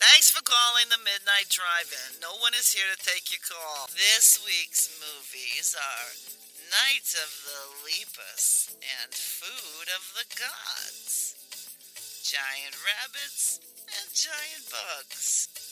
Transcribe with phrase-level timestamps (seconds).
[0.00, 2.16] Thanks for calling the Midnight Drive-In.
[2.22, 3.92] No one is here to take your call.
[3.92, 6.16] This week's movies are
[6.72, 11.36] Night of the Lepus and Food of the Gods.
[12.24, 13.60] Giant rabbits
[14.00, 15.71] and giant bugs.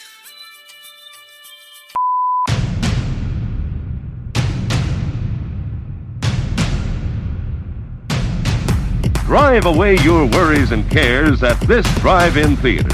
[9.31, 12.93] Drive away your worries and cares at this drive-in theater.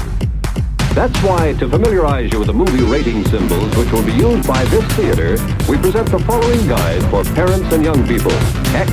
[0.94, 4.64] That's why, to familiarize you with the movie rating symbols which will be used by
[4.66, 5.30] this theater,
[5.68, 8.30] we present the following guide for parents and young people.
[8.72, 8.88] X,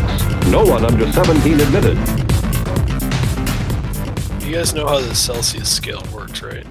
[0.47, 1.97] no one under 17 admitted.
[4.44, 6.66] You guys know how the Celsius scale works, right?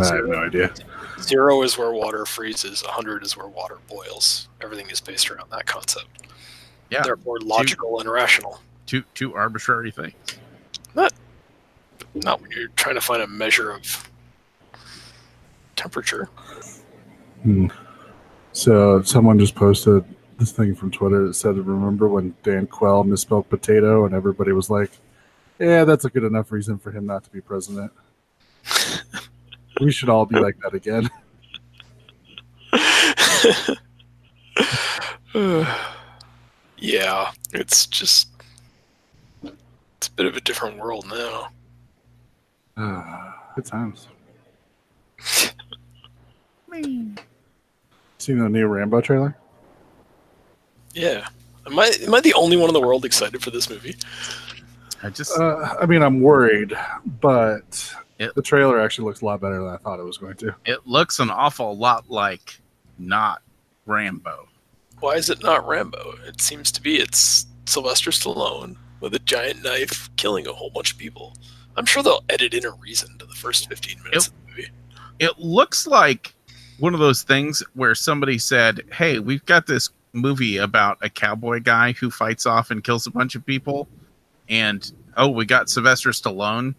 [0.00, 0.74] I have no idea.
[1.20, 4.48] Zero is where water freezes, 100 is where water boils.
[4.60, 6.08] Everything is based around that concept.
[6.90, 7.04] Yeah.
[7.04, 8.60] Therefore, logical and rational.
[8.90, 10.14] Two two arbitrary things.
[10.96, 11.12] Not,
[12.12, 14.10] not when you're trying to find a measure of
[15.76, 16.24] temperature.
[17.44, 17.68] Hmm.
[18.50, 20.04] So someone just posted
[20.38, 24.70] this thing from Twitter that said, "Remember when Dan Quayle misspelled potato?" And everybody was
[24.70, 24.90] like,
[25.60, 27.92] "Yeah, that's a good enough reason for him not to be president."
[29.80, 31.08] we should all be like that again.
[36.76, 38.29] yeah, it's just
[40.00, 41.48] it's a bit of a different world now.
[42.78, 44.08] Ah, good times.
[46.72, 49.36] Seen the new Rambo trailer?
[50.94, 51.28] Yeah.
[51.66, 53.94] Am I am I the only one in the world excited for this movie?
[55.02, 56.72] I just Uh, I mean, I'm worried,
[57.20, 60.36] but It- the trailer actually looks a lot better than I thought it was going
[60.38, 60.54] to.
[60.64, 62.58] it looks an awful lot like
[62.98, 63.42] not
[63.84, 64.48] Rambo.
[65.00, 66.14] Why is it not Rambo?
[66.26, 70.92] It seems to be it's Sylvester Stallone with a giant knife killing a whole bunch
[70.92, 71.34] of people.
[71.76, 74.68] I'm sure they'll edit in a reason to the first 15 minutes of the movie.
[75.18, 76.34] It looks like
[76.78, 81.60] one of those things where somebody said, "Hey, we've got this movie about a cowboy
[81.60, 83.88] guy who fights off and kills a bunch of people,
[84.48, 86.74] and oh, we got Sylvester Stallone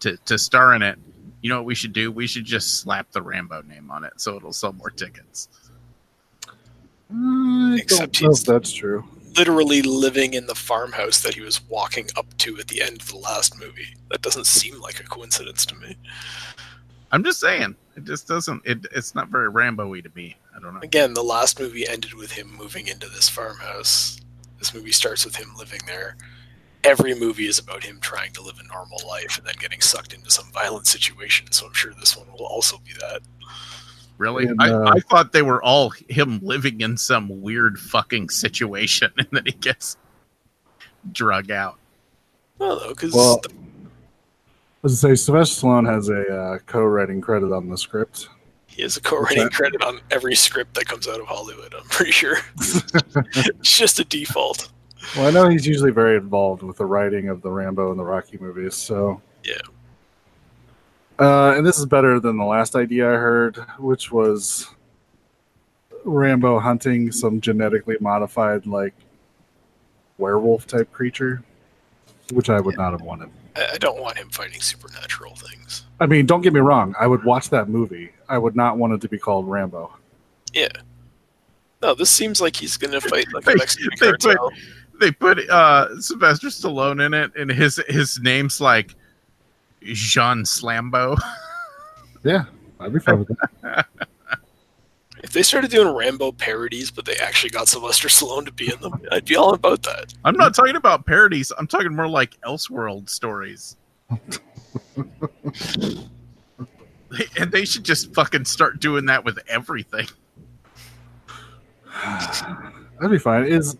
[0.00, 0.98] to to star in it.
[1.40, 2.12] You know what we should do?
[2.12, 5.48] We should just slap the Rambo name on it so it'll sell more tickets."
[7.12, 9.04] Mm, I Except don't know if that's true.
[9.36, 13.08] Literally living in the farmhouse that he was walking up to at the end of
[13.08, 13.94] the last movie.
[14.10, 15.96] That doesn't seem like a coincidence to me.
[17.12, 18.62] I'm just saying, it just doesn't.
[18.64, 20.36] It, it's not very Rambo-y to me.
[20.56, 20.80] I don't know.
[20.80, 24.18] Again, the last movie ended with him moving into this farmhouse.
[24.58, 26.16] This movie starts with him living there.
[26.84, 30.12] Every movie is about him trying to live a normal life and then getting sucked
[30.12, 31.52] into some violent situation.
[31.52, 33.01] So I'm sure this one will also be that.
[34.22, 34.46] Really?
[34.46, 39.10] And, I, uh, I thought they were all him living in some weird fucking situation
[39.18, 39.96] and then he gets
[41.10, 41.80] drug out.
[42.58, 43.40] Well, though, because Well,
[44.84, 48.28] As I say, Sylvester Stallone has a uh, co-writing credit on the script.
[48.68, 49.52] he has a co-writing that?
[49.52, 51.74] credit on every script that comes out of Hollywood.
[51.74, 54.70] I'm pretty sure it's just a default.
[55.16, 58.04] Well, I know he's usually very involved with the writing of the Rambo and the
[58.04, 58.76] Rocky movies.
[58.76, 59.56] So Yeah.
[61.18, 64.68] Uh, and this is better than the last idea I heard, which was
[66.04, 68.94] Rambo hunting some genetically modified, like
[70.18, 71.42] werewolf type creature,
[72.32, 73.30] which I would not have wanted.
[73.56, 75.84] I I don't want him fighting supernatural things.
[76.00, 76.94] I mean, don't get me wrong.
[76.98, 78.10] I would watch that movie.
[78.28, 79.92] I would not want it to be called Rambo.
[80.52, 80.68] Yeah.
[81.82, 84.50] No, this seems like he's gonna fight like They- a Mexican they put- cartel.
[85.00, 88.94] They put uh Sylvester Stallone in it and his his name's like
[89.84, 91.18] Jean Slambo.
[92.24, 92.44] Yeah,
[92.80, 93.28] I'd be fine with
[93.62, 93.86] that.
[95.22, 98.80] If they started doing Rambo parodies, but they actually got Sylvester Stallone to be in
[98.80, 100.12] them, I'd be all about that.
[100.24, 101.52] I'm not talking about parodies.
[101.56, 103.76] I'm talking more like Elseworld stories.
[107.38, 110.06] and they should just fucking start doing that with everything.
[112.04, 113.44] That'd be fine.
[113.44, 113.76] Is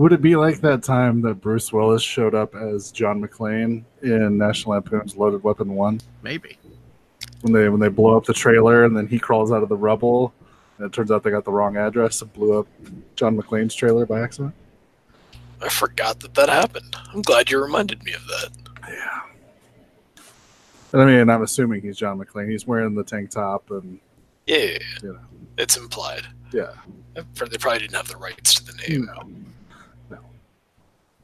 [0.00, 4.38] would it be like that time that Bruce Willis showed up as John McClane in
[4.38, 6.00] National Lampoon's Loaded Weapon One?
[6.22, 6.56] Maybe.
[7.42, 9.76] when they when they blow up the trailer and then he crawls out of the
[9.76, 10.32] rubble
[10.78, 12.66] and it turns out they got the wrong address and blew up
[13.14, 14.54] John McClane's trailer by accident.
[15.60, 16.96] I forgot that that happened.
[17.12, 18.48] I'm glad you reminded me of that.
[20.92, 22.50] And I mean, I'm assuming he's John McClane.
[22.50, 24.00] He's wearing the tank top and
[24.46, 24.78] Yeah, yeah, yeah.
[25.02, 25.18] You know.
[25.58, 26.26] it's implied.
[26.52, 26.72] Yeah.
[27.12, 29.04] They probably didn't have the rights to the name.
[29.04, 29.49] No.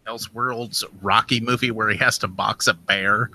[0.06, 3.30] Elseworlds Rocky movie where he has to box a bear.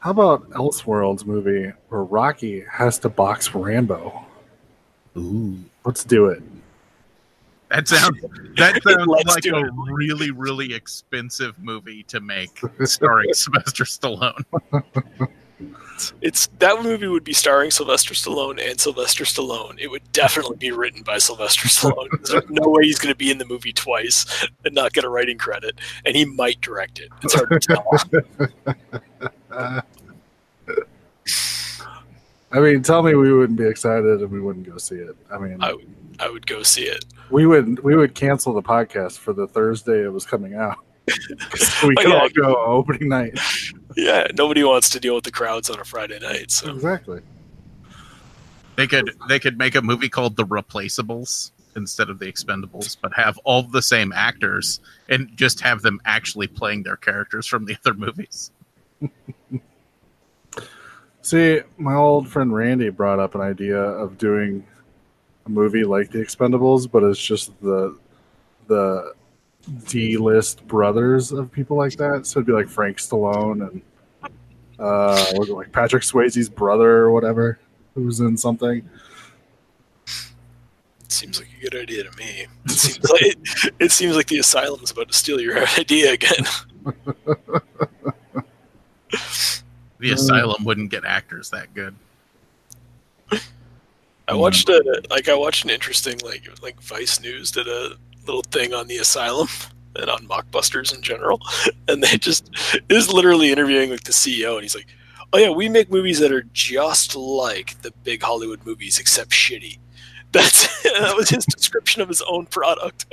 [0.00, 4.24] How about Elseworlds movie where Rocky has to box Rambo?
[5.16, 5.58] Ooh.
[5.84, 6.42] Let's do it.
[7.70, 8.20] That sounds
[8.56, 9.70] that sounds like a it.
[9.90, 14.44] really, really expensive movie to make starring Sylvester Stallone.
[16.20, 19.78] It's that movie would be starring Sylvester Stallone and Sylvester Stallone.
[19.78, 22.08] It would definitely be written by Sylvester Stallone.
[22.26, 25.08] There's no way he's going to be in the movie twice and not get a
[25.08, 27.10] writing credit, and he might direct it.
[27.22, 27.86] It's hard to tell.
[32.52, 35.16] I mean, tell me we wouldn't be excited and we wouldn't go see it.
[35.32, 37.04] I mean, I would, I would go see it.
[37.30, 40.76] we would we would cancel the podcast for the Thursday it was coming out.
[41.84, 42.18] we Oh, could yeah.
[42.20, 43.38] all go opening night.
[43.96, 46.50] Yeah, nobody wants to deal with the crowds on a Friday night.
[46.50, 47.20] So Exactly.
[48.76, 53.12] They could they could make a movie called The Replaceables instead of The Expendables, but
[53.14, 57.76] have all the same actors and just have them actually playing their characters from the
[57.84, 58.50] other movies.
[61.22, 64.66] See, my old friend Randy brought up an idea of doing
[65.46, 67.98] a movie like The Expendables, but it's just the
[68.66, 69.14] the
[69.88, 72.26] D list brothers of people like that.
[72.26, 73.82] So it'd be like Frank Stallone and
[74.78, 77.58] uh was it like Patrick Swayze's brother or whatever
[77.94, 78.88] who was in something.
[81.08, 82.46] seems like a good idea to me.
[82.64, 86.44] It seems like it seems like the asylum's about to steal your idea again.
[90.00, 90.14] The Mm.
[90.14, 91.94] Asylum wouldn't get actors that good.
[94.26, 97.96] I watched a like I watched an interesting like like Vice News did a
[98.26, 99.48] little thing on the asylum
[99.96, 101.40] and on mockbusters in general,
[101.88, 102.50] and they just
[102.88, 104.88] is literally interviewing like the CEO, and he's like,
[105.32, 109.78] "Oh yeah, we make movies that are just like the big Hollywood movies except shitty."
[110.32, 113.06] That's that was his description of his own product.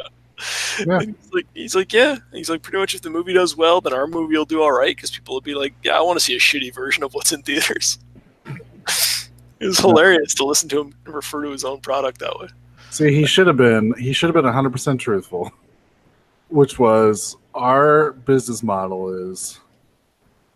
[0.85, 1.01] Yeah.
[1.01, 2.17] He's like, he's like, yeah.
[2.31, 4.71] He's like, pretty much if the movie does well, then our movie will do all
[4.71, 7.13] right because people will be like, yeah, I want to see a shitty version of
[7.13, 7.99] what's in theaters.
[8.47, 12.47] it was hilarious to listen to him refer to his own product that way.
[12.91, 15.49] See, he should have been he should have been 100% truthful,
[16.49, 19.61] which was our business model is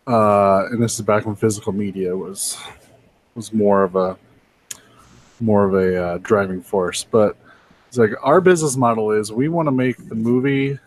[0.06, 2.58] uh and this is back when physical media was
[3.34, 4.18] was more of a
[5.40, 7.38] more of a uh, driving force, but
[7.88, 10.78] it's like our business model is we want to make the movie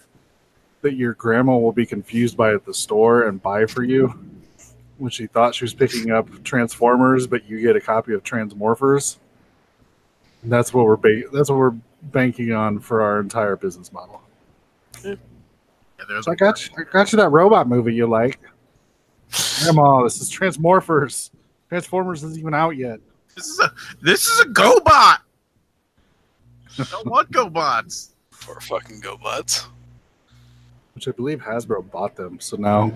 [0.81, 4.07] that your grandma will be confused by at the store and buy for you
[4.99, 9.17] when she thought she was picking up Transformers, but you get a copy of Transmorphers.
[10.43, 14.21] And that's what we're ba- that's what we're banking on for our entire business model.
[15.03, 15.15] Yeah,
[16.07, 18.39] there's So I got you, I got you that robot movie you like.
[19.61, 21.31] Grandma, this is Transmorphers.
[21.67, 22.99] Transformers isn't even out yet.
[23.35, 23.71] this is a
[24.01, 24.85] this is a GoBot.
[24.87, 25.19] I
[26.91, 28.09] don't want GoBots.
[28.31, 29.67] Poor fucking GoBots.
[30.95, 32.39] Which I believe Hasbro bought them.
[32.39, 32.91] So now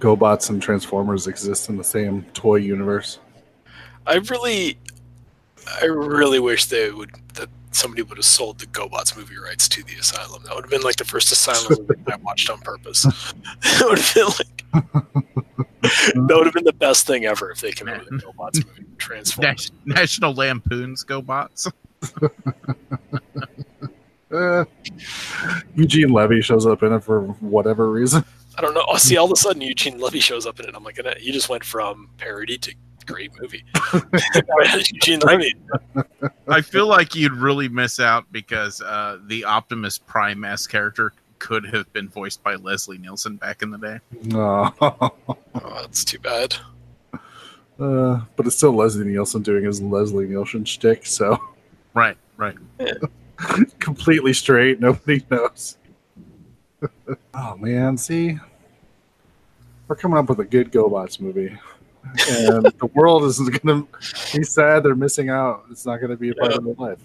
[0.00, 3.18] GoBots and Transformers exist in the same toy universe.
[4.06, 4.78] I really,
[5.80, 9.82] I really wish they would that somebody would have sold the GoBots movie rights to
[9.84, 10.42] the Asylum.
[10.44, 13.04] That would have been like the first Asylum movie I watched on purpose.
[13.62, 14.64] it would have been like
[15.82, 18.66] that would have been the best thing ever if they came out with a GoBots
[18.66, 18.84] movie.
[18.98, 19.70] Transformers.
[19.84, 21.70] Nas- National Lampoon's GoBots.
[24.30, 24.64] Uh,
[25.74, 28.24] Eugene Levy shows up in it for whatever reason.
[28.56, 28.84] I don't know.
[28.86, 30.74] Oh, see, all of a sudden Eugene Levy shows up in it.
[30.74, 32.74] I'm like, you just went from parody to
[33.08, 33.64] great movie.
[34.92, 35.54] Eugene Levy.
[36.46, 41.64] I feel like you'd really miss out because uh, the Optimus Prime S character could
[41.66, 43.98] have been voiced by Leslie Nielsen back in the day.
[44.24, 44.72] No.
[44.80, 46.54] Oh, that's too bad.
[47.80, 51.38] Uh, but it's still Leslie Nielsen doing his Leslie Nielsen shtick, so
[51.94, 52.56] Right, right.
[53.80, 54.78] completely straight.
[54.78, 55.78] Nobody knows.
[57.34, 58.38] oh man, see,
[59.88, 61.58] we're coming up with a good GoBots movie,
[62.30, 63.86] and the world isn't gonna
[64.34, 64.82] be sad.
[64.82, 65.64] They're missing out.
[65.70, 66.98] It's not gonna be a part of their life.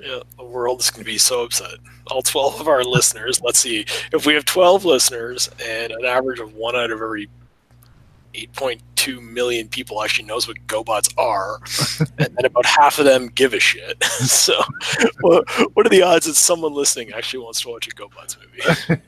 [0.00, 1.74] Yeah, the world is going to be so upset.
[2.06, 6.38] All 12 of our listeners, let's see, if we have 12 listeners and an average
[6.38, 7.28] of one out of every
[8.32, 11.58] 8.2 million people actually knows what GoBots are,
[12.18, 14.02] and then about half of them give a shit.
[14.04, 14.54] so,
[15.20, 19.02] what, what are the odds that someone listening actually wants to watch a GoBots movie?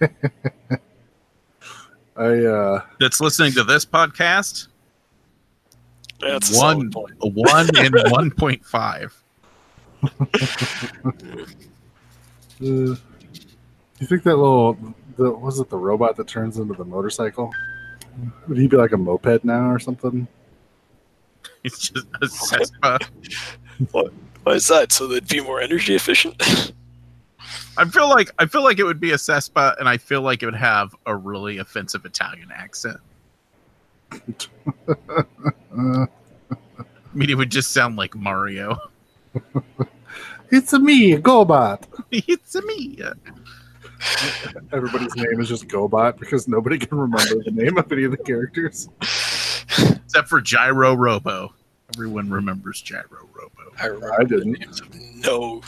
[2.17, 4.67] I uh, That's listening to this podcast.
[6.21, 7.15] That's a one, solid point.
[7.21, 9.17] one and one point five.
[10.03, 10.09] uh,
[12.61, 12.97] you
[14.07, 14.77] think that little
[15.17, 17.51] the was it the robot that turns into the motorcycle?
[18.49, 20.27] Would he be like a moped now or something?
[21.63, 22.99] It's just a Vespa.
[23.91, 24.93] Why is that?
[24.93, 26.73] So they'd be more energy efficient?
[27.77, 30.43] I feel like I feel like it would be a Vespa, and I feel like
[30.43, 32.99] it would have a really offensive Italian accent.
[35.77, 36.07] I
[37.15, 38.79] mean, it would just sound like Mario.
[40.51, 41.83] it's a me, Gobot.
[42.11, 42.99] it's a me.
[44.73, 48.17] Everybody's name is just Gobot because nobody can remember the name of any of the
[48.17, 48.89] characters.
[49.01, 51.53] Except for Gyro Robo.
[51.95, 53.73] Everyone remembers Gyro Robo.
[53.81, 54.61] I remember I the didn't.
[54.61, 55.61] names of no.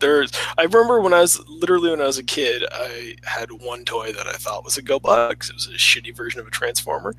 [0.00, 0.32] There's.
[0.58, 4.12] I remember when I was literally when I was a kid, I had one toy
[4.12, 7.14] that I thought was a GoBot because it was a shitty version of a Transformer.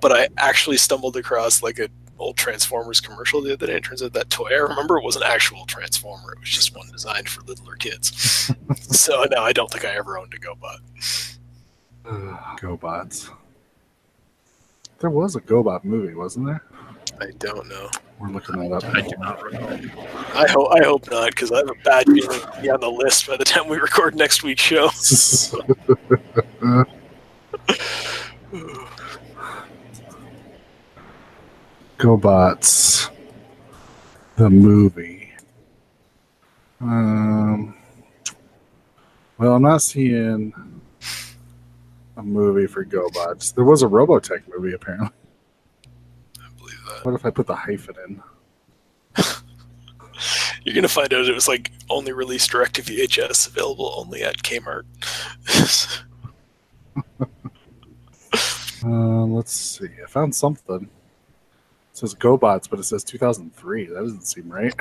[0.00, 3.76] But I actually stumbled across like a old Transformers commercial the other day.
[3.76, 6.32] It turns out that toy I remember it was an actual Transformer.
[6.32, 8.50] It was just one designed for littler kids.
[8.80, 11.36] so no, I don't think I ever owned a GoBot.
[12.58, 13.30] Gobots.
[15.00, 16.62] There was a Gobot movie, wasn't there?
[17.20, 17.90] I don't know.
[18.18, 18.84] We're looking that up.
[18.84, 19.68] I do not recall.
[20.34, 22.90] I hope I hope not because I have a bad feeling it'll be on the
[22.90, 24.88] list by the time we record next week's show.
[31.98, 33.10] Gobots.
[34.36, 35.32] The movie.
[36.80, 37.74] Um.
[39.38, 40.52] Well, I'm not seeing
[42.16, 43.54] a movie for Gobots.
[43.54, 45.10] There was a Robotech movie, apparently.
[46.86, 47.04] That.
[47.04, 48.22] What if I put the hyphen in?
[50.64, 54.38] You're gonna find out it was like only released direct to VHS, available only at
[54.38, 54.84] Kmart.
[58.84, 59.88] Uh, let's see.
[60.02, 60.82] I found something.
[60.82, 60.88] It
[61.92, 63.86] says GoBots, but it says 2003.
[63.86, 64.72] That doesn't seem right.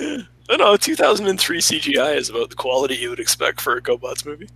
[0.50, 4.48] I know 2003 CGI is about the quality you would expect for a GoBots movie.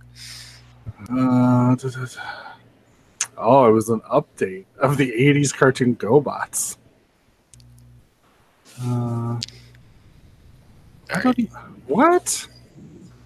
[1.09, 1.75] Uh.
[3.37, 6.77] Oh, it was an update of the 80s cartoon GoBots.
[8.81, 9.39] Uh,
[11.09, 11.33] I
[11.87, 12.47] what?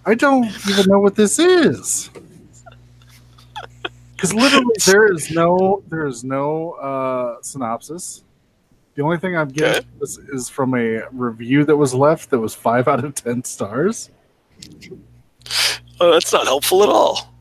[0.06, 2.10] I don't even know what this is.
[4.20, 8.22] Because literally, there is no, there is no uh, synopsis.
[8.94, 12.54] The only thing I'm getting is, is from a review that was left that was
[12.54, 14.10] five out of ten stars.
[16.00, 17.32] Oh, that's not helpful at all.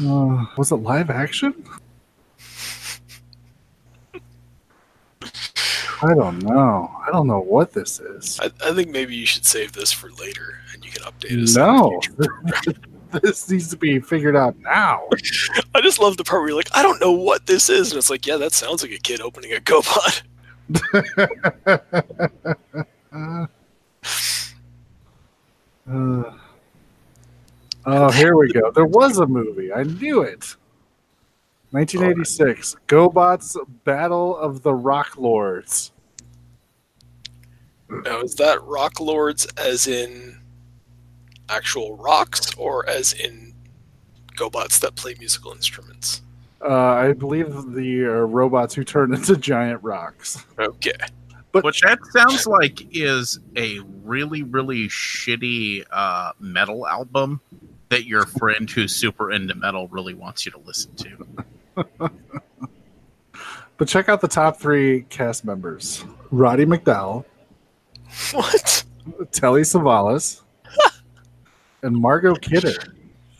[0.00, 1.54] Uh, was it live action?
[6.02, 6.90] I don't know.
[7.06, 8.38] I don't know what this is.
[8.40, 11.56] I, I think maybe you should save this for later, and you can update us.
[11.56, 12.00] No,
[13.22, 15.08] this needs to be figured out now.
[15.74, 17.98] I just love the part where you're like, I don't know what this is, and
[17.98, 19.60] it's like, yeah, that sounds like a kid opening a.
[25.86, 26.32] Uh, uh,
[27.86, 28.70] oh, here we go.
[28.70, 29.72] There was a movie.
[29.72, 30.56] I knew it.
[31.70, 35.90] 1986, GoBots Battle of the Rock Lords.
[37.88, 40.40] Now, is that Rock Lords as in
[41.48, 43.54] actual rocks, or as in
[44.36, 46.22] GoBots that play musical instruments?
[46.62, 50.44] Uh, I believe the uh, robots who turn into giant rocks.
[50.58, 50.92] Okay.
[51.52, 57.40] But What that sounds like is a really, really shitty uh, metal album
[57.88, 61.26] that your friend who's super into metal really wants you to listen to.
[63.76, 67.24] but check out the top three cast members: Roddy McDowall,
[68.32, 68.84] What?
[69.32, 70.42] Telly Savalas,
[71.82, 72.74] and Margot Kidder.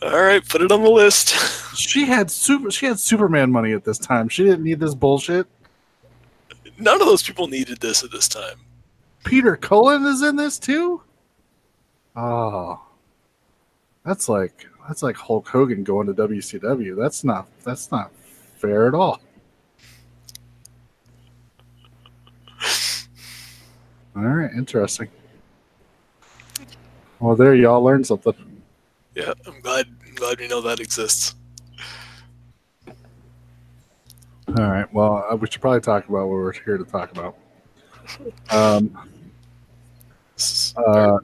[0.01, 1.35] All right, put it on the list.
[1.75, 2.71] She had super.
[2.71, 4.29] She had Superman money at this time.
[4.29, 5.45] She didn't need this bullshit.
[6.77, 8.55] None of those people needed this at this time.
[9.25, 11.01] Peter Cullen is in this too.
[12.15, 12.81] Oh,
[14.05, 16.95] that's like that's like Hulk Hogan going to WCW.
[16.95, 18.11] That's not that's not
[18.57, 19.19] fair at all.
[24.15, 25.09] All right, interesting.
[27.19, 28.33] Well, there y'all learned something.
[29.13, 29.87] Yeah, I'm glad.
[30.07, 31.35] I'm glad we know that exists.
[34.47, 34.93] All right.
[34.93, 37.35] Well, uh, we should probably talk about what we're here to talk about.
[38.51, 38.95] Um,
[40.77, 41.17] uh,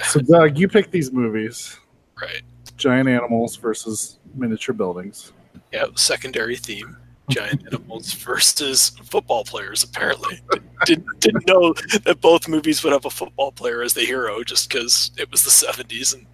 [0.00, 1.78] so, Doug, you picked these movies:
[2.20, 2.42] right.
[2.76, 5.32] giant animals versus miniature buildings.
[5.72, 6.96] Yeah, secondary theme.
[7.30, 9.84] Giant animals versus football players.
[9.84, 10.40] Apparently,
[10.86, 14.68] didn't didn't know that both movies would have a football player as the hero just
[14.70, 16.14] because it was the '70s.
[16.14, 16.26] And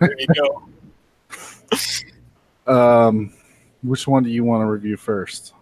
[0.00, 0.68] there you go.
[2.66, 3.32] Um,
[3.82, 5.54] which one do you want to review first?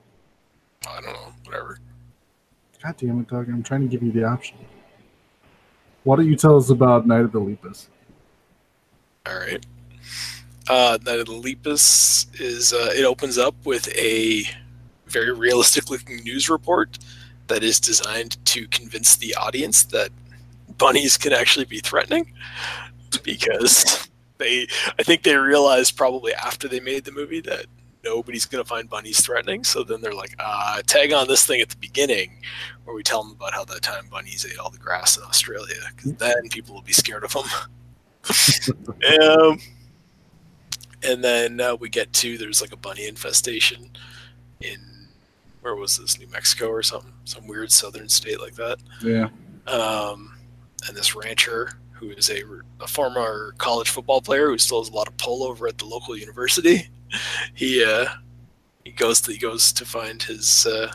[0.88, 1.32] I don't know.
[1.44, 1.78] Whatever.
[2.82, 3.48] God damn it, Doug!
[3.48, 4.58] I'm trying to give you the option.
[6.04, 7.88] Why don't you tell us about Night of the Lepus?
[9.26, 9.64] All right.
[10.68, 14.44] Uh, the Lepus is uh, it opens up with a
[15.06, 16.98] very realistic looking news report
[17.46, 20.10] that is designed to convince the audience that
[20.78, 22.32] bunnies can actually be threatening
[23.22, 24.66] because they
[24.98, 27.66] I think they realized probably after they made the movie that
[28.04, 29.64] nobody's going to find bunnies threatening.
[29.64, 32.42] So then they're like, uh, tag on this thing at the beginning
[32.84, 35.76] where we tell them about how that time bunnies ate all the grass in Australia
[35.96, 37.44] because then people will be scared of them.
[39.22, 39.58] Um,
[41.02, 43.90] and then uh, we get to there's like a bunny infestation
[44.60, 44.78] in
[45.60, 49.28] where was this New Mexico or something some weird southern state like that Yeah.
[49.66, 50.36] um,
[50.86, 52.42] and this rancher who is a,
[52.80, 55.84] a former college football player who still has a lot of pull over at the
[55.86, 56.88] local university.
[57.54, 58.06] He uh,
[58.84, 60.92] he goes to he goes to find his uh,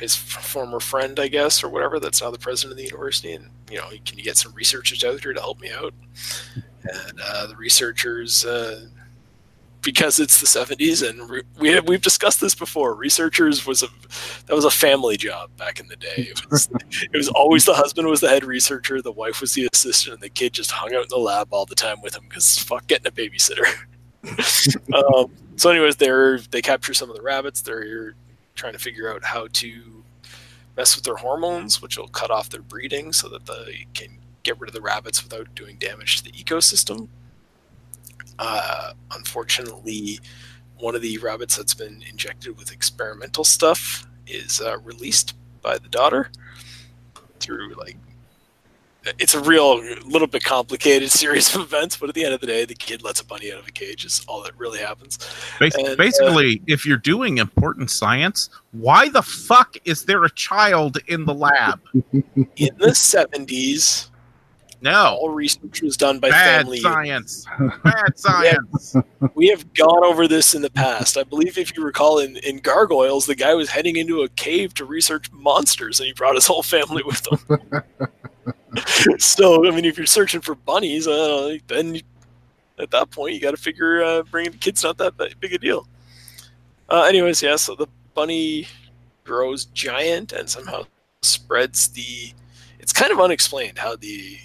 [0.00, 1.98] his former friend, I guess, or whatever.
[1.98, 5.04] That's now the president of the university, and you know, can you get some researchers
[5.04, 5.94] out here to help me out?
[6.84, 8.44] And uh, the researchers.
[8.44, 8.86] Uh,
[9.84, 13.88] because it's the 70s and re- we have, we've discussed this before researchers was a
[14.46, 17.74] that was a family job back in the day it was, it was always the
[17.74, 20.94] husband was the head researcher the wife was the assistant and the kid just hung
[20.94, 23.66] out in the lab all the time with him because fuck getting a babysitter
[24.94, 28.14] um, so anyways they're they capture some of the rabbits they're
[28.54, 30.02] trying to figure out how to
[30.76, 34.58] mess with their hormones which will cut off their breeding so that they can get
[34.60, 37.08] rid of the rabbits without doing damage to the ecosystem.
[38.38, 40.18] Uh, unfortunately,
[40.78, 45.88] one of the rabbits that's been injected with experimental stuff is uh, released by the
[45.88, 46.30] daughter
[47.40, 47.96] through like
[49.18, 52.46] it's a real little bit complicated series of events but at the end of the
[52.46, 55.18] day the kid lets a bunny out of a cage is all that really happens
[55.58, 60.30] Bas- And, uh, basically, if you're doing important science, why the fuck is there a
[60.30, 61.80] child in the lab?
[62.14, 64.08] in the 70s
[64.80, 67.46] No, all research was done by bad family science.
[67.84, 68.96] Bad science.
[69.34, 71.16] we have gone over this in the past.
[71.16, 74.74] I believe, if you recall, in, in Gargoyles, the guy was heading into a cave
[74.74, 77.38] to research monsters, and he brought his whole family with him.
[79.18, 82.02] So, I mean, if you're searching for bunnies, uh, then you,
[82.78, 85.58] at that point you got to figure uh, bringing the kids not that big a
[85.58, 85.86] deal.
[86.88, 87.56] Uh, anyways, yeah.
[87.56, 88.66] So the bunny
[89.24, 90.84] grows giant and somehow
[91.22, 92.32] spreads the.
[92.78, 94.38] It's kind of unexplained how the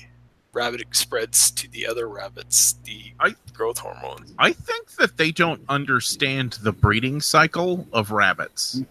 [0.53, 4.33] rabbit spreads to the other rabbits the I- growth hormones.
[4.39, 8.81] I think that they don't understand the breeding cycle of rabbits.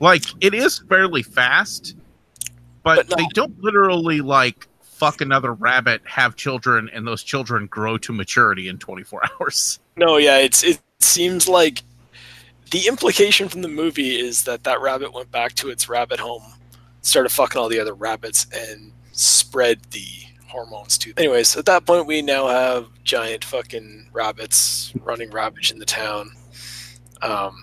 [0.00, 1.96] Like it is fairly fast,
[2.82, 7.98] but, But they don't literally like fuck another rabbit, have children, and those children grow
[7.98, 9.80] to maturity in 24 hours.
[9.96, 11.82] No, yeah, it's it seems like
[12.70, 16.42] the implication from the movie is that that rabbit went back to its rabbit home,
[17.02, 20.06] started fucking all the other rabbits, and spread the
[20.46, 21.12] hormones to.
[21.16, 26.30] Anyways, at that point, we now have giant fucking rabbits running ravage in the town.
[27.22, 27.56] Um,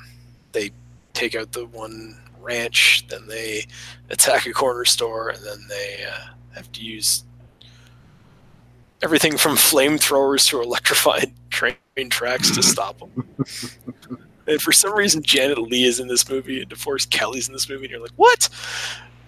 [0.51, 0.71] they
[1.13, 3.65] take out the one ranch, then they
[4.09, 7.23] attack a corner store, and then they uh, have to use
[9.01, 11.75] everything from flamethrowers to electrified train
[12.09, 13.27] tracks to stop them.
[14.47, 17.69] and for some reason, Janet Leigh is in this movie and DeForest Kelley's in this
[17.69, 18.49] movie, and you're like, what?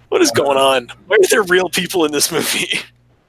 [0.10, 0.90] What is going on?
[1.08, 2.80] Why are there real people in this movie?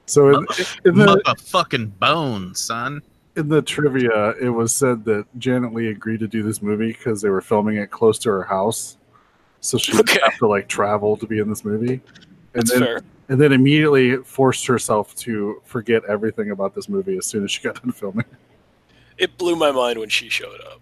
[0.05, 0.45] So in,
[0.85, 3.01] in the Motherfucking bone, son.
[3.37, 7.21] in the trivia, it was said that Janet Leigh agreed to do this movie because
[7.21, 8.97] they were filming it close to her house,
[9.63, 10.19] so she Okay.
[10.23, 11.93] have to like travel to be in this movie.
[11.93, 12.01] And
[12.53, 12.99] That's then, fair.
[13.29, 17.61] and then immediately forced herself to forget everything about this movie as soon as she
[17.63, 18.25] got done filming.
[19.17, 20.81] It blew my mind when she showed up.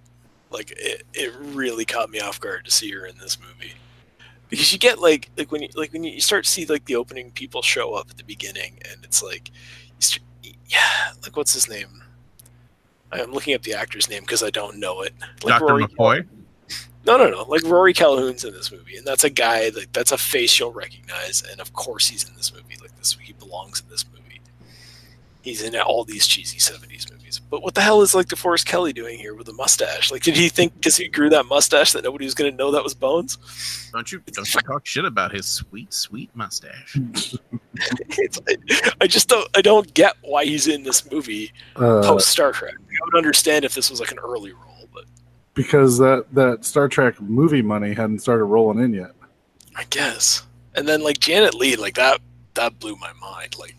[0.50, 3.74] Like it, it really caught me off guard to see her in this movie.
[4.50, 6.96] Because you get like like when you like when you start to see like the
[6.96, 9.50] opening people show up at the beginning and it's like
[10.02, 12.02] you yeah, like what's his name?
[13.12, 15.13] I'm looking up the actor's name because I don't know it.
[15.44, 15.65] Like Dr.
[15.65, 16.28] Rory McCoy.
[17.05, 17.43] No, no, no.
[17.43, 20.71] Like Rory Calhoun's in this movie, and that's a guy like that's a face you'll
[20.73, 22.77] recognize, and of course he's in this movie.
[22.81, 24.17] Like this, he belongs in this movie.
[25.41, 27.39] He's in all these cheesy '70s movies.
[27.49, 30.11] But what the hell is like DeForest Kelley doing here with a mustache?
[30.11, 32.69] Like, did he think because he grew that mustache that nobody was going to know
[32.71, 33.37] that was Bones?
[33.91, 36.97] Don't you don't you talk shit about his sweet, sweet mustache.
[38.09, 39.47] It's, I, I just don't.
[39.55, 42.73] I don't get why he's in this movie Uh, post Star Trek.
[42.77, 44.70] I would understand if this was like an early role, but
[45.53, 49.11] because that that Star Trek movie money hadn't started rolling in yet.
[49.75, 50.43] I guess.
[50.75, 52.21] And then like Janet Leigh, like that
[52.53, 53.57] that blew my mind.
[53.59, 53.75] Like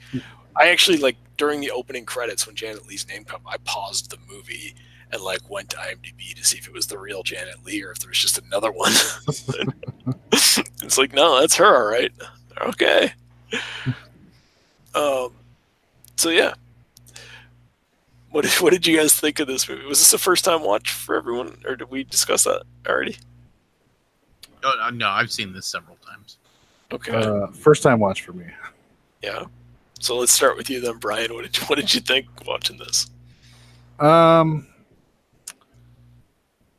[0.56, 4.18] I actually like during the opening credits when Janet Leigh's name come, I paused the
[4.30, 4.74] movie
[5.10, 7.92] and like went to IMDb to see if it was the real Janet Leigh or
[7.92, 8.92] if there was just another one.
[10.32, 12.12] it's like, no, that's her, all right.
[12.60, 13.12] Okay.
[14.94, 15.30] Um
[16.16, 16.52] so yeah.
[18.32, 19.84] What did, what did you guys think of this movie?
[19.86, 23.16] Was this a first time watch for everyone, or did we discuss that already?
[24.64, 26.38] Oh, uh, no, I've seen this several times.
[26.92, 28.46] Okay, Uh, first time watch for me.
[29.22, 29.44] yeah.
[30.00, 31.32] So let's start with you then, Brian.
[31.32, 33.08] What did you, what did you think watching this?
[34.00, 34.66] Um,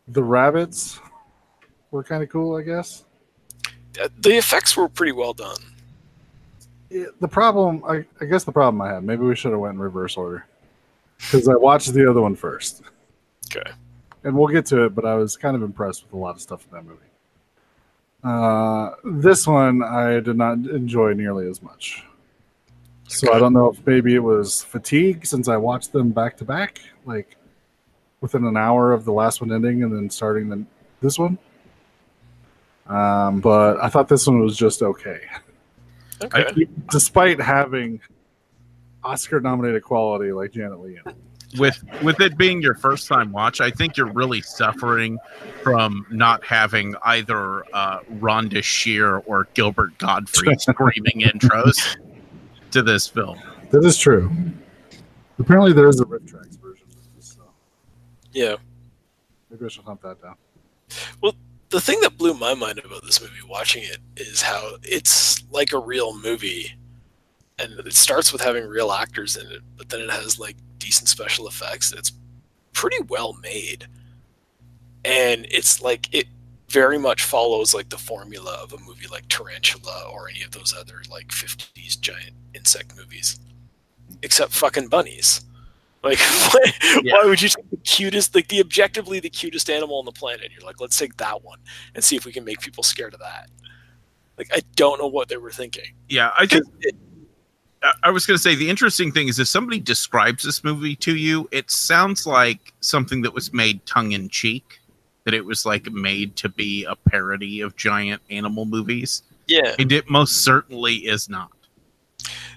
[0.08, 1.00] the rabbits
[1.92, 3.06] were kind of cool, I guess.
[4.02, 5.58] Uh, The effects were pretty well done.
[6.90, 9.04] It- the problem, I, I guess, the problem I had.
[9.04, 10.46] Maybe we should have went in reverse order
[11.32, 12.82] because I watched the other one first,
[13.54, 13.72] Okay.
[14.24, 14.96] and we'll get to it.
[14.96, 17.00] But I was kind of impressed with a lot of stuff in that movie.
[18.24, 22.06] Uh, this one I did not enjoy nearly as much.
[23.08, 26.46] So I don't know if maybe it was fatigue since I watched them back to
[26.46, 27.36] back, like
[28.22, 30.66] within an hour of the last one ending and then starting the,
[31.02, 31.38] this one.
[32.88, 35.20] Um, but I thought this one was just okay,
[36.24, 36.66] Okay.
[36.90, 38.00] Despite having
[39.04, 41.00] Oscar-nominated quality like Janet Leigh.
[41.58, 45.20] with with it being your first time watch, I think you're really suffering
[45.62, 51.98] from not having either uh, Rhonda Shear or Gilbert Gottfried screaming intros
[52.72, 53.40] to this film.
[53.72, 54.32] That is true.
[55.40, 57.44] Apparently, there is a RiffTrax version of this, so
[58.32, 58.56] yeah.
[59.50, 60.36] maybe I should hunt that down.
[61.22, 61.36] Well,
[61.70, 65.74] the thing that blew my mind about this movie watching it is how it's like
[65.74, 66.72] a real movie
[67.60, 71.08] and it starts with having real actors in it but then it has like decent
[71.08, 72.12] special effects it's
[72.74, 73.86] pretty well made.
[75.06, 76.28] And it's like it
[76.70, 80.74] very much follows like the formula of a movie like tarantula or any of those
[80.78, 83.40] other like 50s giant insect movies.
[84.24, 85.42] Except fucking bunnies.
[86.04, 86.18] Like
[86.52, 86.60] why,
[87.04, 87.14] Yeah.
[87.14, 90.50] why would you take the cutest like the objectively the cutest animal on the planet?
[90.52, 91.60] You're like let's take that one
[91.96, 93.50] and see if we can make people scared of that.
[94.38, 95.94] Like i don't know what they were thinking.
[96.10, 96.96] Yeah, I think 'Cause it-
[97.84, 100.96] I- I was going to say the interesting thing is if somebody describes this movie
[100.98, 104.80] to you, it sounds like something that was made tongue in cheek,
[105.26, 109.24] that it was like made to be a parody of giant animal movies.
[109.48, 111.52] yeah And it most certainly is not.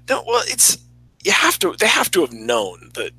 [0.08, 0.78] no well it's
[1.24, 3.10] you have to they have to have known that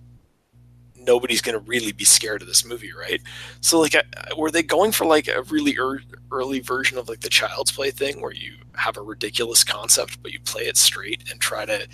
[1.07, 3.21] nobody's going to really be scared of this movie right
[3.61, 3.95] so like
[4.37, 7.89] were they going for like a really ear early version of like the child's play
[7.89, 11.87] thing where you have a ridiculous concept but you play it straight and try to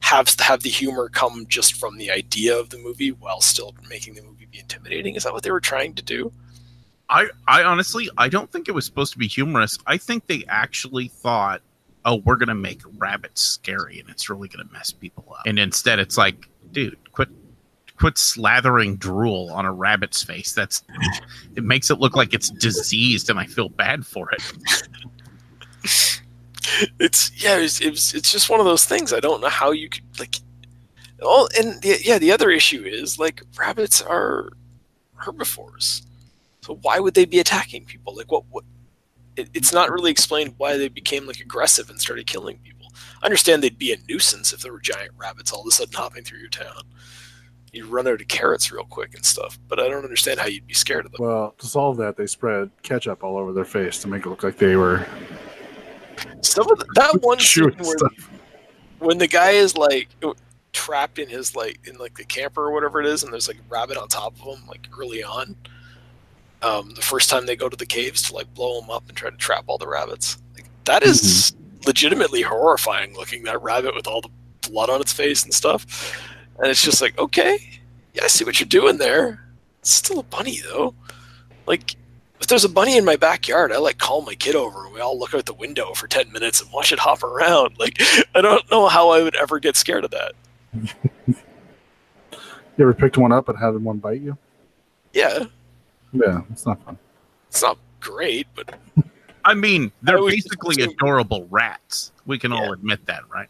[0.00, 4.14] have have the humor come just from the idea of the movie while still making
[4.14, 6.32] the movie be intimidating is that what they were trying to do
[7.08, 9.78] I, I honestly, I don't think it was supposed to be humorous.
[9.86, 11.60] I think they actually thought,
[12.04, 15.46] oh, we're going to make rabbits scary and it's really going to mess people up.
[15.46, 17.28] And instead, it's like, dude, quit.
[17.98, 20.52] Quit slathering drool on a rabbit's face.
[20.52, 20.82] That's
[21.54, 24.42] it makes it look like it's diseased, and I feel bad for it.
[26.98, 29.12] it's yeah, it's, it's it's just one of those things.
[29.12, 30.36] I don't know how you could like.
[31.22, 34.50] All and the, yeah, the other issue is like rabbits are
[35.14, 36.02] herbivores,
[36.62, 38.16] so why would they be attacking people?
[38.16, 38.44] Like, what?
[38.50, 38.64] What?
[39.36, 42.92] It, it's not really explained why they became like aggressive and started killing people.
[43.22, 45.94] I understand they'd be a nuisance if there were giant rabbits all of a sudden
[45.94, 46.82] hopping through your town.
[47.74, 50.66] You'd run out of carrots real quick and stuff, but I don't understand how you'd
[50.66, 51.26] be scared of them.
[51.26, 54.42] Well, to solve that, they spread ketchup all over their face to make it look
[54.42, 55.06] like they were
[56.40, 58.30] Some of the, that one scene where stuff.
[59.00, 60.08] when the guy is like
[60.72, 63.56] trapped in his like in like the camper or whatever it is and there's like
[63.58, 65.54] a rabbit on top of him like early on
[66.62, 69.16] um the first time they go to the caves to like blow them up and
[69.16, 71.54] try to trap all the rabbits like that is
[71.86, 74.28] legitimately horrifying looking that rabbit with all the
[74.68, 76.20] blood on its face and stuff
[76.58, 77.58] and it's just like okay
[78.14, 79.44] yeah i see what you're doing there
[79.80, 80.94] it's still a bunny though
[81.66, 81.96] like
[82.40, 85.00] if there's a bunny in my backyard, I like call my kid over and we
[85.00, 87.76] all look out the window for 10 minutes and watch it hop around.
[87.78, 87.96] Like,
[88.34, 90.32] I don't know how I would ever get scared of that.
[92.76, 94.36] You ever picked one up and had one bite you?
[95.14, 95.44] Yeah,
[96.12, 96.98] Yeah, it's not fun.
[97.48, 98.74] it's not great, but
[99.44, 102.12] I mean, they're I basically assuming- adorable rats.
[102.26, 103.48] We can all admit that, right?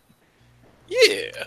[0.88, 1.44] yeah.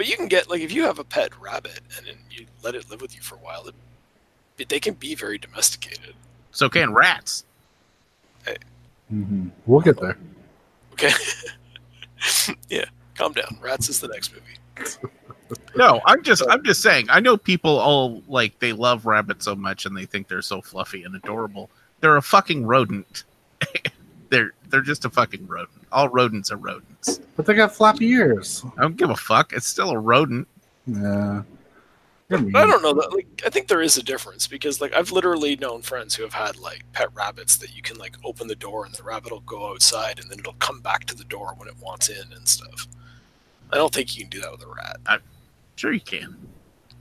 [0.00, 2.74] But you can get, like, if you have a pet rabbit and then you let
[2.74, 3.74] it live with you for a while, it,
[4.56, 6.14] it, they can be very domesticated.
[6.52, 7.44] So can rats.
[9.10, 10.16] hmm We'll get there.
[10.94, 11.10] Okay?
[12.70, 13.58] yeah, calm down.
[13.60, 14.96] Rats is the next movie.
[15.76, 17.08] No, I'm just I'm just saying.
[17.10, 20.62] I know people all like they love rabbits so much and they think they're so
[20.62, 21.68] fluffy and adorable.
[22.00, 23.24] They're a fucking rodent.
[24.30, 25.86] they're they're just a fucking rodent.
[25.92, 27.20] All rodents are rodents.
[27.36, 28.64] But they got floppy ears.
[28.78, 29.52] I don't give a fuck.
[29.52, 30.46] It's still a rodent.
[30.86, 31.42] Yeah.
[32.28, 32.38] You're.
[32.38, 33.12] But I don't know that.
[33.12, 36.32] Like, I think there is a difference because, like, I've literally known friends who have
[36.32, 39.40] had like pet rabbits that you can like open the door and the rabbit will
[39.40, 42.46] go outside and then it'll come back to the door when it wants in and
[42.46, 42.86] stuff.
[43.72, 44.98] I don't think you can do that with a rat.
[45.06, 45.20] I'm
[45.76, 46.36] sure you can.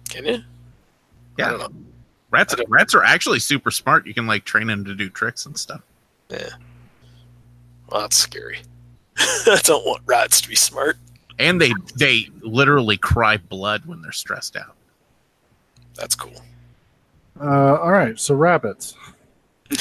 [0.09, 0.33] Can you?
[0.35, 0.41] I
[1.37, 1.71] Yeah, don't know.
[2.31, 4.07] rats I don't- rats are actually super smart.
[4.07, 5.81] You can like train them to do tricks and stuff.
[6.29, 6.49] Yeah.
[7.89, 8.59] Well, that's scary.
[9.17, 10.97] I don't want rats to be smart.
[11.39, 14.75] And they they literally cry blood when they're stressed out.
[15.95, 16.41] That's cool.
[17.39, 18.95] Uh, all right, so rabbits.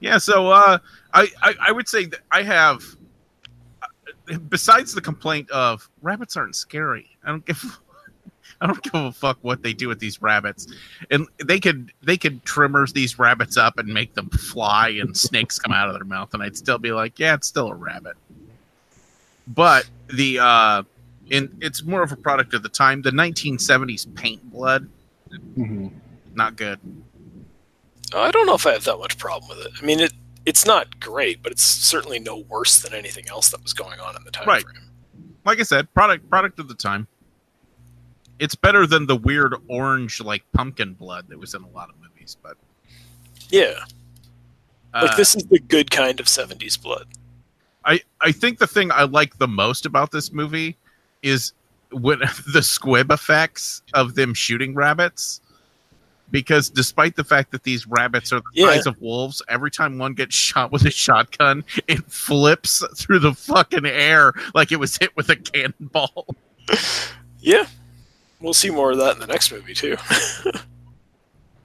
[0.00, 0.78] Yeah, so uh,
[1.12, 2.82] I, I I would say that I have,
[3.82, 7.08] uh, besides the complaint of rabbits aren't scary.
[7.24, 7.80] I don't give.
[8.60, 10.66] I don't give a fuck what they do with these rabbits,
[11.10, 15.58] and they could they could trimmers these rabbits up and make them fly, and snakes
[15.58, 18.16] come out of their mouth, and I'd still be like, yeah, it's still a rabbit.
[19.46, 20.82] But the uh,
[21.30, 23.02] in it's more of a product of the time.
[23.02, 24.88] The 1970s paint blood,
[25.54, 25.88] hmm
[26.34, 26.78] not good.
[28.14, 29.72] I don't know if I have that much problem with it.
[29.80, 30.12] I mean, it
[30.46, 34.16] it's not great, but it's certainly no worse than anything else that was going on
[34.16, 34.62] in the time Right.
[34.62, 34.90] frame.
[35.44, 37.06] like I said, product product of the time.
[38.38, 41.96] It's better than the weird orange like pumpkin blood that was in a lot of
[42.00, 42.56] movies, but
[43.50, 43.80] Yeah,
[44.94, 47.06] uh, like this is the good kind of '70s blood.
[47.84, 50.76] I I think the thing I like the most about this movie
[51.22, 51.52] is
[51.90, 52.20] when
[52.52, 55.40] the squib effects of them shooting rabbits.
[56.30, 58.66] Because despite the fact that these rabbits are the Yeah.
[58.66, 63.32] size of wolves, every time one gets shot with a shotgun, it flips through the
[63.32, 66.26] fucking air like it was hit with a cannonball.
[67.40, 67.66] Yeah,
[68.40, 69.96] we'll see more of that in the next movie too.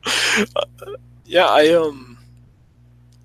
[0.05, 0.65] Uh,
[1.25, 2.17] yeah, I um,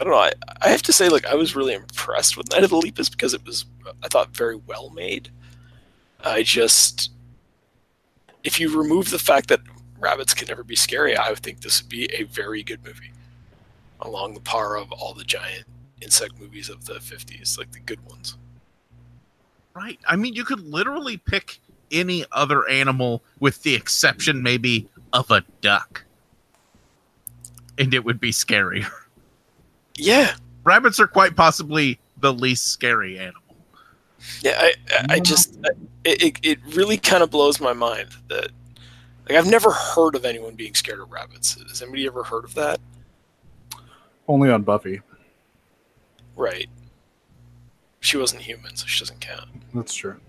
[0.00, 0.18] I don't know.
[0.18, 0.32] I,
[0.62, 3.34] I have to say, like, I was really impressed with Night of the Lepus because
[3.34, 3.66] it was,
[4.02, 5.30] I thought, very well made.
[6.24, 7.10] I just,
[8.44, 9.60] if you remove the fact that
[9.98, 13.12] rabbits can never be scary, I would think this would be a very good movie,
[14.00, 15.64] along the par of all the giant
[16.00, 18.36] insect movies of the '50s, like the good ones.
[19.74, 19.98] Right.
[20.06, 25.42] I mean, you could literally pick any other animal with the exception, maybe, of a
[25.60, 26.04] duck.
[27.78, 28.88] And it would be scarier.
[30.00, 33.42] Yeah, Rabbits are quite possibly the least scary animal.
[34.42, 35.70] Yeah, I, I, I just I-
[36.04, 38.52] it, it, it really kind of blows my mind that
[39.28, 41.60] like I've never heard of anyone being scared of rabbits.
[41.68, 42.78] Has anybody ever heard of that?
[44.28, 45.00] Only on Buffy.
[46.36, 46.68] Right.
[47.98, 49.48] She wasn't human, so she doesn't count.
[49.74, 50.20] That's true.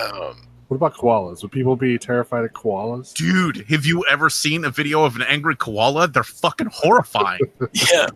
[0.00, 1.42] Um, What about koalas?
[1.42, 3.12] Would people be terrified of koalas?
[3.14, 6.08] Dude, have you ever seen a video of an angry koala?
[6.08, 7.40] They're fucking horrifying.
[7.72, 8.06] yeah,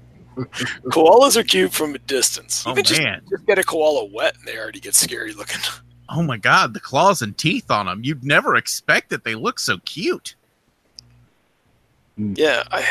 [0.87, 2.65] koalas are cute from a distance.
[2.67, 3.23] oh, Even just, man.
[3.29, 5.61] just get a koala wet, and they already get scary looking.
[6.09, 6.73] Oh, my God.
[6.73, 8.03] The claws and teeth on them.
[8.05, 10.37] You'd never expect that they look so cute.
[12.17, 12.87] Yeah, I.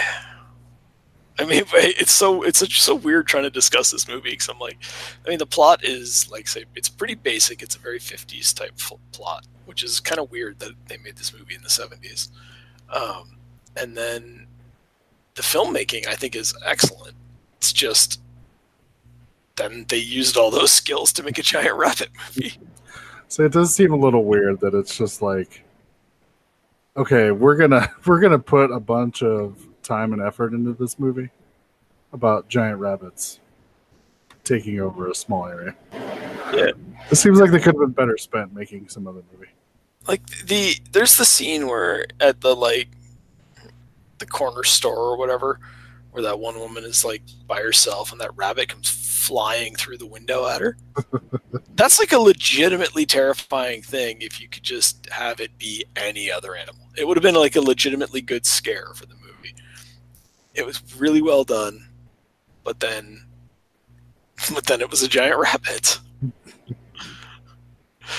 [1.38, 4.60] I mean, it's so it's such so weird trying to discuss this movie because I'm
[4.60, 4.78] like,
[5.26, 7.62] I mean, the plot is like say it's pretty basic.
[7.62, 8.74] It's a very 50s type
[9.12, 12.30] plot, which is kind of weird that they made this movie in the 70s.
[12.90, 13.38] Um,
[13.78, 14.48] and then
[15.36, 17.16] the filmmaking, I think, is excellent.
[17.58, 18.22] It's just
[19.56, 22.54] then they used all those skills to make a giant rabbit movie.
[23.28, 25.64] So it does seem a little weird that it's just like,
[26.96, 31.30] okay, we're gonna we're gonna put a bunch of time and effort into this movie
[32.14, 33.40] about giant rabbits
[34.44, 35.76] taking over a small area.
[36.54, 36.72] Yeah.
[37.12, 39.52] It seems like they could have been better spent making some other movie.
[40.08, 42.90] like the there's the scene where at the like
[44.20, 45.60] the corner store or whatever
[46.12, 50.06] where that one woman is like by herself and that rabbit comes flying through the
[50.06, 50.78] window at her
[51.76, 56.56] that's like a legitimately terrifying thing if you could just have it be any other
[56.56, 59.25] animal it would have been like a legitimately good scare for the movie
[60.56, 61.88] it was really well done
[62.66, 63.26] but then
[64.54, 66.00] but then it was a giant rabbit.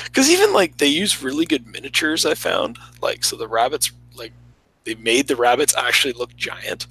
[0.06, 2.76] Because even like they use really good miniatures i found.
[3.00, 4.32] Like so the rabbits like
[4.82, 6.88] they made the rabbits actually look giant.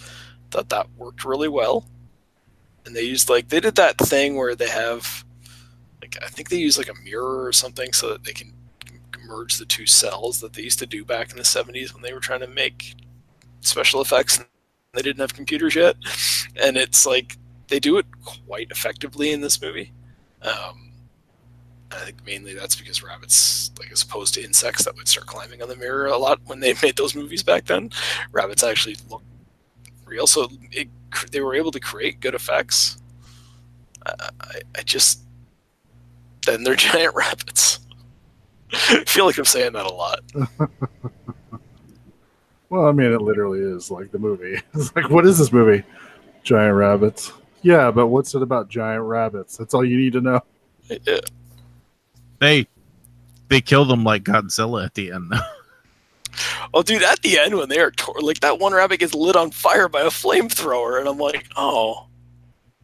[0.49, 1.85] Thought that worked really well.
[2.85, 5.25] And they used like they did that thing where they have
[6.01, 8.53] like i think they use like a mirror or something so that they can
[9.27, 12.13] merge the two cells that they used to do back in the 70s when they
[12.13, 12.95] were trying to make
[13.61, 14.39] special effects
[14.95, 15.95] they didn't have computers yet
[16.61, 19.91] and it's like they do it quite effectively in this movie
[20.41, 20.85] um,
[21.91, 25.61] I think mainly that's because rabbits, like as opposed to insects that would start climbing
[25.61, 27.89] on the mirror a lot when they made those movies back then,
[28.31, 29.23] rabbits actually look
[30.05, 30.27] real.
[30.27, 30.89] So it,
[31.31, 32.97] they were able to create good effects.
[34.05, 35.21] I, I, I just
[36.45, 37.79] then they're giant rabbits.
[38.73, 40.19] I feel like I'm saying that a lot.
[42.69, 44.61] Well, I mean, it literally is like the movie.
[44.73, 45.83] It's like, what is this movie?
[46.43, 47.31] Giant rabbits.
[47.61, 49.57] Yeah, but what's it about giant rabbits?
[49.57, 50.41] That's all you need to know.
[52.37, 52.67] They
[53.47, 55.39] they kill them like Godzilla at the end, though.
[56.73, 59.35] Oh, dude, at the end when they are tor- like that one rabbit gets lit
[59.37, 62.07] on fire by a flamethrower, and I'm like, oh,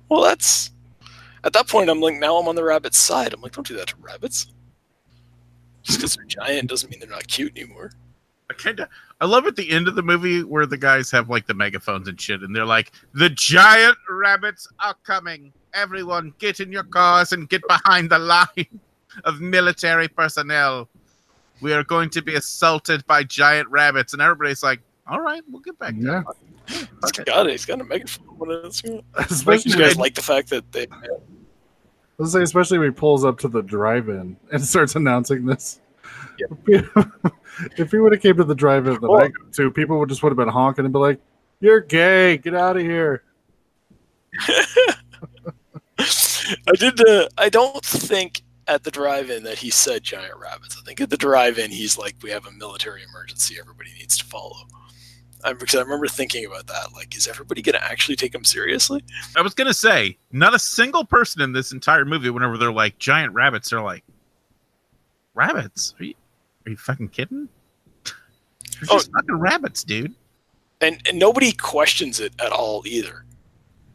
[0.09, 0.71] well, that's.
[1.43, 3.33] At that point, I'm like, now I'm on the rabbit's side.
[3.33, 4.47] I'm like, don't do that to rabbits.
[5.81, 7.91] Just because they're giant doesn't mean they're not cute anymore.
[8.49, 8.89] I kind of
[9.21, 12.07] I love at the end of the movie where the guys have like the megaphones
[12.07, 15.53] and shit, and they're like, "The giant rabbits are coming!
[15.75, 18.79] Everyone, get in your cars and get behind the line
[19.23, 20.89] of military personnel.
[21.61, 25.61] We are going to be assaulted by giant rabbits." And everybody's like, "All right, we'll
[25.61, 26.23] get back Yeah.
[26.23, 26.23] there."
[26.67, 27.23] He's Okay.
[27.25, 27.51] got it.
[27.51, 28.25] He's got a megaphone.
[28.39, 29.03] What is it?
[29.15, 30.87] Like, Especially, you guys like the fact that they.
[32.17, 35.80] let's say, especially when he pulls up to the drive-in and starts announcing this.
[37.77, 40.09] if he would have came to the drive-in that I Well- go to, people would
[40.09, 41.19] just would have been honking and be like,
[41.59, 42.37] "You're gay!
[42.37, 43.23] Get out of here!"
[45.99, 46.99] I did.
[47.07, 50.77] Uh, I don't think at the drive-in that he said giant rabbits.
[50.79, 53.57] I think at the drive-in he's like, "We have a military emergency.
[53.59, 54.55] Everybody needs to follow."
[55.43, 56.89] I, because I remember thinking about that.
[56.93, 59.03] Like, is everybody going to actually take him seriously?
[59.35, 62.99] I was gonna say, not a single person in this entire movie, whenever they're like
[62.99, 64.03] giant rabbits, they're like,
[65.33, 65.95] "Rabbits?
[65.99, 66.13] Are you,
[66.65, 67.49] are you fucking kidding?
[68.05, 68.13] They're
[68.89, 68.97] Oh.
[68.97, 70.15] just fucking rabbits, dude."
[70.83, 73.23] and and nobody questions it at all either.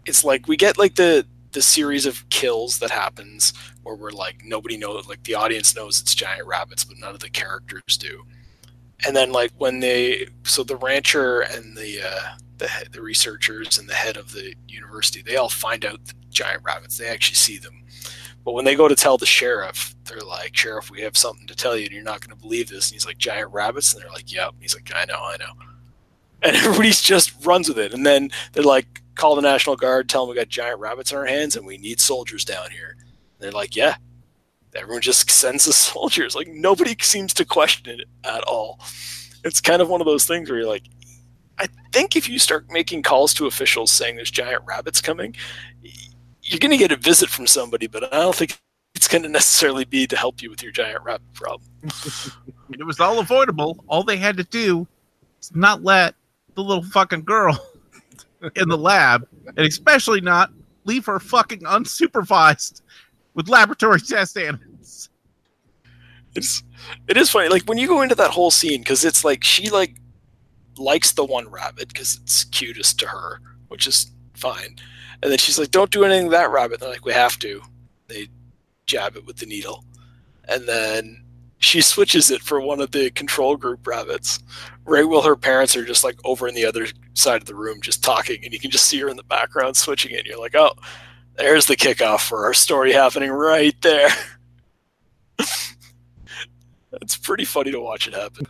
[0.05, 3.52] It's like we get like the the series of kills that happens
[3.83, 7.18] where we're like nobody knows like the audience knows it's giant rabbits but none of
[7.20, 8.24] the characters do.
[9.05, 13.88] And then like when they so the rancher and the uh the the researchers and
[13.88, 17.59] the head of the university they all find out the giant rabbits they actually see
[17.59, 17.83] them.
[18.44, 21.57] But when they go to tell the sheriff, they're like, "Sheriff, we have something to
[21.57, 24.03] tell you, and you're not going to believe this." And he's like, "Giant rabbits," and
[24.03, 25.53] they're like, "Yep." He's like, "I know, I know."
[26.42, 27.92] and everybody's just runs with it.
[27.92, 31.19] And then they're like, call the National Guard, tell them we got giant rabbits in
[31.19, 32.97] our hands and we need soldiers down here.
[32.99, 33.97] And they're like, yeah.
[34.75, 36.35] Everyone just sends the soldiers.
[36.35, 38.79] Like nobody seems to question it at all.
[39.45, 40.85] It's kind of one of those things where you're like,
[41.59, 45.35] I think if you start making calls to officials saying there's giant rabbits coming,
[46.42, 48.59] you're going to get a visit from somebody, but I don't think
[48.96, 51.70] it's going to necessarily be to help you with your giant rabbit problem.
[52.68, 53.85] It was all avoidable.
[53.87, 54.88] All they had to do
[55.40, 56.16] is not let
[56.56, 57.56] the little fucking girl
[58.56, 60.50] in the lab, and especially not
[60.85, 62.82] leave her fucking unsupervised
[63.35, 65.11] with laboratory test animals.
[66.35, 66.64] it's
[67.06, 69.70] it is funny like when you go into that whole scene because it's like she
[69.70, 69.94] like
[70.76, 74.76] likes the one rabbit because it's cutest to her which is fine
[75.22, 77.62] and then she's like don't do anything to that rabbit they're like we have to
[78.09, 78.28] they
[78.87, 79.85] jab it with the needle
[80.49, 81.22] and then
[81.59, 84.38] she switches it for one of the control group rabbits
[84.85, 87.81] right while her parents are just like over in the other side of the room
[87.81, 90.38] just talking and you can just see her in the background switching it and you're
[90.40, 90.72] like oh
[91.37, 94.09] there's the kickoff for our story happening right there
[97.03, 98.46] it's pretty funny to watch it happen.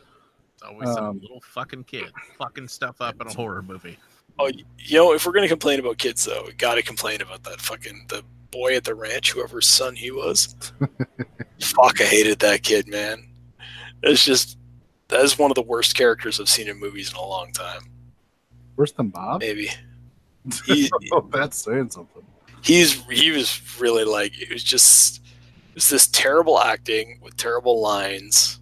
[0.54, 3.98] It's always some Um, little fucking kid fucking stuff up in a horror movie.
[4.38, 7.60] Oh, you know, if we're gonna complain about kids, though, we gotta complain about that
[7.60, 8.22] fucking the
[8.56, 10.54] boy at the ranch, whoever's son he was.
[11.60, 13.28] Fuck, I hated that kid, man.
[14.02, 14.58] It's just
[15.08, 17.82] that is one of the worst characters I've seen in movies in a long time.
[18.76, 19.40] Worse than Bob?
[19.40, 19.70] Maybe
[20.66, 22.22] he, oh, that's saying something.
[22.62, 25.18] he's he was really like it was just
[25.70, 28.60] it was this terrible acting with terrible lines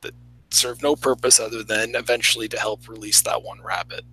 [0.00, 0.14] that
[0.50, 4.04] served no purpose other than eventually to help release that one rabbit.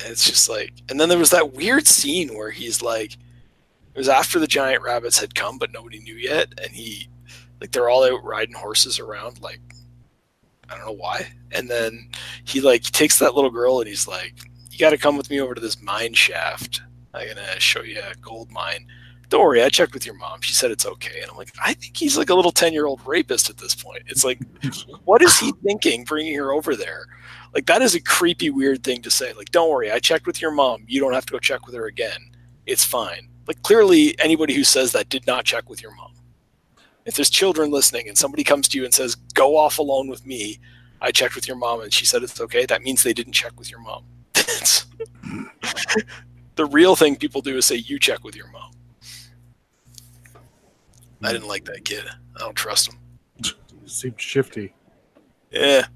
[0.00, 3.16] And it's just like and then there was that weird scene where he's like
[3.94, 7.08] it was after the giant rabbits had come but nobody knew yet and he
[7.60, 9.60] like they're all out riding horses around like
[10.68, 11.28] I don't know why.
[11.52, 12.10] And then
[12.44, 14.34] he like takes that little girl and he's like
[14.70, 16.82] you got to come with me over to this mine shaft.
[17.12, 18.86] I'm gonna show you a gold mine.
[19.28, 20.40] Don't worry, I checked with your mom.
[20.40, 21.20] She said it's okay.
[21.22, 23.74] And I'm like, I think he's like a little ten year old rapist at this
[23.74, 24.02] point.
[24.06, 24.40] It's like,
[25.04, 27.06] what is he thinking bringing her over there?
[27.54, 29.32] Like that is a creepy, weird thing to say.
[29.32, 30.84] Like, don't worry, I checked with your mom.
[30.88, 32.30] You don't have to go check with her again.
[32.66, 33.28] It's fine.
[33.46, 36.12] Like clearly, anybody who says that did not check with your mom.
[37.04, 40.24] If there's children listening and somebody comes to you and says, "Go off alone with
[40.24, 40.58] me,"
[41.00, 42.64] I checked with your mom and she said it's okay.
[42.64, 44.04] That means they didn't check with your mom.
[46.56, 48.70] The real thing people do is say you check with your mom.
[51.22, 52.04] I didn't like that kid.
[52.36, 52.98] I don't trust him.
[53.86, 54.74] Seemed shifty.
[55.50, 55.86] Yeah.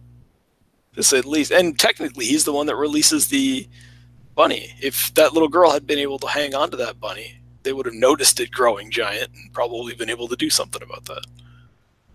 [1.01, 1.53] To at least.
[1.53, 3.69] And technically he's the one that releases the
[4.35, 4.75] bunny.
[4.81, 7.38] If that little girl had been able to hang on to that bunny,
[7.69, 11.05] they would have noticed it growing giant and probably been able to do something about
[11.05, 11.27] that.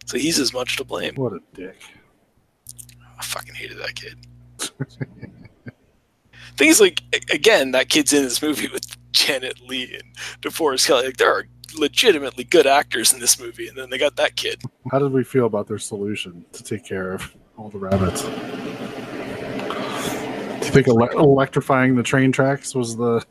[0.08, 1.14] So he's as much to blame.
[1.14, 1.80] What a dick.
[3.20, 4.18] I fucking hated that kid.
[6.58, 10.02] Things like again, that kid's in this movie with Janet Leigh and
[10.42, 11.06] DeForest Kelley.
[11.06, 11.46] Like there are
[11.78, 14.60] legitimately good actors in this movie, and then they got that kid.
[14.92, 18.24] How did we feel about their solution to take care of all the rabbits?
[18.24, 18.30] Do
[20.66, 23.24] you think ele- electrifying the train tracks was the?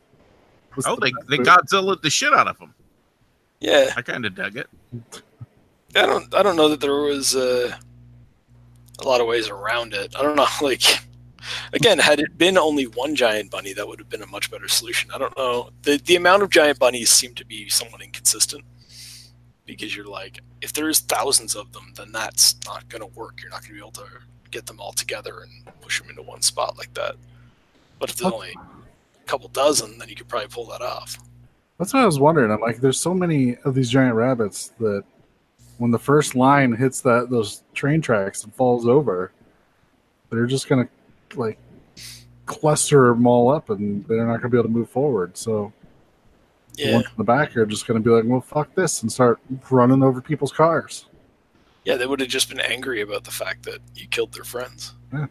[0.75, 1.47] Was Oh, the they best they move?
[1.47, 2.73] Godzilla the shit out of them.
[3.59, 4.67] Yeah, I kind of dug it.
[5.95, 7.75] I don't I don't know that there was uh,
[8.99, 10.13] a lot of ways around it.
[10.17, 10.81] I don't know, like
[11.73, 14.67] again, had it been only one giant bunny, that would have been a much better
[14.67, 15.11] solution.
[15.11, 15.69] I don't know.
[15.83, 18.63] The the amount of giant bunnies seem to be somewhat inconsistent
[19.65, 23.39] because you're like, if there's thousands of them, then that's not going to work.
[23.41, 24.05] You're not going to be able to
[24.51, 27.15] get them all together and push them into one spot like that.
[27.97, 28.55] But if there's only
[29.23, 31.17] a couple dozen, then you could probably pull that off.
[31.79, 32.51] That's what I was wondering.
[32.51, 35.03] I'm like, there's so many of these giant rabbits that
[35.77, 39.31] when the first line hits that those train tracks and falls over,
[40.29, 40.87] they're just gonna
[41.35, 41.57] like
[42.45, 45.35] cluster them all up, and they're not gonna be able to move forward.
[45.37, 45.73] So
[46.81, 49.11] the Yeah, ones in the back are just gonna be like, well, fuck this, and
[49.11, 51.05] start running over people's cars.
[51.85, 54.93] yeah, they would have just been angry about the fact that you killed their friends.
[55.11, 55.25] Yeah,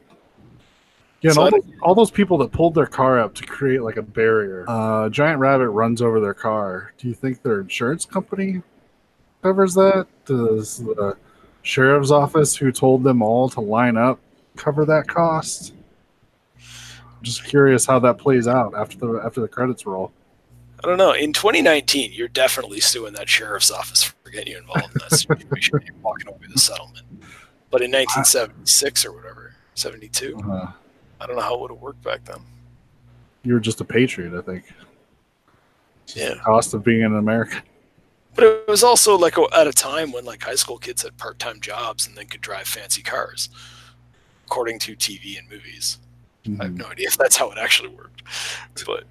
[1.23, 3.97] and So all those, all those people that pulled their car up to create like
[3.97, 4.65] a barrier.
[4.69, 6.93] Uh, giant rabbit runs over their car.
[6.99, 8.63] Do you think their insurance company
[9.43, 10.07] covers that?
[10.25, 11.17] Does the
[11.63, 14.19] sheriff's office, who told them all to line up,
[14.57, 15.75] cover that cost?
[16.59, 20.13] I'm just curious how that plays out after the after the credits roll.
[20.83, 21.13] I don't know.
[21.13, 25.81] In 2019, you're definitely suing that sheriff's office for getting you involved in that situation.
[25.87, 27.07] you're walking over the settlement.
[27.71, 30.73] But in 1976 or whatever, 72, Uh,
[31.23, 32.41] I don't know how it would have worked back then.
[33.45, 34.65] you were just a patriot, I think.
[36.15, 36.35] Yeah.
[36.45, 37.63] Cost of being an American.
[38.35, 41.61] But it was also like at a time when like high school kids had part-time
[41.61, 43.51] jobs and then could drive fancy cars,
[44.47, 45.99] according to TV and movies.
[46.59, 48.23] I have no idea if that's how it actually worked,
[48.85, 49.05] but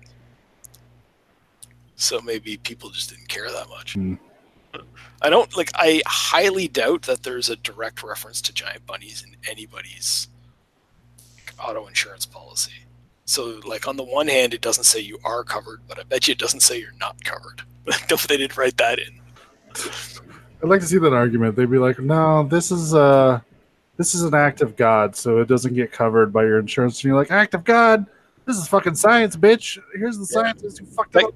[1.96, 3.94] so maybe people just didn't care that much.
[3.94, 4.16] Hmm.
[5.22, 5.70] I don't like.
[5.76, 10.28] I highly doubt that there's a direct reference to giant bunnies in anybody's
[11.62, 12.86] auto insurance policy.
[13.26, 16.28] So, like on the one hand, it doesn't say you are covered, but I bet
[16.28, 17.62] you it doesn't say you're not covered.
[17.86, 19.20] they didn't write that in.
[20.62, 21.56] I'd like to see that argument.
[21.56, 23.40] They'd be like, "No, this is uh
[23.98, 27.06] this is an act of God, so it doesn't get covered by your insurance." And
[27.06, 28.06] you're like, "Act of God?
[28.46, 29.80] This is fucking science, bitch.
[29.96, 30.44] Here's the Yeah.
[30.44, 31.34] scientist who fucked it up."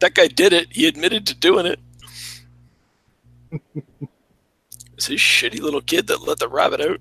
[0.00, 0.68] That guy did it.
[0.70, 1.78] He admitted to doing it.
[4.94, 7.00] it's his shitty little kid that let the rabbit out.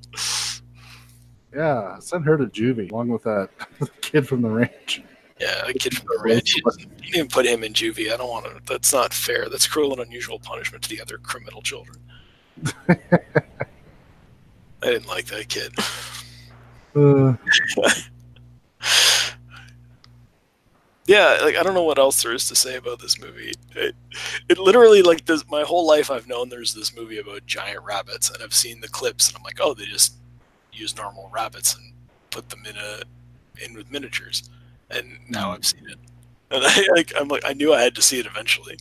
[1.55, 3.49] Yeah, send her to juvie along with that
[4.01, 5.03] kid from the ranch.
[5.39, 6.55] Yeah, the kid from the ranch.
[6.55, 8.11] You didn't put him in juvie.
[8.11, 8.59] I don't want to.
[8.65, 9.49] That's not fair.
[9.49, 11.97] That's cruel and unusual punishment to the other criminal children.
[12.89, 12.97] I
[14.81, 15.73] didn't like that kid.
[16.95, 17.33] Uh,
[21.05, 23.51] Yeah, like I don't know what else there is to say about this movie.
[23.75, 23.95] It,
[24.47, 25.43] it literally like this.
[25.49, 28.87] My whole life, I've known there's this movie about giant rabbits, and I've seen the
[28.87, 30.15] clips, and I'm like, oh, they just
[30.73, 31.93] use normal rabbits and
[32.29, 33.03] put them in a
[33.63, 34.49] in with miniatures,
[34.89, 35.97] and now I've seen it,
[36.51, 38.77] and I like I'm like I knew I had to see it eventually.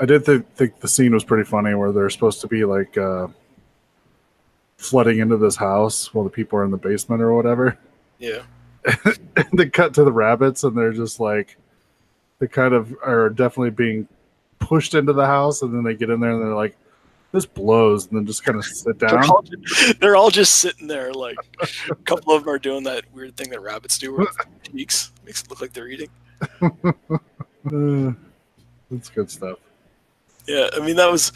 [0.00, 2.98] I did th- think the scene was pretty funny where they're supposed to be like
[2.98, 3.28] uh,
[4.76, 7.78] flooding into this house while the people are in the basement or whatever.
[8.16, 8.42] Yeah,
[9.36, 11.58] and they cut to the rabbits and they're just like
[12.38, 14.08] they kind of are definitely being
[14.60, 16.76] pushed into the house and then they get in there and they're like
[17.34, 19.44] this blows and then just kind of sit they're down all,
[20.00, 21.12] they're all just sitting there.
[21.12, 21.36] Like
[21.90, 25.12] a couple of them are doing that weird thing that rabbits do, with their cheeks
[25.26, 26.08] makes it look like they're eating.
[26.62, 28.12] Uh,
[28.90, 29.58] that's good stuff
[30.46, 31.32] Yeah, I mean that was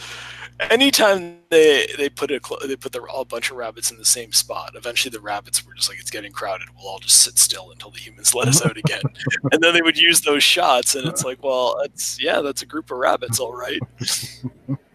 [0.60, 4.32] anytime they they put a they put the, a bunch of rabbits in the same
[4.32, 4.72] spot.
[4.74, 6.68] Eventually, the rabbits were just like, "It's getting crowded.
[6.76, 9.02] We'll all just sit still until the humans let us out again."
[9.52, 12.66] and then they would use those shots, and it's like, "Well, that's yeah, that's a
[12.66, 13.80] group of rabbits, all right."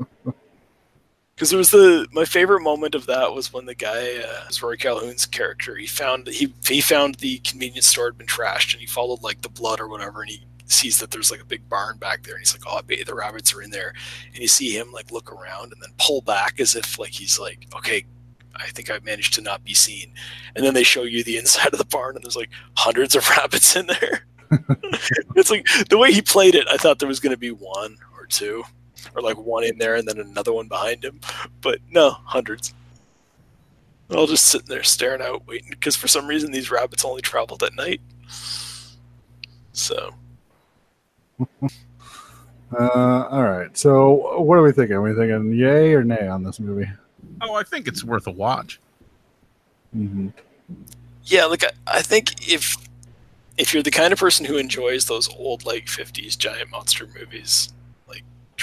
[1.35, 4.61] Because there was the my favorite moment of that was when the guy, uh, was
[4.61, 8.81] Rory Calhoun's character, he found he he found the convenience store had been trashed, and
[8.81, 11.67] he followed like the blood or whatever, and he sees that there's like a big
[11.69, 13.93] barn back there, and he's like, "Oh, I bet the rabbits are in there."
[14.33, 17.39] And you see him like look around and then pull back as if like he's
[17.39, 18.05] like, "Okay,
[18.55, 20.13] I think I've managed to not be seen."
[20.55, 23.27] And then they show you the inside of the barn, and there's like hundreds of
[23.37, 24.27] rabbits in there.
[25.35, 26.67] it's like the way he played it.
[26.69, 28.63] I thought there was going to be one or two,
[29.15, 31.19] or like one in there and then another one behind him,
[31.61, 32.73] but no, hundreds.
[34.07, 37.21] They're all just sitting there staring out, waiting because for some reason these rabbits only
[37.21, 38.01] traveled at night.
[39.71, 40.13] So
[42.77, 46.43] uh, all right so what are we thinking are we thinking yay or nay on
[46.43, 46.89] this movie
[47.41, 48.79] Oh, I think it's worth a watch.
[49.91, 50.29] hmm
[51.25, 52.75] yeah, like I, I think if
[53.57, 57.71] if you're the kind of person who enjoys those old like 50s giant monster movies,
[57.71, 57.82] like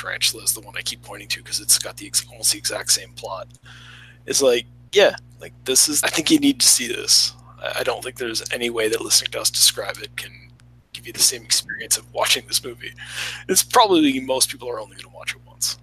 [0.01, 2.59] Tarantula is the one I keep pointing to because it's got the ex- almost the
[2.59, 3.49] exact same plot.
[4.27, 6.03] It's like, yeah, like this is.
[6.03, 7.35] I think you need to see this.
[7.77, 10.51] I don't think there's any way that listening to us describe it can
[10.95, 12.93] give you the same experience of watching this movie.
[13.49, 15.79] It's probably most people are only going to watch it once,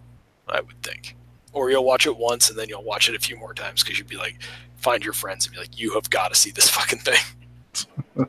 [0.47, 1.15] I would think,
[1.53, 3.99] or you'll watch it once and then you'll watch it a few more times because
[3.99, 4.39] you'd be like,
[4.78, 8.26] find your friends and be like, you have got to see this fucking thing.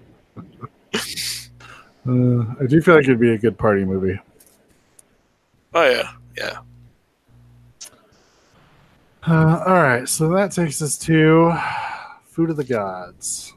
[2.08, 4.18] Uh, I do feel like it'd be a good party movie.
[5.74, 6.58] Oh yeah, yeah.
[9.26, 11.52] Uh, all right, so that takes us to
[12.24, 13.52] Food of the Gods,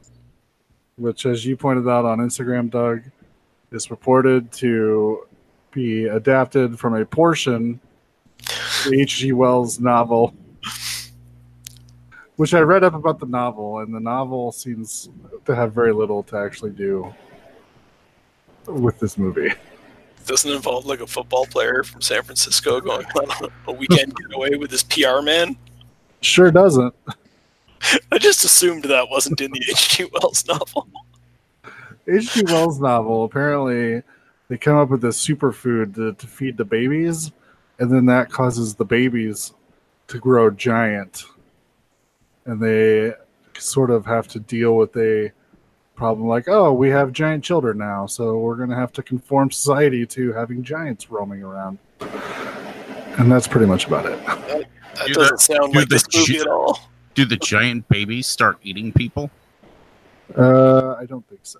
[0.96, 3.02] which, as you pointed out on Instagram, Doug,
[3.70, 5.26] is reported to
[5.70, 7.80] be adapted from a portion
[8.86, 9.32] of H.G.
[9.32, 10.34] Wells novel,
[12.36, 15.08] which I read up about the novel, and the novel seems
[15.46, 17.14] to have very little to actually do
[18.66, 19.52] with this movie.
[20.26, 24.70] Doesn't involve like a football player from San Francisco going on a weekend getaway with
[24.70, 25.56] his PR man.
[26.20, 26.94] Sure doesn't.
[28.12, 30.06] I just assumed that wasn't in the H.G.
[30.12, 30.88] Wells novel.
[32.08, 32.44] H.G.
[32.46, 34.02] Wells novel, apparently
[34.48, 37.32] they come up with this superfood to, to feed the babies,
[37.78, 39.54] and then that causes the babies
[40.08, 41.24] to grow giant.
[42.44, 43.14] And they
[43.58, 45.32] sort of have to deal with a
[45.94, 49.50] problem like, oh, we have giant children now, so we're going to have to conform
[49.50, 51.78] society to having giants roaming around.
[53.18, 54.18] And that's pretty much about it.
[54.94, 56.78] That Do doesn't the- sound do like the this movie G- at all.
[57.14, 59.30] Do the giant babies start eating people?
[60.36, 61.58] Uh, I don't think so.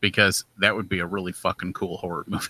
[0.00, 2.48] Because that would be a really fucking cool horror movie.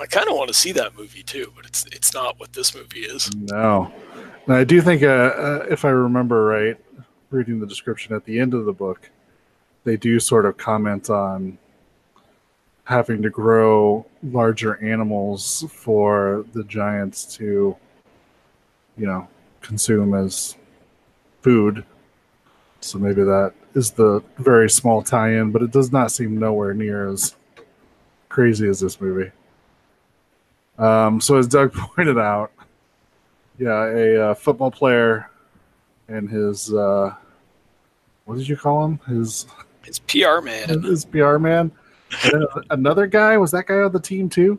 [0.00, 2.74] I kind of want to see that movie too, but it's it's not what this
[2.74, 3.34] movie is.
[3.36, 3.92] No.
[4.48, 6.76] Now, I do think, uh, uh, if I remember right,
[7.30, 9.10] reading the description at the end of the book,
[9.86, 11.56] they do sort of comment on
[12.84, 17.76] having to grow larger animals for the giants to,
[18.98, 19.28] you know,
[19.60, 20.56] consume as
[21.40, 21.84] food.
[22.80, 26.74] So maybe that is the very small tie in, but it does not seem nowhere
[26.74, 27.36] near as
[28.28, 29.30] crazy as this movie.
[30.78, 32.50] Um, so, as Doug pointed out,
[33.58, 35.30] yeah, a uh, football player
[36.08, 37.14] and his uh,
[38.26, 39.00] what did you call him?
[39.06, 39.46] His
[39.86, 40.84] His PR man.
[40.84, 41.70] It's PR man.
[42.70, 44.58] Another guy was that guy on the team too?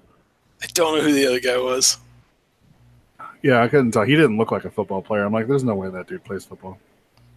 [0.62, 1.98] I don't know who the other guy was.
[3.44, 4.04] Yeah, I couldn't tell.
[4.04, 5.24] He didn't look like a football player.
[5.24, 6.80] I'm like, there's no way that dude plays football.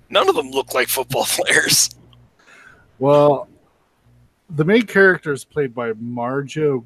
[0.09, 1.91] None of them look like football players.
[2.99, 3.49] Well,
[4.49, 6.84] the main character is played by Marjoe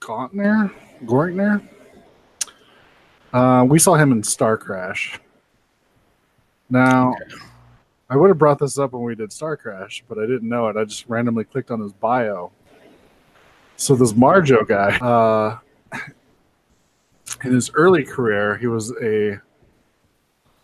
[0.00, 0.72] Gauntner.
[1.04, 1.66] Gortner.
[3.32, 5.18] Uh, we saw him in Starcrash.
[6.70, 7.14] Now,
[8.08, 10.76] I would have brought this up when we did Starcrash, but I didn't know it.
[10.76, 12.52] I just randomly clicked on his bio.
[13.76, 15.58] So this Marjoe guy, uh,
[17.44, 19.40] in his early career, he was a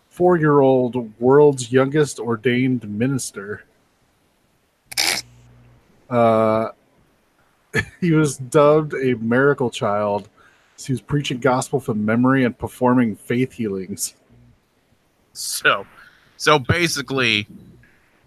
[0.08, 3.64] four-year-old world's youngest ordained minister.
[6.08, 6.68] Uh,
[8.00, 10.28] he was dubbed a miracle child.
[10.78, 14.14] He was preaching gospel from memory and performing faith healings.
[15.32, 15.86] So,
[16.42, 17.46] so basically,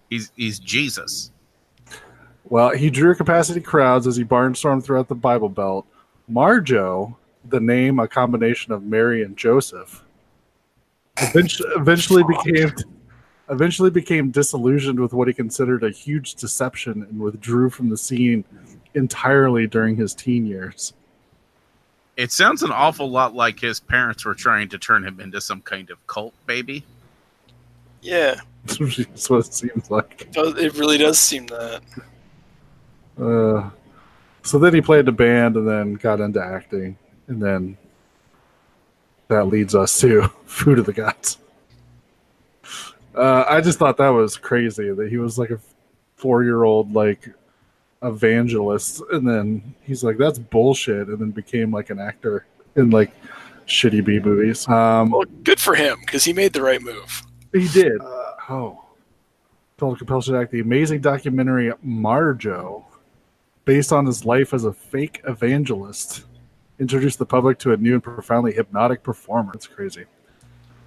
[0.08, 1.30] he's he's Jesus.
[2.48, 5.86] Well, he drew capacity crowds as he barnstormed throughout the Bible Belt.
[6.26, 7.14] Marjoe,
[7.44, 10.02] the name a combination of Mary and Joseph,
[11.18, 12.72] eventually, eventually became
[13.50, 18.46] eventually became disillusioned with what he considered a huge deception and withdrew from the scene
[18.94, 20.94] entirely during his teen years.
[22.16, 25.60] It sounds an awful lot like his parents were trying to turn him into some
[25.60, 26.82] kind of cult baby.
[28.06, 30.20] Yeah, That's what it seems like.
[30.22, 31.82] it does- it really does seem that.
[33.20, 33.70] Uh,
[34.42, 36.96] so then he played the band and then got into acting,
[37.26, 37.76] and then
[39.28, 41.38] that leads us to Food of the Gods.
[43.14, 45.58] Uh, I just thought that was crazy that he was like a
[46.16, 47.28] four-year-old like
[48.02, 52.46] evangelist, and then he's like, "That's bullshit," and then became like an actor
[52.76, 53.10] in like
[53.66, 54.68] shitty B movies.
[54.68, 57.22] Um, Well, good for him because he made the right move.
[57.52, 58.00] He did.
[58.00, 58.84] Uh, oh,
[59.76, 60.52] total compulsion act.
[60.52, 62.84] The amazing documentary Marjoe,
[63.64, 66.24] based on his life as a fake evangelist,
[66.78, 69.52] introduced the public to a new and profoundly hypnotic performer.
[69.54, 70.04] It's crazy.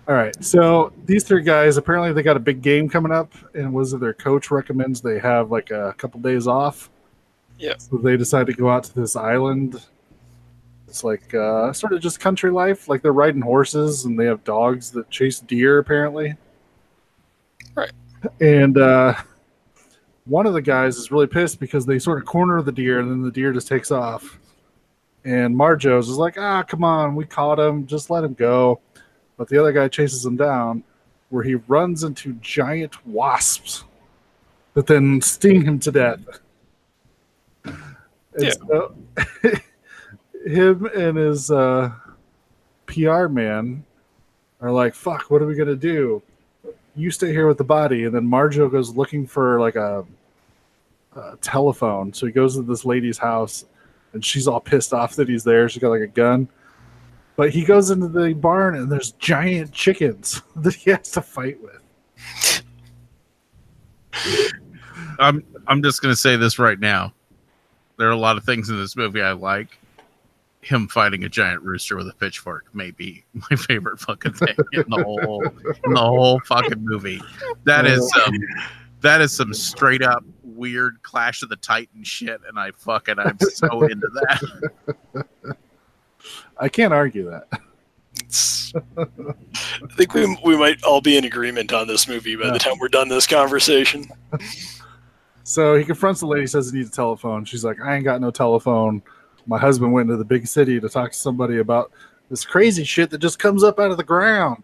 [0.08, 3.72] All right, so these three guys apparently they got a big game coming up, and
[3.72, 6.90] was it their coach recommends they have like a couple days off.
[7.60, 7.76] Yeah.
[7.78, 9.86] So they decide to go out to this island.
[10.88, 12.90] It's like uh, sort of just country life.
[12.90, 16.36] Like they're riding horses and they have dogs that chase deer, apparently.
[17.76, 17.92] Right.
[18.42, 19.16] And uh,
[20.26, 23.10] one of the guys is really pissed because they sort of corner the deer and
[23.10, 24.40] then the deer just takes off.
[25.26, 28.80] And Marjoe's is like, ah, come on, we caught him, just let him go.
[29.38, 30.84] But the other guy chases him down,
[31.30, 33.84] where he runs into giant wasps
[34.74, 36.20] that then sting him to death.
[37.64, 37.76] And
[38.38, 38.52] Yeah.
[38.68, 38.96] so,
[40.46, 41.92] him and his uh,
[42.86, 43.86] PR man
[44.62, 46.22] are like, fuck, what are we going to do?
[47.00, 48.04] You stay here with the body.
[48.04, 50.06] And then Marjoe goes looking for like a,
[51.16, 52.14] a telephone.
[52.14, 53.66] So he goes to this lady's house
[54.14, 55.70] and she's all pissed off that he's there.
[55.70, 56.50] She's got like a gun.
[57.36, 61.58] But he goes into the barn and there's giant chickens that he has to fight
[61.62, 62.64] with.
[65.20, 67.14] I'm I'm just gonna say this right now.
[67.98, 69.79] There are a lot of things in this movie I like.
[70.62, 74.84] Him fighting a giant rooster with a pitchfork may be my favorite fucking thing in
[74.90, 75.42] the whole
[75.86, 77.22] in the whole fucking movie.
[77.64, 78.36] That is um
[79.02, 83.38] that is some straight up weird Clash of the Titan shit, and I fucking I'm
[83.40, 85.26] so into that.
[86.58, 87.48] I can't argue that.
[88.98, 92.52] I think we we might all be in agreement on this movie by Yeah.
[92.54, 94.06] the time we're done this conversation.
[95.46, 97.44] So he confronts the lady, says he needs a telephone.
[97.44, 99.02] She's like, I ain't got no telephone.
[99.50, 101.92] My husband went into the big city to talk to somebody about
[102.30, 104.64] this crazy shit that just comes up out of the ground.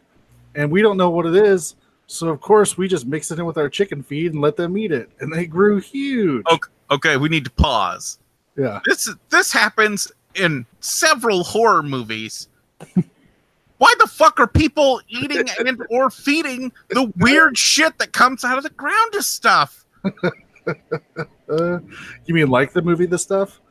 [0.53, 1.75] And we don't know what it is.
[2.07, 4.77] So, of course, we just mix it in with our chicken feed and let them
[4.77, 5.09] eat it.
[5.19, 6.45] And they grew huge.
[6.45, 8.19] Okay, okay, we need to pause.
[8.55, 8.79] Yeah.
[8.85, 12.47] This this happens in several horror movies.
[13.77, 18.57] Why the fuck are people eating and or feeding the weird shit that comes out
[18.57, 19.83] of the ground to stuff?
[20.05, 21.79] Uh,
[22.25, 23.61] you mean like the movie, The Stuff?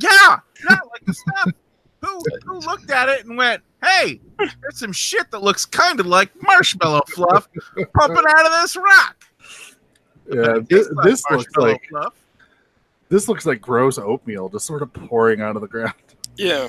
[0.00, 0.38] Yeah,
[0.68, 1.52] not like the stuff.
[2.02, 6.06] Who who looked at it and went, "Hey, there's some shit that looks kind of
[6.06, 7.46] like marshmallow fluff
[7.94, 9.22] pumping out of this rock."
[10.32, 10.60] Yeah.
[10.66, 12.14] This, like this looks like fluff.
[13.10, 15.92] this looks like gross oatmeal just sort of pouring out of the ground.
[16.38, 16.68] Yeah,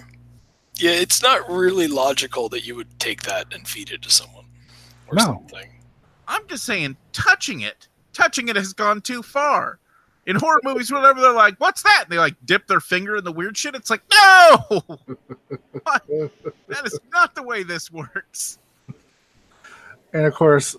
[0.80, 0.92] yeah.
[0.92, 4.46] It's not really logical that you would take that and feed it to someone
[5.08, 5.24] or No.
[5.24, 5.70] something.
[6.28, 9.80] I'm just saying, touching it, touching it has gone too far.
[10.28, 13.24] In horror movies, whatever, they're like, "What's that?" And they like dip their finger in
[13.24, 13.74] the weird shit.
[13.74, 14.82] It's like, no,
[15.86, 18.60] that is not the way this works.
[20.14, 20.76] And of course,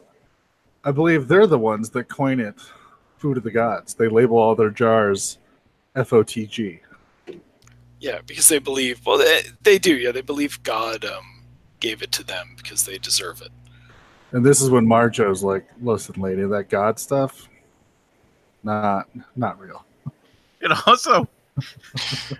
[0.85, 2.55] I believe they're the ones that coin it
[3.19, 3.95] food of the gods.
[3.95, 5.39] They label all their jars
[5.97, 6.81] FOTG.
[8.01, 9.01] Yeah, because they believe.
[9.07, 9.95] Well, they, they do.
[9.95, 11.45] Yeah, they believe God um,
[11.79, 13.53] gave it to them because they deserve it.
[14.33, 17.49] And this is when Marjoe's like, listen, lady, that God stuff,
[18.63, 19.85] not not real.
[20.61, 21.29] And also,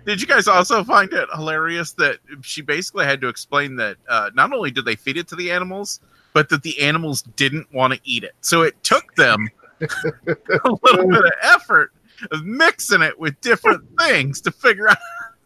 [0.05, 4.31] did you guys also find it hilarious that she basically had to explain that uh,
[4.33, 5.99] not only did they feed it to the animals,
[6.33, 8.33] but that the animals didn't want to eat it.
[8.41, 9.49] So it took them
[9.81, 11.91] a little bit of effort
[12.31, 14.97] of mixing it with different things to figure out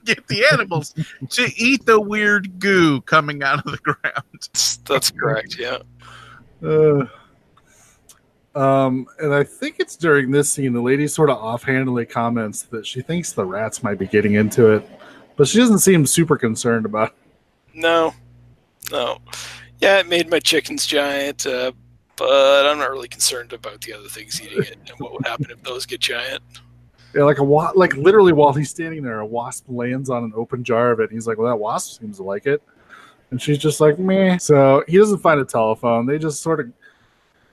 [0.05, 0.93] get the animals
[1.29, 4.23] to eat the weird goo coming out of the ground.
[4.31, 5.57] That's, that's correct.
[5.59, 5.79] Yeah.
[6.63, 7.05] Uh,
[8.57, 12.87] um, and I think it's during this scene the lady sort of offhandedly comments that
[12.87, 14.89] she thinks the rats might be getting into it,
[15.35, 17.09] but she doesn't seem super concerned about.
[17.09, 17.15] It.
[17.75, 18.13] No.
[18.91, 19.19] No.
[19.79, 21.71] Yeah, it made my chickens giant, uh,
[22.15, 25.51] but I'm not really concerned about the other things eating it and what would happen
[25.51, 26.41] if those get giant.
[27.13, 30.33] Yeah, like a wa- like literally while he's standing there, a wasp lands on an
[30.35, 31.03] open jar of it.
[31.03, 32.61] And he's like, "Well, that wasp seems to like it,"
[33.29, 36.05] and she's just like, "Meh." So he doesn't find a telephone.
[36.05, 36.71] They just sort of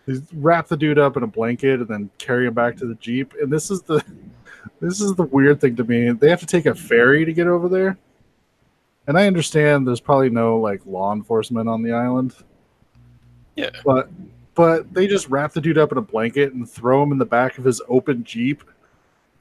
[0.07, 2.95] they wrap the dude up in a blanket and then carry him back to the
[2.97, 3.35] jeep.
[3.41, 4.05] And this is the
[4.81, 6.11] this is the weird thing to me.
[6.13, 7.97] They have to take a ferry to get over there.
[9.07, 12.35] And I understand there's probably no like law enforcement on the island,
[13.57, 13.71] Yeah.
[13.85, 14.09] but
[14.55, 17.25] but they just wrap the dude up in a blanket and throw him in the
[17.27, 18.63] back of his open jeep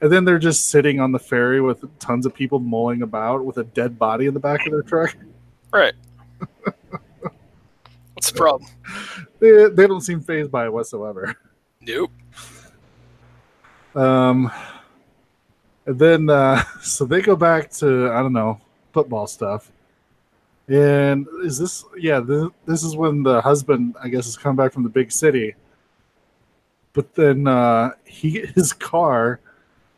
[0.00, 3.56] and then they're just sitting on the ferry with tons of people mulling about with
[3.58, 5.16] a dead body in the back of their truck.
[5.72, 5.94] Right.
[8.24, 8.70] What's the problem?
[9.38, 11.36] They, they don't seem phased by it whatsoever.
[11.82, 12.10] Nope.
[13.94, 14.50] Um,
[15.84, 18.58] and then, uh, so they go back to, I don't know,
[18.94, 19.70] football stuff.
[20.68, 24.72] And is this, yeah, this, this is when the husband, I guess, has come back
[24.72, 25.54] from the big city.
[26.94, 29.40] But then uh, he his car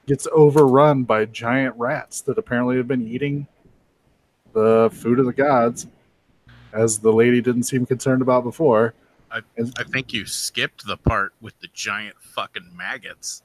[0.07, 3.47] gets overrun by giant rats that apparently have been eating
[4.53, 5.87] the food of the gods,
[6.73, 8.95] as the lady didn't seem concerned about before.
[9.31, 9.43] I
[9.91, 13.43] think you skipped the part with the giant fucking maggots.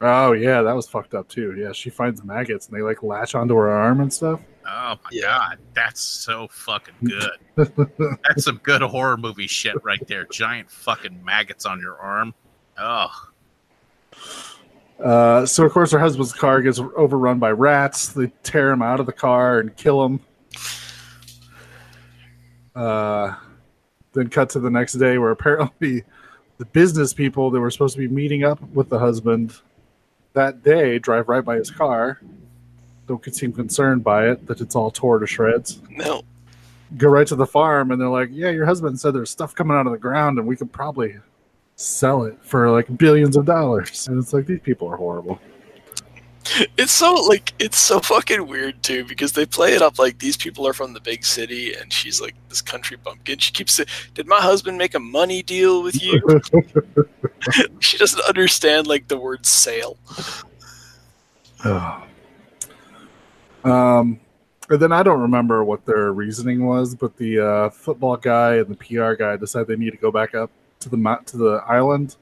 [0.00, 1.56] Oh yeah, that was fucked up too.
[1.58, 4.38] Yeah, she finds maggots and they like latch onto her arm and stuff.
[4.64, 5.22] Oh my Yeah.
[5.22, 7.30] god, that's so fucking good.
[8.24, 10.24] that's some good horror movie shit right there.
[10.26, 12.32] Giant fucking maggots on your arm.
[12.78, 13.08] Oh,
[15.02, 18.08] Uh, so of course her husband's car gets overrun by rats.
[18.08, 20.20] They tear him out of the car and kill him.
[22.78, 23.34] Uh,
[24.12, 26.04] then cut to the next day where apparently
[26.58, 29.54] the business people that were supposed to be meeting up with the husband
[30.34, 32.20] that day drive right by his car.
[33.08, 35.82] Don't seem concerned by it that it's all tore to shreds.
[35.90, 36.22] No.
[36.96, 39.76] Go right to the farm and they're like, "Yeah, your husband said there's stuff coming
[39.76, 41.16] out of the ground and we could probably
[41.74, 45.40] sell it for like billions of dollars." And it's like these people are horrible.
[46.76, 50.36] It's so like it's so fucking weird too because they play it up like these
[50.36, 53.38] people are from the big city and she's like this country bumpkin.
[53.38, 56.20] She keeps saying, "Did my husband make a money deal with you?"
[57.80, 59.96] she doesn't understand like the word sale.
[61.64, 61.98] um,
[64.70, 68.68] and then I don't remember what their reasoning was, but the uh, football guy and
[68.68, 72.16] the PR guy decided they need to go back up to the to the island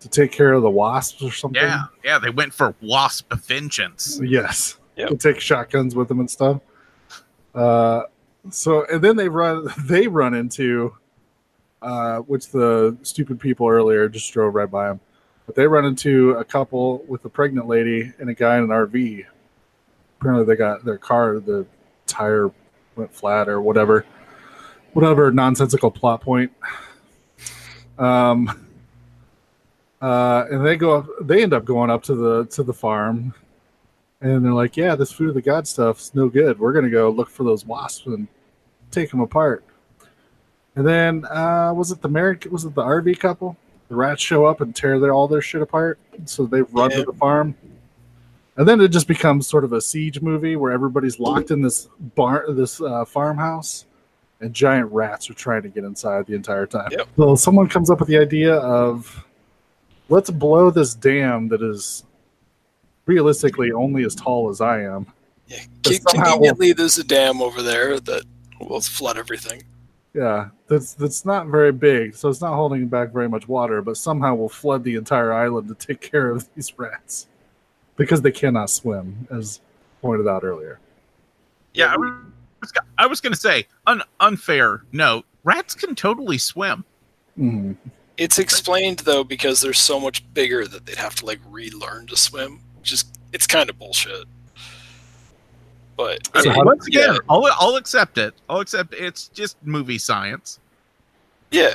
[0.00, 1.62] to take care of the wasps or something.
[1.62, 4.20] Yeah, yeah, they went for wasp vengeance.
[4.22, 4.78] Yes.
[4.96, 5.08] Yep.
[5.10, 6.60] To take shotguns with them and stuff.
[7.54, 8.02] Uh,
[8.50, 10.94] so and then they run they run into
[11.82, 15.00] uh, which the stupid people earlier just drove right by them.
[15.46, 18.68] But they run into a couple with a pregnant lady and a guy in an
[18.68, 19.24] RV.
[20.20, 21.66] Apparently they got their car, the
[22.06, 22.50] tire
[22.94, 24.04] went flat or whatever.
[24.92, 26.52] Whatever nonsensical plot point.
[27.98, 28.66] Um
[30.00, 33.34] uh, and they go up they end up going up to the to the farm.
[34.22, 36.58] And they're like yeah this food of the god stuff's no good.
[36.58, 38.28] We're gonna go look for those wasps and
[38.90, 39.64] take them apart.
[40.76, 43.56] And then uh was it the married was it the rv couple?
[43.88, 45.98] The rats show up and tear their all their shit apart.
[46.26, 46.98] So they run Yeah.
[46.98, 47.54] to the farm.
[48.56, 51.88] And then it just becomes sort of a siege movie where everybody's locked in this
[52.14, 53.86] barn this uh, farmhouse.
[54.42, 56.88] And giant rats are trying to get inside the entire time.
[56.92, 57.08] Yep.
[57.16, 59.24] so someone comes up with the idea of
[60.10, 62.04] let's blow this dam that is
[63.06, 65.06] realistically only as tall as I am.
[65.46, 68.24] Yeah, But con- somehow- conveniently, there's a dam over there that
[68.60, 69.62] will flood everything.
[70.12, 73.96] Yeah, that's that's not very big, so it's not holding back very much water, but
[73.96, 77.26] somehow we'll flood the entire island to take care of these rats
[77.96, 79.60] because they cannot swim, as
[80.02, 80.80] pointed out earlier.
[81.74, 86.84] Yeah, I was, I was going to say, an unfair note: rats can totally swim.
[87.38, 87.76] Mhm.
[88.20, 92.16] It's explained though because they're so much bigger that they'd have to like relearn to
[92.16, 92.60] swim.
[92.82, 94.26] Just it's kind of bullshit.
[95.96, 97.18] But I mean, once again, yeah.
[97.30, 98.34] I'll, I'll accept it.
[98.48, 100.58] I'll accept it's just movie science.
[101.50, 101.74] yeah,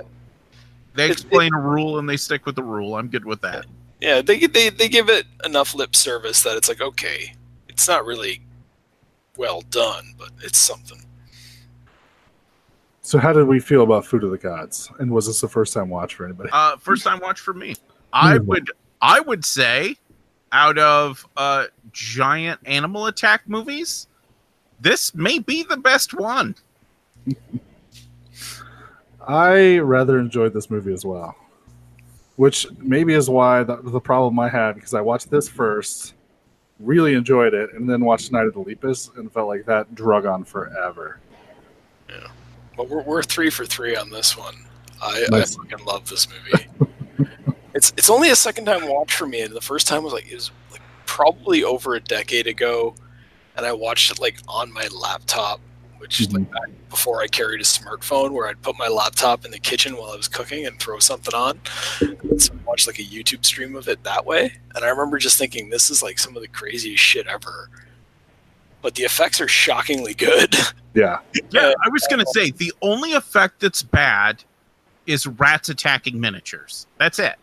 [0.93, 2.95] They explain a rule and they stick with the rule.
[2.95, 3.65] I'm good with that.
[3.99, 7.33] yeah, they they they give it enough lip service that it's like okay,
[7.69, 8.41] it's not really
[9.35, 11.01] well done, but it's something.
[13.05, 14.89] So, how did we feel about Food of the Gods?
[14.97, 16.49] And was this the first time watch for anybody?
[16.51, 17.75] Uh, first time watch for me.
[18.11, 18.45] I Hmm.
[18.47, 19.97] would I would say
[20.51, 24.07] out of uh giant animal attack movies,
[24.81, 26.55] this may be the best one.
[29.27, 31.35] I rather enjoyed this movie as well,
[32.37, 36.15] which maybe is why the, the problem I had because I watched this first,
[36.79, 40.25] really enjoyed it, and then watched Night of the Lepus and felt like that drug
[40.25, 41.19] on forever.
[42.77, 44.55] But we're we're three for three on this one.
[45.01, 45.57] I, Nice.
[45.57, 46.67] I fucking love this movie.
[47.73, 50.29] it's it's only a second time watch for me, and the first time was like
[50.31, 52.95] it was like probably over a decade ago,
[53.55, 55.59] and I watched it like on my laptop,
[55.97, 59.51] which is like back before I carried a smartphone, where I'd put my laptop in
[59.51, 61.59] the kitchen while I was cooking and throw something on.
[62.37, 65.37] So I watched like a YouTube stream of it that way, and I remember just
[65.37, 67.69] thinking this is like some of the craziest shit ever.
[68.85, 70.55] But the effects are shockingly good.
[70.93, 71.19] Yeah,
[71.51, 74.41] Yeah, I was gonna say the only effect that's bad
[75.05, 76.87] is rats attacking miniatures.
[76.97, 77.35] That's it.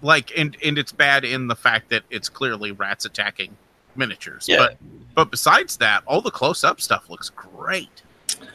[0.00, 3.56] Like, and and it's bad in the fact that it's clearly rats attacking
[3.94, 4.46] miniatures.
[4.48, 4.56] Yeah.
[4.56, 4.76] But
[5.14, 8.02] but besides that, all the close up stuff looks great.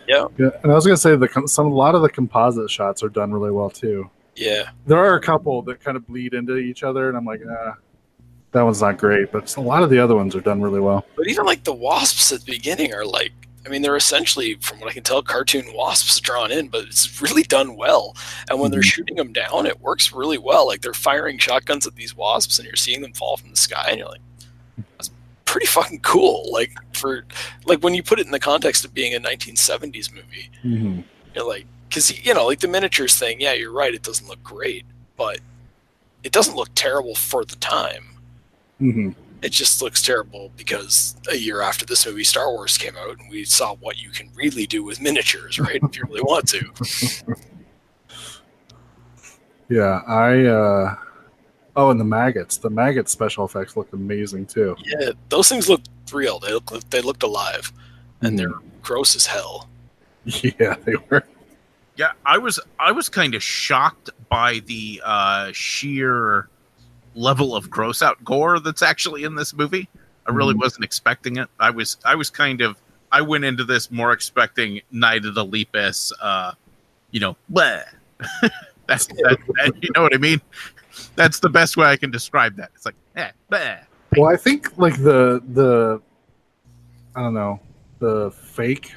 [0.05, 0.25] yeah.
[0.37, 3.09] yeah And I was gonna say the some a lot of the composite shots are
[3.09, 4.09] done really well too.
[4.35, 4.71] yeah.
[4.85, 7.75] There are a couple that kind of bleed into each other, and I'm like, ah,
[8.57, 11.05] that one's not great, but a lot of the other ones are done really well.
[11.15, 13.31] But even like the wasps at the beginning are like,
[13.65, 17.21] I mean, they're essentially, from what I can tell, cartoon wasps drawn in, but it's
[17.21, 18.15] really done well.
[18.49, 18.85] And when they're Mhm.
[18.93, 20.65] shooting them down, it works really well.
[20.65, 23.87] Like they're firing shotguns at these wasps, and you're seeing them fall from the sky,
[23.89, 24.21] and you're like,
[24.97, 25.11] that's
[25.45, 26.49] pretty fucking cool.
[26.51, 27.25] Like for
[27.65, 31.01] like when you put it in the context of being a 1970s movie, Mm-hmm.
[31.35, 33.39] you're like, because you know, like the miniatures thing.
[33.41, 33.93] Yeah, you're right.
[33.93, 34.85] It doesn't look great,
[35.17, 35.39] but
[36.23, 38.16] it doesn't look terrible for the time
[38.81, 39.09] Mm-hmm.
[39.41, 43.29] it just looks terrible because a year after this movie Star Wars came out and
[43.29, 45.79] we saw what you can really do with miniatures, right?
[45.81, 47.35] if you really want to.
[49.69, 50.95] Yeah, I uh
[51.75, 52.57] Oh, and the maggots.
[52.57, 54.75] The maggot special effects look amazing too.
[54.83, 56.39] Yeah, those things look real.
[56.39, 57.71] They look they looked alive,
[58.21, 59.69] and they're gross as hell.
[60.59, 61.23] Yeah, they were.
[61.95, 66.49] Yeah, I was I was kind of shocked by the uh, sheer
[67.17, 69.89] level of gross out gore that's actually in this movie.
[70.27, 70.59] I really Mhm.
[70.61, 71.49] wasn't expecting it.
[71.59, 72.77] I was I was kind of
[73.11, 76.51] I went into this more expecting Night of the Lepus, uh,
[77.11, 77.83] you know, bleh.
[78.87, 80.41] that's that, that, you know what I mean.
[81.15, 82.71] That's the best way I can describe that.
[82.75, 83.79] It's like, eh, bleh.
[84.17, 86.01] Well, I think like the the
[87.15, 87.59] I don't know
[87.99, 88.93] the fake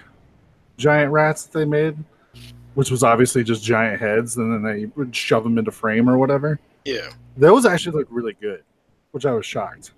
[0.76, 1.96] giant rats that they made,
[2.74, 6.18] which was obviously just giant heads, and then they would shove them into frame or
[6.18, 6.58] whatever.
[6.85, 8.62] Yeah, Those actually look really good,
[9.12, 9.93] which I was shocked.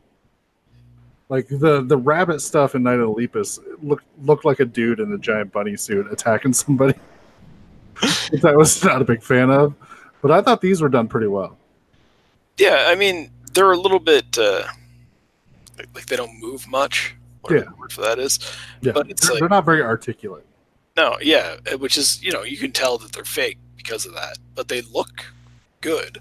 [1.29, 5.01] Like the the rabbit stuff in Night of the Lepus looked looked like a dude
[5.01, 6.99] in a giant bunny suit attacking somebody,
[8.31, 9.75] which I was not a big fan of.
[10.21, 11.57] But I thought these were done pretty well.
[12.59, 12.85] yeah.
[12.89, 14.65] I mean, they're a little bit uh,
[15.95, 17.15] like, they don't move much.
[17.41, 17.71] Whatever Yeah.
[17.71, 18.39] the word for that is.
[18.83, 20.47] Yeah, But it's they're, like- they're not very articulate.
[20.97, 24.37] No, yeah, which is you know you can tell that they're fake because of that,
[24.55, 25.25] but they look
[25.81, 26.19] good.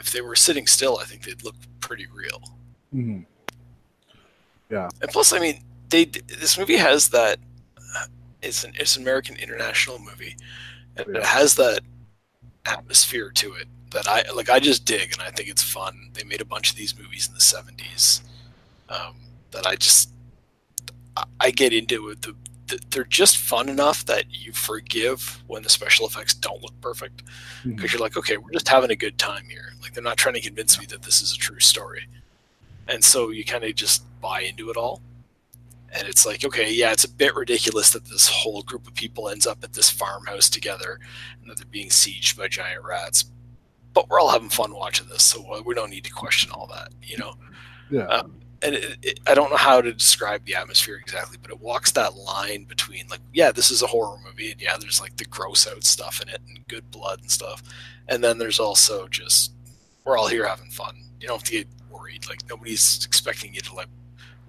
[0.00, 2.42] If they were sitting still, I think they'd look pretty real.
[2.94, 3.26] Mhm.
[5.02, 7.38] And plus, I mean, they this movie has that.
[8.42, 10.36] It's an it's an American international movie,
[10.96, 11.80] and it has that
[12.64, 14.48] atmosphere to it that I like.
[14.48, 16.10] I just dig, and I think it's fun.
[16.14, 18.22] They made a bunch of these movies in the '70s
[18.88, 19.16] um,
[19.50, 20.10] that I just
[21.16, 22.22] I- I get into it.
[22.22, 22.49] The, the,
[22.90, 27.22] they're just fun enough that you forgive when the special effects don't look perfect
[27.76, 29.72] because you're like, okay, we're just having a good time here.
[29.82, 32.06] Like they're not trying to convince me that this is a true story,
[32.88, 35.00] and so you kind of just buy into it all.
[35.92, 39.28] And it's like, okay, yeah, it's a bit ridiculous that this whole group of people
[39.28, 41.00] ends up at this farmhouse together
[41.40, 43.24] and that they're being sieged by giant rats.
[43.92, 46.92] But we're all having fun watching this, so we don't need to question all that,
[47.02, 47.34] you know
[47.90, 48.04] Yeah.
[48.06, 51.60] um, and it, it, I don't know how to describe the atmosphere exactly, but it
[51.60, 55.16] walks that line between like, yeah, this is a horror movie, and yeah, there's like
[55.16, 57.62] the gross out stuff in it and good blood and stuff,
[58.08, 59.52] and then there's also just
[60.04, 60.96] we're all here having fun.
[61.20, 62.28] You don't have to get worried.
[62.28, 63.88] Like nobody's expecting you to like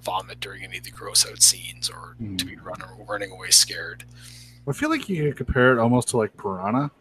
[0.02, 2.36] vomit during any of the gross out scenes or hmm.
[2.36, 4.04] to be running running away scared.
[4.68, 6.92] I feel like you could compare it almost to like Piranha.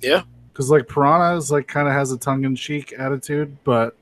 [0.00, 0.22] Yeah.
[0.52, 3.96] Because like Piranha is like kind of has a tongue in cheek attitude, but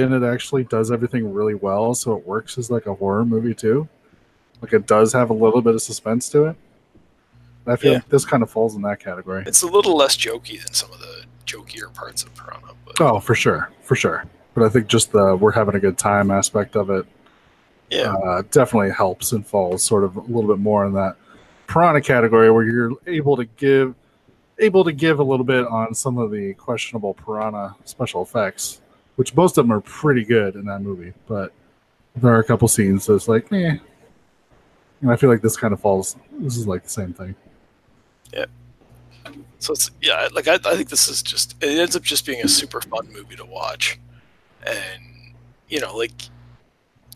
[0.00, 3.54] then it actually does everything really well, so it works as like a horror movie
[3.54, 3.88] too.
[4.60, 6.56] Like it does have a little bit of suspense to it.
[7.66, 7.98] I feel Yeah.
[7.98, 9.44] like this kind of falls in that category.
[9.46, 13.20] It's a little less jokey than some of the jokier parts of Piranha, but Oh,
[13.20, 14.24] for sure, for sure.
[14.54, 17.06] But I think just the we're having a good time aspect of it
[17.90, 21.16] yeah, uh, definitely helps and falls sort of a little bit more in that
[21.66, 23.94] piranha category where you're able to give
[24.58, 28.80] able to give a little bit on some of the questionable piranha special effects
[29.16, 31.52] which most of them are pretty good in that movie but
[32.16, 33.76] there are a couple scenes that's like eh.
[35.00, 37.34] and i feel like this kind of falls this is like the same thing
[38.32, 38.46] Yeah.
[39.58, 42.42] So it's yeah, like I, I think this is just it ends up just being
[42.44, 43.98] a super fun movie to watch,
[44.66, 45.34] and
[45.68, 46.12] you know, like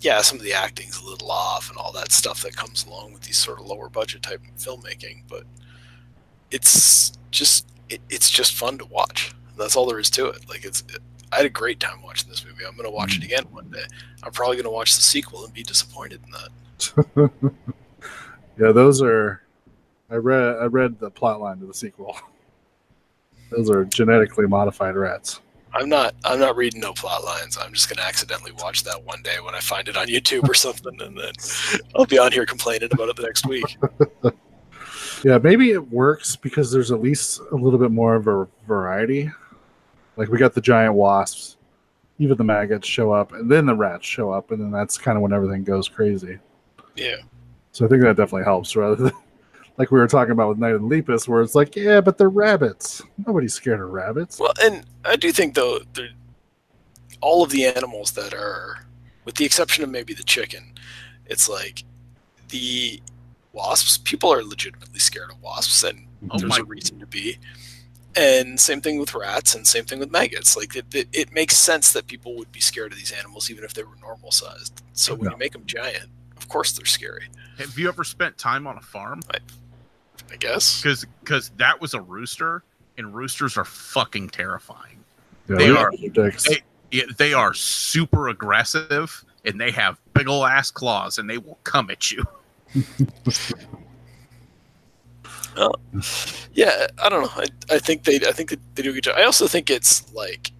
[0.00, 3.12] yeah, some of the acting's a little off and all that stuff that comes along
[3.12, 5.44] with these sort of lower budget type filmmaking, but
[6.52, 9.34] it's just it, it's just fun to watch.
[9.58, 10.48] That's all there is to it.
[10.48, 10.84] Like it's
[11.32, 12.64] I had a great time watching this movie.
[12.64, 13.26] I'm gonna watch it mm.
[13.26, 13.84] again one day.
[14.22, 17.30] I'm probably gonna watch the sequel and be disappointed in that.
[18.58, 19.42] yeah those are
[20.10, 22.16] i read i read the plot line to the sequel
[23.50, 25.40] those are genetically modified rats
[25.74, 26.14] I'm not.
[26.24, 27.58] I'm not reading no plot lines.
[27.60, 30.54] I'm just gonna accidentally watch that one day when I find it on YouTube or
[30.64, 31.32] something, and then
[31.94, 33.76] I'll be on here complaining about it the next week.
[35.22, 39.30] Yeah, maybe it works because there's at least a little bit more of a variety.
[40.16, 41.56] Like we got the giant wasps,
[42.18, 45.16] even the maggots show up, and then the rats show up, and then that's kind
[45.16, 46.38] of when everything goes crazy.
[46.96, 47.16] Yeah,
[47.72, 49.12] So I think that definitely helps, rather than
[49.76, 52.30] like we were talking about with Night and Lepus, where it's like, yeah, but they're
[52.30, 53.02] rabbits.
[53.26, 54.38] Nobody's scared of rabbits.
[54.40, 55.80] Well, and I do think though,
[57.20, 58.86] all of the animals that are,
[59.26, 60.72] with the exception of maybe the chicken,
[61.26, 61.84] it's like
[62.48, 63.02] the
[63.52, 63.98] wasps.
[63.98, 67.38] People are legitimately scared of wasps, and Oh there's my- a reason to be.
[68.16, 70.56] And same thing with rats, and same thing with maggots.
[70.56, 73.62] Like it, it, it makes sense that people would be scared of these animals, even
[73.64, 74.82] if they were normal sized.
[74.94, 75.30] So when Yeah.
[75.32, 76.06] you make them giant,
[76.36, 77.28] of course they're scary.
[77.58, 79.20] Have you ever spent time on a farm?
[80.32, 80.80] I guess.
[80.82, 82.62] Because because that was a rooster,
[82.98, 85.04] and roosters are fucking terrifying.
[85.48, 85.70] Yeah, They
[86.10, 86.62] they're they-
[87.18, 91.90] they are super aggressive, and they have big ol' ass claws, and they will come
[91.90, 92.24] at you.
[95.56, 95.72] Oh.
[96.52, 97.30] Yeah, I don't know.
[97.34, 99.16] I, I think they I think they do a good job.
[99.18, 100.52] I also think it's like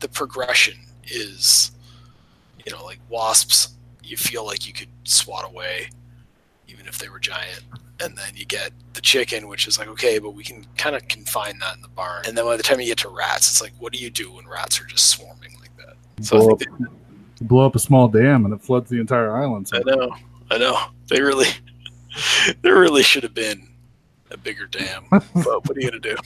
[0.00, 1.72] the progression is,
[2.64, 3.74] you know, like wasps.
[4.02, 5.90] You feel like you could swat away,
[6.66, 7.62] even if they were giant.
[8.00, 11.06] And then you get the chicken, which is like okay, but we can kind of
[11.08, 12.24] confine that in the barn.
[12.26, 14.32] And then by the time you get to rats, it's like, what do you do
[14.32, 16.24] when rats are just swarming like that?
[16.24, 16.78] So I blow, think up,
[17.38, 19.70] they, blow up a small dam and it floods the entire island.
[19.72, 20.16] I know,
[20.50, 20.78] I know.
[21.08, 21.48] They really,
[22.62, 23.68] there really should have been
[24.34, 25.04] a bigger dam.
[25.10, 26.16] but what are you gonna do?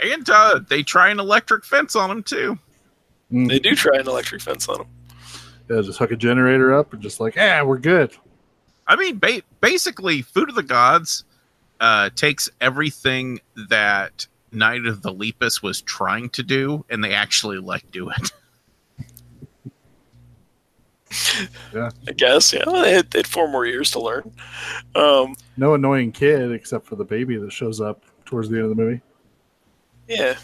[0.00, 2.58] And uh, they try an electric fence on them too.
[3.30, 4.86] They do try an electric fence on them.
[5.68, 8.12] yeah, just hook a generator up and just like, yeah, we're good.
[8.86, 11.24] I mean, ba- basically, Food of the Gods
[11.80, 17.58] uh, takes everything that Night of the Lepus was trying to do, and they actually
[17.58, 18.32] like do it.
[21.74, 22.52] I guess.
[22.52, 24.30] Yeah, well, they had, they had four more years to learn.
[24.94, 28.76] Um, No annoying kid except for the baby that shows up towards the end of
[28.76, 29.00] the movie.
[30.08, 30.36] yeah,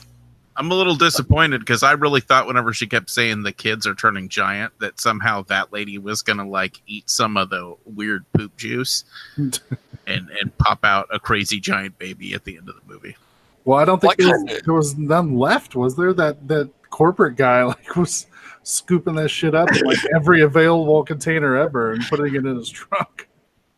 [0.57, 3.95] I'm a little disappointed because I really thought whenever she kept saying the kids are
[3.95, 8.57] turning giant, that somehow that lady was gonna like eat some of the weird poop
[8.57, 9.05] juice
[9.37, 9.59] and
[10.07, 13.17] and pop out a crazy giant baby at the end of the movie.
[13.65, 16.13] Well, I don't think What there was, there was none left, was there?
[16.13, 18.27] That that corporate guy like was
[18.63, 22.69] scooping that shit up in like every available container ever and putting it in his
[22.71, 23.29] trunk.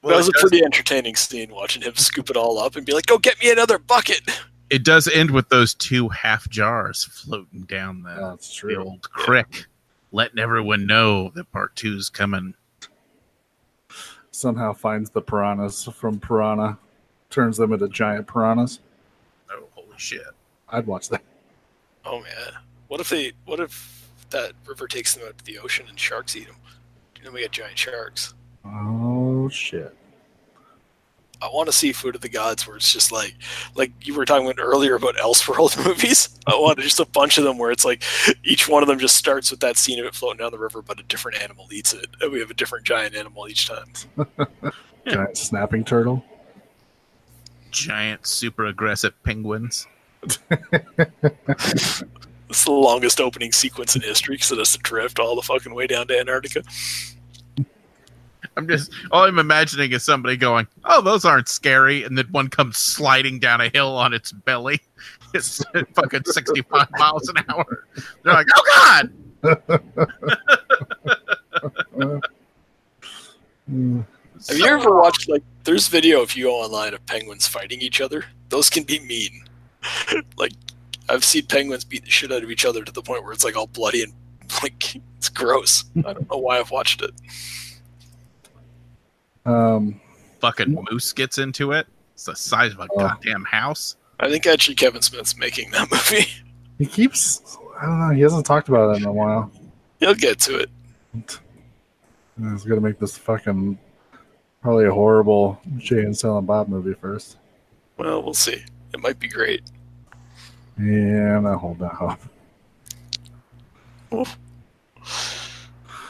[0.03, 3.07] that was a pretty entertaining scene watching him scoop it all up and be like,
[3.07, 4.21] "Go get me another bucket."
[4.71, 8.83] It does end with those two half jars floating down the, That's the true.
[8.83, 9.67] old crick,
[10.13, 12.55] letting everyone know that part two's coming.
[14.31, 16.79] Somehow finds the piranhas from Piranha,
[17.29, 18.81] turns them into giant piranhas.
[19.51, 20.23] Oh, holy shit!
[20.71, 21.23] I'd watch that.
[22.05, 22.55] Oh man,
[22.89, 23.33] what if they?
[23.45, 24.02] What if
[24.33, 26.57] that river takes them out to the ocean and sharks eat them?
[27.19, 28.35] You know, we got giant sharks.
[28.65, 29.95] Oh shit!
[31.43, 33.35] I want to see Food of the Gods where it's just like,
[33.75, 36.29] like you were talking about earlier about Elseworld movies.
[36.47, 38.05] I want just a bunch of them where it's like
[38.45, 40.83] each one of them just starts with that scene of it floating down the river,
[40.83, 43.93] but a different animal eats it, and we have a different giant animal each time.
[45.05, 46.25] Giant snapping turtle.
[47.73, 49.89] Giant, super aggressive penguins.
[52.53, 55.73] It's the longest opening sequence in history because it has to drift all the fucking
[55.73, 56.63] way down to Antarctica.
[58.59, 62.49] I'm just all I'm imagining is somebody going, "Oh, those aren't scary," and then one
[62.49, 64.83] comes sliding down a hill on its belly.
[65.35, 67.87] It's fucking 65 miles an hour.
[68.23, 69.13] They're like, "Oh God!"
[74.49, 78.03] Have you ever watched like there's video if you go online of penguins fighting each
[78.03, 78.27] other?
[78.51, 79.47] Those can be mean.
[80.37, 80.53] like
[81.13, 83.45] I've seen penguins beat the shit out of each other to the point where it's
[83.45, 84.13] like all bloody and
[84.63, 85.85] like it's gross.
[85.99, 87.13] I don't know why I've watched it.
[89.45, 90.01] Um,
[90.41, 91.87] Fucking moose gets into it.
[92.15, 92.99] It's the size of a Oh.
[92.99, 93.97] goddamn house.
[94.21, 96.27] I think actually Kevin Smith's making that movie.
[96.79, 97.57] he keeps.
[97.81, 98.11] I don't know.
[98.15, 99.51] He hasn't talked about it in a while.
[100.01, 100.71] He'll get to it.
[101.15, 103.79] He's gonna make this fucking
[104.63, 107.37] probably a horrible Jay and Silent Bob movie first.
[107.99, 108.65] Well, we'll see.
[108.95, 109.63] It might be great.
[110.79, 112.19] Yeah, I'm not holding that hope.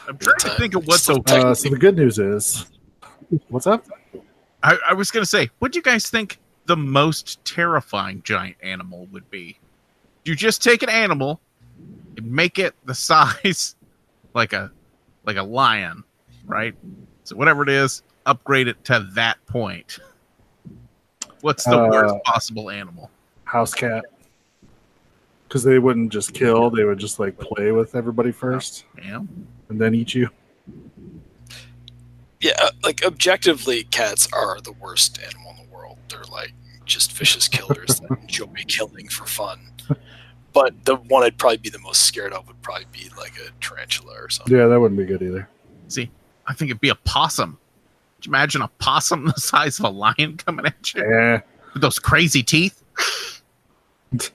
[0.09, 1.23] I'm trying to think of what's so.
[1.27, 2.67] Uh, so the good news is,
[3.49, 3.87] what's up?
[4.63, 9.07] I, I was gonna say, what do you guys think the most terrifying giant animal
[9.13, 9.59] would be?
[10.25, 11.41] You just take an animal
[12.17, 13.77] and make it the size
[14.35, 14.71] like a
[15.25, 16.05] like a lion,
[16.47, 16.75] right?
[17.25, 19.99] So whatever it is, upgrade it to that point.
[21.41, 23.11] What's the Uh, worst possible animal?
[23.45, 24.05] House cat.
[25.53, 29.21] Because they wouldn't just kill; they would just like play with everybody first Yeah.
[29.69, 30.31] and then eat you.
[32.41, 35.99] Yeah, uh, like objectively, cats are the worst animal in the world.
[36.09, 36.55] They're like
[36.87, 39.61] just vicious killers that enjoy killing for fun.
[40.55, 43.51] But the one I'd probably be the most scared of would probably be like a
[43.63, 44.57] tarantula or something.
[44.57, 45.47] Yeah, that wouldn't be good either.
[45.89, 46.11] See,
[46.47, 47.59] I think it'd be a possum.
[48.17, 51.43] Could you imagine a possum the size of a lion coming at you Yeah,
[51.75, 52.83] with those crazy teeth?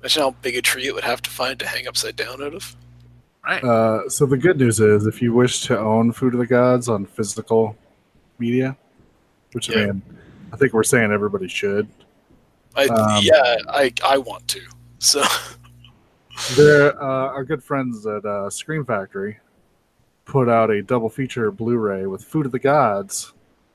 [0.00, 2.54] Imagine how big a tree it would have to find to hang upside down out
[2.54, 2.76] of.
[3.44, 3.64] Right.
[3.64, 6.88] Uh, so the good news is, if you wish to own Food of the Gods
[6.88, 7.76] on physical
[8.38, 8.76] media,
[9.52, 9.78] which Yeah.
[9.78, 10.02] I mean,
[10.52, 11.88] I think we're saying everybody should.
[12.76, 14.60] I Um, yeah, I I want to.
[14.98, 15.22] So
[16.56, 19.38] There, uh, our good friends at uh, Scream Factory
[20.24, 23.32] put out a double feature Blu-ray with Food of the Gods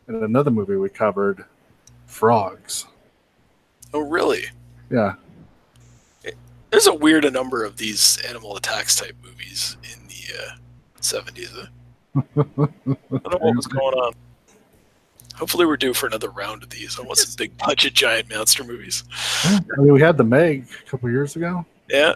[0.08, 1.46] and another movie we covered,
[2.06, 2.86] Frogs.
[3.94, 4.46] oh really?
[4.90, 5.16] Yeah,
[6.74, 10.56] There's a weird number of these animal attacks type movies in the uh,
[11.00, 11.68] 70s.
[12.16, 14.14] I don't know what was going on.
[15.36, 16.98] Hopefully, we're due for another round of these.
[17.00, 19.04] I want some big budget giant monster movies.
[19.44, 21.64] I mean, we had the Meg a couple years ago.
[21.92, 22.14] Yeah,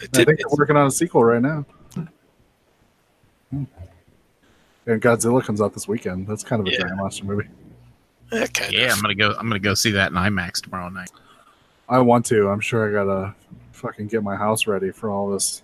[0.00, 0.26] It I did.
[0.26, 1.64] think they're working on a sequel right now.
[3.52, 6.26] And Godzilla comes out this weekend.
[6.26, 6.78] That's kind of a Yeah.
[6.78, 7.48] giant monster movie.
[8.32, 8.92] Yeah, Yeah.
[8.92, 9.30] I'm gonna go.
[9.38, 11.12] I'm gonna go see that in IMAX tomorrow night.
[11.88, 12.48] I want to.
[12.48, 13.34] I'm sure I gotta
[13.82, 15.60] fucking get my house ready for all this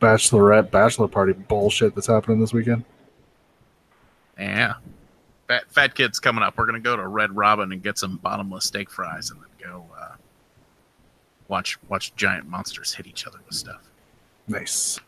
[0.00, 2.84] bachelorette bachelor party bullshit that's happening this weekend.
[4.38, 4.74] Yeah,
[5.46, 6.58] fat fat kid's coming up.
[6.58, 9.86] We're gonna go to Red Robin and get some bottomless steak fries, and then go
[9.98, 10.14] uh,
[11.48, 13.82] watch watch giant monsters hit each other with stuff.
[14.48, 15.00] Nice.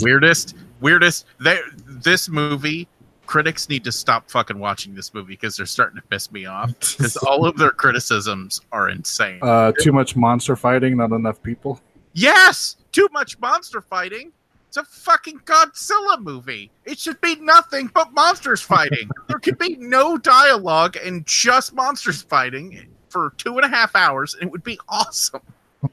[0.00, 2.86] weirdest weirdest there this movie
[3.30, 6.68] critics need to stop fucking watching this movie because they're starting to piss me off
[6.98, 11.80] because all of their criticisms are insane Uh, too much monster fighting, not enough people.
[12.12, 14.32] yes too much monster fighting
[14.66, 19.76] it's a fucking godzilla movie it should be nothing but monsters fighting there could be
[19.76, 24.64] no dialogue and just monsters fighting for two and a half hours and it would
[24.64, 25.40] be awesome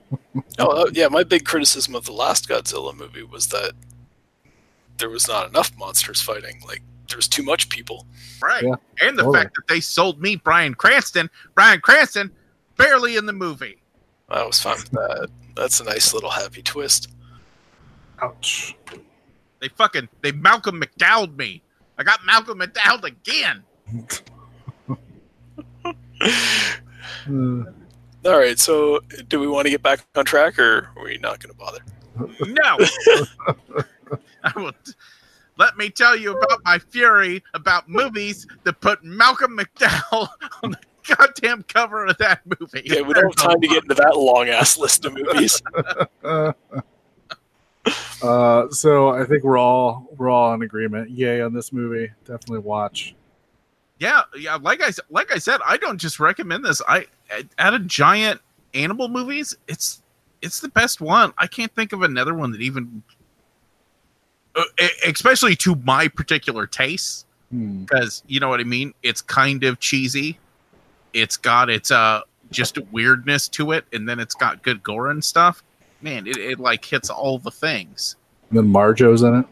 [0.60, 1.08] Oh, uh, yeah.
[1.08, 3.72] My big criticism of the last Godzilla movie was that
[4.98, 6.60] there was not enough monsters fighting.
[6.68, 8.06] Like there was too much people.
[8.42, 8.64] Right.
[8.64, 9.44] Yeah, and the totally.
[9.44, 12.32] fact that they sold me Bryan Cranston, Bryan Cranston,
[12.78, 13.78] barely in the movie.
[14.30, 15.30] I was fine with that.
[15.56, 17.10] That's a nice little happy twist.
[18.22, 18.76] Ouch.
[19.60, 21.62] They fucking they Malcolm McDowelled me.
[21.98, 23.64] I got Malcolm McDowelled again.
[28.26, 28.60] All right.
[28.60, 29.00] So,
[29.30, 31.80] do we want to get back on track, or are we not going to bother?
[32.46, 32.78] No.
[34.44, 34.72] I will
[35.58, 40.30] let me tell you about my fury about movies that put Malcolm McDowell
[40.64, 40.80] on the
[41.16, 42.84] goddamn cover of that movie.
[42.86, 45.62] Yeah, we don't have time to get into that long ass list of movies.
[48.22, 51.10] uh, so I think we're all we're all in agreement.
[51.10, 52.12] Yay on this movie.
[52.26, 53.16] Definitely watch.
[54.00, 54.56] Yeah, yeah.
[54.56, 56.82] Like I s- like I said, I don't just recommend this.
[56.88, 57.08] I
[57.58, 58.42] out of giant
[58.74, 60.02] animal movies, it's
[60.42, 61.34] it's the best one.
[61.38, 63.04] I can't think of another one that even,
[65.06, 67.84] especially to my particular taste, Hmm.
[67.84, 68.94] because you know what I mean.
[69.04, 70.38] It's kind of cheesy.
[71.14, 75.24] It's got its uh just weirdness to it, and then it's got good gore and
[75.24, 75.64] stuff.
[76.02, 78.16] Man, it, it like hits all the things.
[78.50, 79.46] And then Marjoe's in it.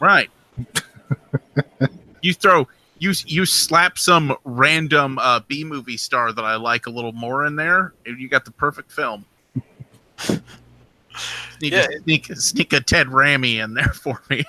[0.00, 0.30] Right.
[2.22, 2.68] you throw
[2.98, 7.46] you you slap some random uh, B movie star that I like a little more
[7.46, 9.24] in there, and you got the perfect film.
[11.60, 11.86] Need Yeah.
[11.86, 14.44] to sneak sneak a Ted Raimi in there for me.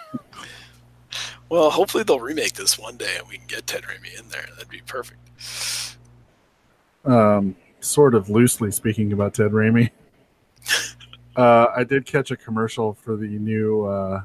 [1.49, 4.45] well, hopefully they'll remake this one day, and we can get Ted Raimi in there.
[4.55, 5.20] That'd be perfect.
[7.05, 9.89] Um, sort of loosely speaking about Ted Raimi.
[11.36, 14.24] uh, I did catch a commercial for the new uh,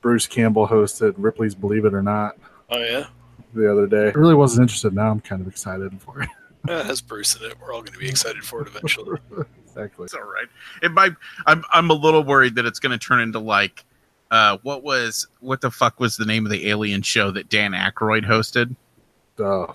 [0.00, 2.36] Bruce Campbell hosted Ripley's Believe It or Not
[2.70, 3.06] Oh yeah,
[3.54, 4.08] the other day.
[4.08, 4.94] I really wasn't interested.
[4.94, 6.28] Now I'm kind of excited for it.
[6.68, 7.56] yeah it has Bruce in it.
[7.60, 9.18] We're all going to be excited for it eventually.
[9.74, 10.04] exactly.
[10.04, 10.48] It's all right.
[10.82, 11.12] It might.
[11.46, 13.84] I'm I'm a little worried that it's going to turn into like,
[14.30, 17.72] uh, what was what the fuck was the name of the alien show that Dan
[17.72, 18.74] Aykroyd hosted?
[19.38, 19.72] Uh,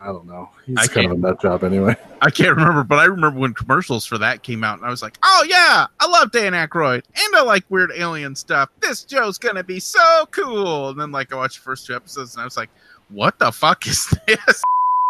[0.00, 0.48] I don't know.
[0.64, 1.96] He's I kind of a nut job anyway.
[2.22, 5.02] I can't remember, but I remember when commercials for that came out, and I was
[5.02, 8.70] like, "Oh yeah, I love Dan Aykroyd, and I like weird alien stuff.
[8.80, 12.34] This show's gonna be so cool." And then, like, I watched the first two episodes,
[12.34, 12.70] and I was like,
[13.08, 14.62] "What the fuck is this?"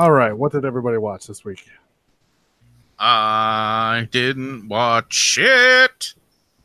[0.00, 0.32] All right.
[0.32, 1.68] What did everybody watch this week?
[2.98, 6.14] I didn't watch it.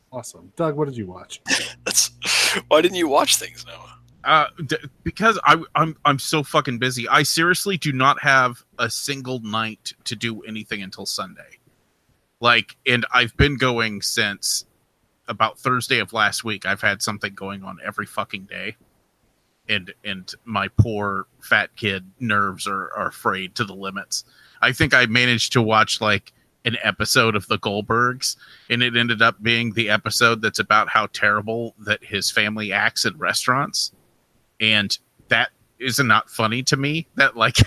[0.10, 0.54] Awesome.
[0.56, 1.42] Doug, what did you watch?
[1.84, 2.12] That's
[2.70, 4.00] why didn't you watch things, Noah?
[4.24, 7.10] Uh, d- because I, I'm I'm so fucking busy.
[7.10, 11.60] I seriously do not have a single night to do anything until Sunday.
[12.40, 14.64] Like, and I've been going since
[15.28, 16.66] about Thursday of last week.
[16.66, 18.78] I've had something going on every fucking day,
[19.70, 24.24] and and my poor fat kid nerves are are frayed to the limits.
[24.62, 26.34] I think I managed to watch like
[26.66, 28.36] an episode of the Goldbergs,
[28.70, 33.06] and it ended up being the episode that's about how terrible that his family acts
[33.06, 33.92] in restaurants
[34.60, 34.98] and
[35.28, 37.60] that is not funny to me that like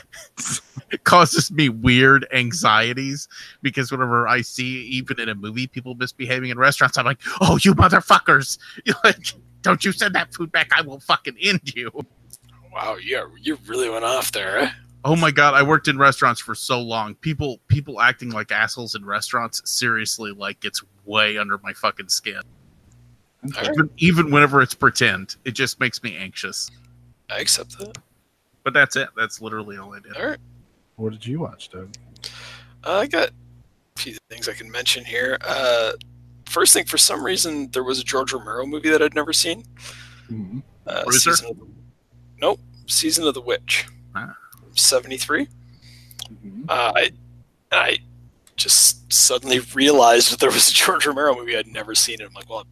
[0.91, 3.29] it causes me weird anxieties
[3.63, 7.59] because whenever i see even in a movie people misbehaving in restaurants i'm like oh
[7.63, 11.91] you motherfuckers you like don't you send that food back i will fucking end you
[12.73, 14.59] Wow, yeah, you really went off there.
[14.59, 14.71] Eh?
[15.05, 17.15] Oh my god, I worked in restaurants for so long.
[17.17, 22.43] People people acting like assholes in restaurants seriously like gets way under my fucking skin.
[23.63, 26.71] Even, even whenever it's pretend, it just makes me anxious.
[27.31, 27.99] I accept that.
[28.65, 29.09] But that's it.
[29.17, 30.17] That's literally all I did.
[30.17, 30.39] All right.
[30.97, 31.95] What did you watch, Doug?
[32.85, 35.39] Uh, I got a few things I can mention here.
[35.47, 35.93] Uh,
[36.47, 39.65] first thing, for some reason, there was a George Romero movie that I'd never seen.
[40.31, 40.63] Mhm.
[40.87, 41.33] Uh, Bruiser?
[41.37, 41.67] Season of the,
[42.41, 42.61] nope.
[42.87, 43.87] Season of the Witch.
[44.15, 44.37] Ah.
[44.75, 45.49] 73.
[46.45, 46.65] Mhm.
[46.69, 47.11] Uh, I,
[47.73, 47.99] I
[48.57, 52.21] just suddenly realized that there was a George Romero movie I'd never seen.
[52.21, 52.67] And I'm like, well,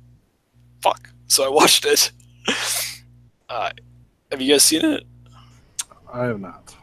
[0.82, 1.10] fuck.
[1.28, 2.12] So I watched it.
[3.48, 3.70] Uh,
[4.30, 5.04] have you guys seen it?
[6.12, 6.74] I have not.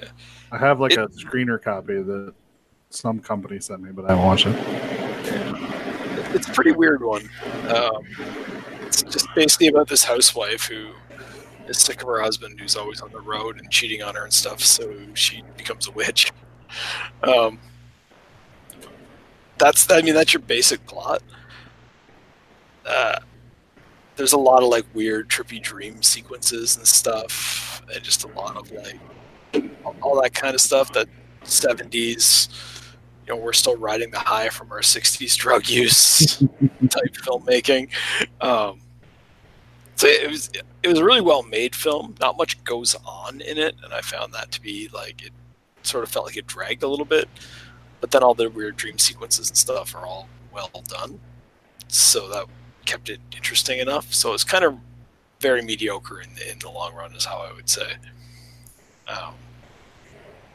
[0.00, 0.08] Yeah.
[0.52, 2.34] I have like It- a screener copy that
[2.90, 4.54] some company sent me, but I haven't watched it.
[6.34, 7.28] It's a pretty weird one.
[7.68, 8.06] Um,
[8.82, 10.90] it's just basically about this housewife who
[11.66, 14.32] is sick of her husband who's always on the road and cheating on her and
[14.32, 16.32] stuff, so she becomes a witch.
[17.22, 17.58] Um,
[19.58, 21.22] that's I mean that's your basic plot.
[22.86, 23.18] Uh,
[24.18, 28.56] there's a lot of like weird trippy dream sequences and stuff, and just a lot
[28.56, 28.98] of like
[30.02, 31.08] all that kind of stuff that
[31.44, 32.48] 70s
[33.26, 36.38] you know we're still riding the high from our 60s drug use
[36.90, 37.88] type filmmaking.
[38.40, 38.80] Um,
[39.96, 40.50] so it was
[40.82, 42.14] it was a really well made film.
[42.20, 45.32] Not much goes on in it and i found that to be like it
[45.82, 47.28] sort of felt like it dragged a little bit.
[48.00, 51.20] But then all the weird dream sequences and stuff are all well done.
[51.88, 52.46] So that
[52.86, 54.76] kept it interesting enough so it's kind of
[55.40, 57.92] very mediocre in the, in the long run is how i would say
[59.08, 59.34] um,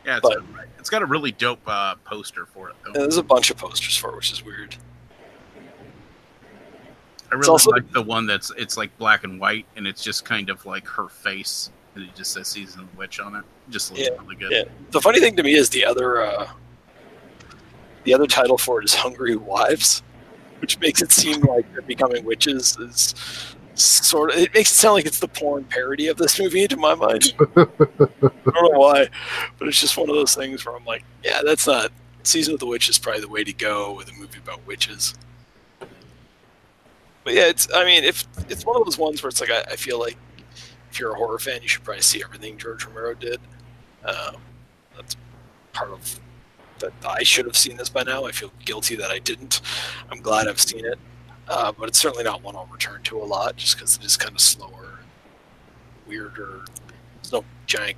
[0.06, 0.44] Yeah, it's, But- a,
[0.80, 2.92] it's got a really dope uh, poster for it though.
[2.94, 4.76] there's a bunch of posters for it which is weird
[7.32, 10.24] I really also- like the one that's it's like black and white and it's just
[10.26, 13.44] kind of like her face and it just says season of the witch on it.
[13.70, 14.52] Just looks Yeah, really good.
[14.52, 14.64] yeah.
[14.92, 16.50] the funny thing to me is the other uh,
[18.04, 20.04] the other title for it is Hungry Wives,
[20.64, 22.78] which makes it seem like they're becoming witches.
[22.78, 23.14] Is
[23.74, 26.78] sort of it makes it sound like it's the porn parody of this movie to
[26.78, 27.34] my mind.
[27.58, 29.10] I don't know why,
[29.60, 31.92] but it's just one of those things where I'm like, yeah, that's not
[32.24, 35.16] Season of the Witch is probably the way to go with a movie about witches.
[37.26, 39.64] But yeah, it's I mean, if it's one of those ones where it's like I,
[39.74, 40.16] I feel like
[40.92, 43.42] if you're a horror fan, you should probably see everything George Romero did.
[44.06, 44.38] Um,
[44.96, 45.18] that's
[45.74, 46.22] part of
[46.80, 46.94] that.
[47.08, 48.26] I should have seen this by now.
[48.26, 49.62] I feel guilty that I didn't.
[50.12, 51.00] I'm glad I've seen it,
[51.48, 54.18] uh, but it's certainly not one I'll return to a lot, just because it is
[54.18, 55.00] kind of slower,
[56.08, 56.66] weirder.
[57.22, 57.98] There's no giant.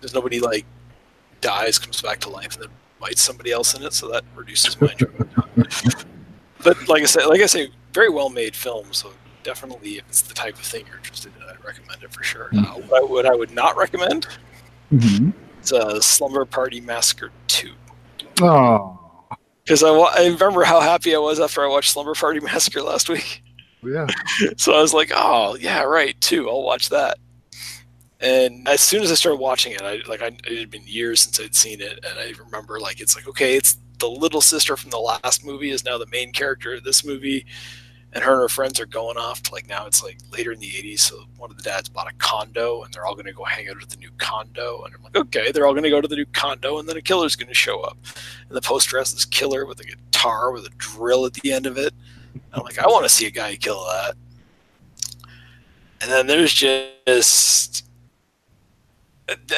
[0.00, 0.64] There's nobody like
[1.40, 2.70] dies, comes back to life, and then
[3.00, 5.30] bites somebody else in it, so that reduces my enjoyment.
[6.64, 8.92] but like I said, like I say, very well made film.
[8.92, 9.12] So
[9.42, 12.50] definitely, if it's the type of thing you're interested in, I'd recommend it for sure.
[12.56, 14.26] Uh, what, I, what I would not recommend
[14.92, 15.34] Mhm.
[15.58, 17.72] it's uh, Slumber Party Massacre 2.
[18.40, 18.98] Oh,
[19.64, 22.82] Because I, wa- I remember how happy I was after I watched Slumber Party Massacre
[22.82, 23.42] last week.
[23.82, 24.06] yeah.
[24.56, 26.48] So I was like, oh, yeah, right, too.
[26.48, 27.18] I'll watch that.
[28.20, 31.20] And as soon as I started watching it, I like I, it had been years
[31.20, 34.76] since I'd seen it, and I remember like it's like okay, it's the little sister
[34.76, 37.46] from the last movie is now the main character of this movie,
[38.12, 40.58] and her and her friends are going off to like now it's like later in
[40.58, 43.32] the 80s so one of the dads bought a condo and they're all going to
[43.32, 45.90] go hang out at the new condo and i'm like okay they're all going to
[45.90, 47.98] go to the new condo and then a killer's going to show up.
[48.48, 51.66] And the poster has this killer with a guitar with a drill at the end
[51.66, 51.92] of it.
[52.32, 54.14] And i'm like i want to see a guy kill that.
[56.00, 57.84] And then there's just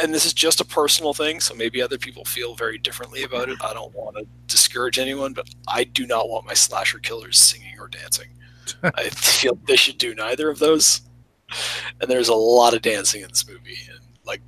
[0.03, 3.49] and this is just a personal thing so maybe other people feel very differently about
[3.49, 3.59] it.
[3.63, 7.79] I don't want to discourage anyone but i do not want my slasher killers singing
[7.79, 8.27] or dancing
[8.83, 11.03] I feel they should do neither of those.
[12.01, 14.41] And there's a lot of dancing in this movie, and like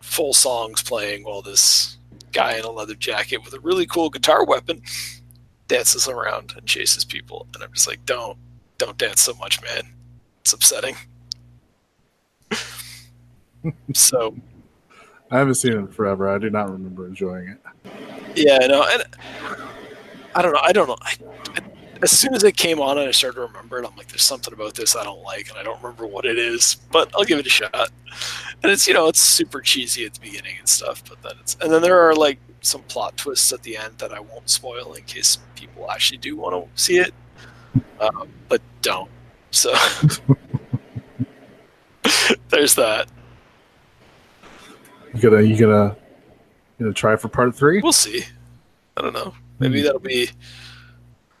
[0.00, 1.96] full songs playing while this
[2.32, 4.82] guy in a leather jacket with a really cool guitar weapon
[5.68, 7.46] dances around and chases people.
[7.54, 8.36] And I'm just like, don't,
[8.78, 9.82] don't dance so much, man.
[10.40, 10.96] It's upsetting.
[13.94, 14.34] so
[15.30, 16.28] I haven't seen it in forever.
[16.28, 17.58] I do not remember enjoying it.
[18.34, 19.04] Yeah, no, and
[20.34, 20.60] I don't know.
[20.62, 20.96] I don't know.
[21.00, 21.29] I, I,
[22.02, 24.22] as soon as it came on and I started to remember it, I'm like, "There's
[24.22, 27.24] something about this I don't like, and I don't remember what it is, but I'll
[27.24, 27.90] give it a shot."
[28.62, 31.56] And it's you know it's super cheesy at the beginning and stuff, but then it's
[31.60, 34.94] and then there are like some plot twists at the end that I won't spoil
[34.94, 37.14] in case people actually do want to see it,
[38.00, 39.10] um, but don't.
[39.50, 39.74] So
[42.48, 43.08] there's that.
[45.14, 45.96] You gonna you gonna
[46.78, 47.80] you gonna try for part three?
[47.80, 48.24] We'll see.
[48.96, 49.34] I don't know.
[49.58, 50.30] Maybe that'll be.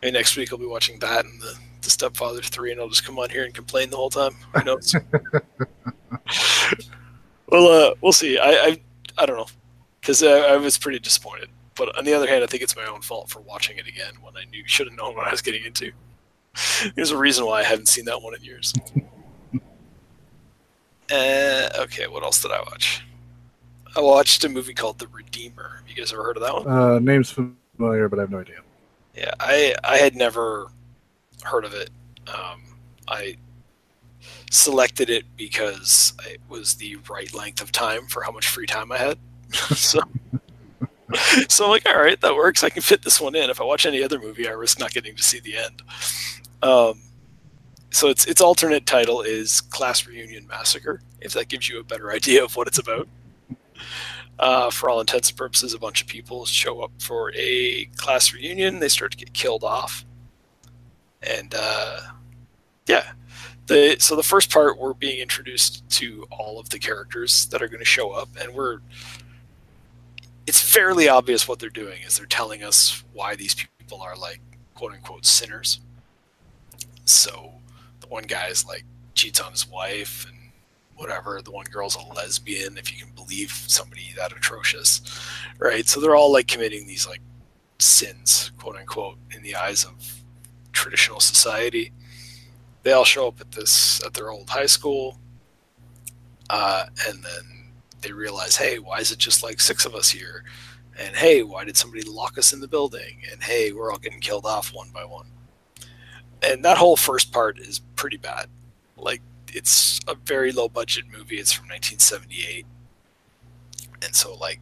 [0.02, 3.04] Maybe next week I'll be watching that and the, the Stepfather three, and I'll just
[3.04, 4.32] come on here and complain the whole time.
[4.54, 4.94] Who knows?
[7.46, 8.38] well, uh, we'll see.
[8.38, 8.80] I, I
[9.18, 9.46] I don't know.
[10.00, 11.48] because I, I was pretty disappointed.
[11.76, 14.14] But on the other hand, I think it's my own fault for watching it again
[14.22, 15.92] when I knew should have known what I was getting into.
[16.94, 18.72] There's a reason why I haven't seen that one in years.
[21.12, 23.04] uh, okay, what else did I watch?
[23.96, 25.78] I watched a movie called The Redeemer.
[25.80, 26.68] Have you guys ever heard of that one?
[26.68, 28.60] Uh, name's familiar, but I have no idea.
[29.20, 30.68] Yeah, I I had never
[31.44, 31.90] heard of it.
[32.28, 32.62] Um,
[33.08, 33.36] I
[34.50, 38.92] selected it because it was the right length of time for how much free time
[38.92, 39.18] I had.
[39.52, 40.00] so,
[41.48, 42.64] so I'm like, all right, that works.
[42.64, 43.50] I can fit this one in.
[43.50, 45.82] If I watch any other movie, I risk not getting to see the end.
[46.62, 47.00] Um,
[47.90, 51.02] so its its alternate title is Class Reunion Massacre.
[51.20, 53.08] If that gives you a better idea of what it's about.
[54.40, 58.32] Uh, for all intents and purposes, a bunch of people show up for a class
[58.32, 58.80] reunion.
[58.80, 60.06] They start to get killed off,
[61.22, 62.00] and uh,
[62.86, 63.12] yeah,
[63.66, 67.68] the so the first part we're being introduced to all of the characters that are
[67.68, 68.78] going to show up, and we're
[70.46, 74.40] it's fairly obvious what they're doing is they're telling us why these people are like
[74.74, 75.80] quote unquote sinners.
[77.04, 77.52] So
[78.00, 78.84] the one guy is like
[79.14, 80.39] cheats on his wife and
[81.00, 81.40] whatever.
[81.42, 85.00] The one girl's a lesbian, if you can believe somebody that atrocious,
[85.58, 85.88] right?
[85.88, 87.22] So they're all like committing these like
[87.78, 90.22] sins, quote unquote, in the eyes of
[90.72, 91.92] traditional society.
[92.82, 95.18] They all show up at this at their old high school,
[96.50, 97.72] uh, and then
[98.02, 100.44] they realize, hey, why is it just like six of us here?
[100.98, 103.22] And hey, why did somebody lock us in the building?
[103.30, 105.26] And hey, we're all getting killed off one by one.
[106.42, 108.48] And that whole first part is pretty bad.
[108.96, 109.22] Like
[109.54, 111.36] it's a very low budget movie.
[111.36, 112.66] It's from 1978,
[114.02, 114.60] and so like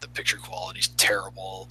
[0.00, 1.68] the picture quality's terrible,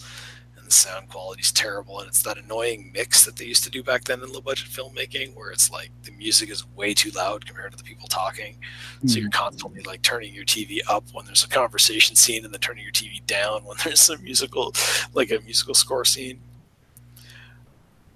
[0.58, 3.84] and the sound quality's terrible, and it's that annoying mix that they used to do
[3.84, 7.46] back then in low budget filmmaking, where it's like the music is way too loud
[7.46, 8.58] compared to the people talking,
[9.06, 9.32] so you're hmm.
[9.32, 12.94] constantly like turning your TV up when there's a conversation scene, and then turning your
[12.94, 14.74] TV down when there's a musical,
[15.14, 16.40] like a musical score scene.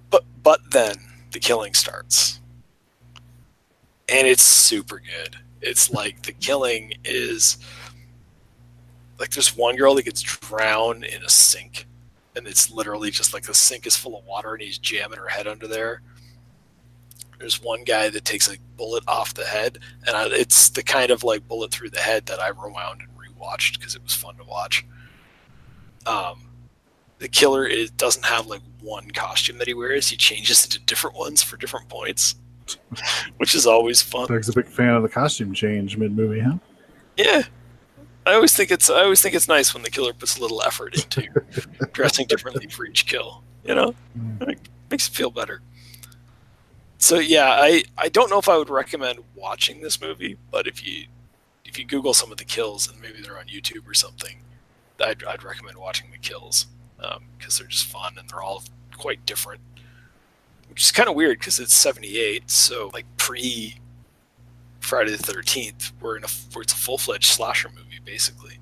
[0.10, 0.96] But but then
[1.32, 2.40] the killing starts
[4.10, 5.38] and it's super good.
[5.62, 7.58] It's like the killing is
[9.20, 11.88] like there's one girl that gets drowned in a sink,
[12.36, 15.30] and it's literally just like the sink is full of water, and he's jamming her
[15.30, 16.02] head under there.
[17.40, 21.12] There's one guy that takes a bullet off the head, and I, it's the kind
[21.12, 24.36] of like bullet through the head that I rewound and rewatched because it was fun
[24.38, 24.86] to watch.
[26.06, 26.50] Um,
[27.20, 31.16] the killer is doesn't have like one costume that he wears; he changes into different
[31.16, 32.36] ones for different points
[33.38, 34.28] which is always fun.
[34.28, 36.58] Doug's a big fan of the costume change mid movie, huh?
[37.18, 37.44] Yeah,
[38.26, 40.62] I always think it's I always think it's nice when the killer puts a little
[40.64, 41.28] effort into
[41.94, 43.44] dressing differently for each kill.
[43.66, 43.96] You know,
[44.42, 44.60] it
[44.90, 45.62] makes it feel better.
[46.98, 50.86] So yeah, I I don't know if I would recommend watching this movie, but if
[50.86, 51.08] you
[51.66, 54.38] if you Google some of the kills and maybe they're on YouTube or something,
[55.04, 56.68] I'd, I'd recommend watching the kills
[56.98, 58.64] because um, they're just fun and they're all
[58.96, 59.62] quite different
[60.70, 63.76] which is kind of weird because it's 78 so like pre
[64.80, 66.28] friday the 13th we're in a
[66.58, 68.60] it's a full-fledged slasher movie basically.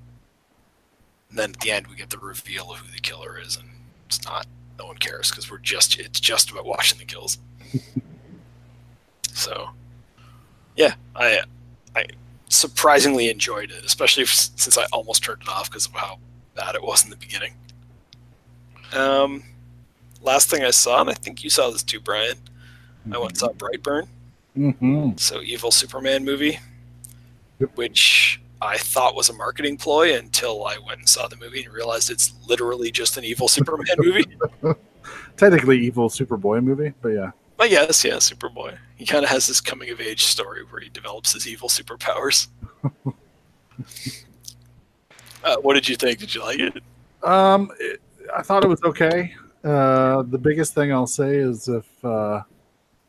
[1.30, 3.68] And then at the end we get the reveal of who the killer is and
[4.06, 4.46] it's not
[4.78, 7.38] no one cares because we're just it's just about watching the kills.
[9.32, 9.70] So
[10.76, 11.40] yeah i
[11.96, 12.06] i
[12.48, 16.18] surprisingly enjoyed it especially since i almost turned it off because of how
[16.54, 17.54] bad it was in the beginning.
[18.94, 19.42] Um
[20.22, 22.36] last thing I saw, and I think you saw this too, Brian.
[22.36, 23.14] Mm-hmm.
[23.14, 24.08] I went and saw Brightburn.
[24.56, 25.16] Mm-hmm.
[25.16, 26.58] So evil Superman movie,
[27.58, 27.70] yep.
[27.76, 31.72] which I thought was a marketing ploy until I went and saw the movie and
[31.72, 34.26] realized it's literally just an evil Superman movie.
[35.36, 37.30] Technically, evil Superboy movie, but yeah.
[37.56, 38.76] But yes, yeah, Superboy.
[38.96, 42.48] He kind of has this coming of age story where he develops his evil superpowers.
[45.44, 46.18] uh, what did you think?
[46.18, 46.82] Did you like it?
[47.22, 48.00] Um, it,
[48.34, 49.34] I thought it was okay.
[49.64, 52.42] Uh, the biggest thing I'll say is if uh,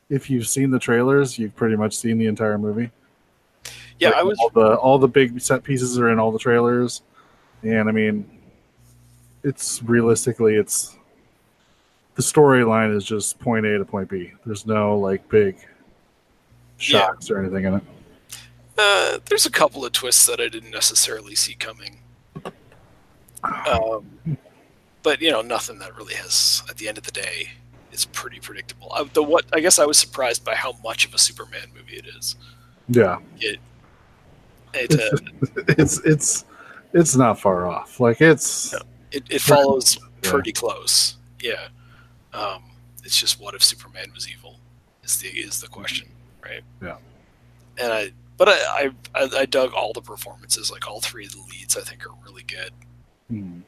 [0.09, 2.91] if you've seen the trailers, you've pretty much seen the entire movie.
[3.99, 6.39] Yeah, like I was all the all the big set pieces are in all the
[6.39, 7.01] trailers,
[7.63, 8.30] and I mean,
[9.43, 10.95] it's realistically it's
[12.15, 14.31] the storyline is just point A to point B.
[14.45, 15.57] There's no like big
[16.77, 17.35] shocks yeah.
[17.35, 17.84] or anything in it.
[18.77, 21.99] Uh, there's a couple of twists that I didn't necessarily see coming.
[23.43, 24.38] Um,
[25.03, 26.63] but you know, nothing that really has.
[26.69, 27.49] At the end of the day,
[27.93, 28.91] is pretty predictable.
[28.93, 31.97] I, the what I guess I was surprised by how much of a Superman movie
[31.97, 32.35] it is.
[32.89, 33.59] Yeah, it,
[34.73, 36.45] it uh, it's it's
[36.93, 37.99] it's not far off.
[37.99, 38.73] Like it's
[39.11, 40.31] it, it follows yeah.
[40.31, 41.17] pretty close.
[41.41, 41.67] Yeah,
[42.34, 42.63] um,
[43.03, 44.57] it's just what if Superman was evil
[45.03, 46.09] is the is the question,
[46.43, 46.61] right?
[46.81, 46.97] Yeah,
[47.77, 50.71] and I but I I, I dug all the performances.
[50.71, 52.71] Like all three of the leads, I think are really good.
[53.30, 53.59] Hmm.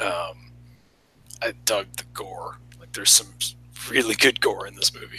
[0.00, 0.52] Um,
[1.42, 2.58] I dug the gore.
[2.78, 3.26] Like there's some
[3.90, 5.18] really good gore in this movie.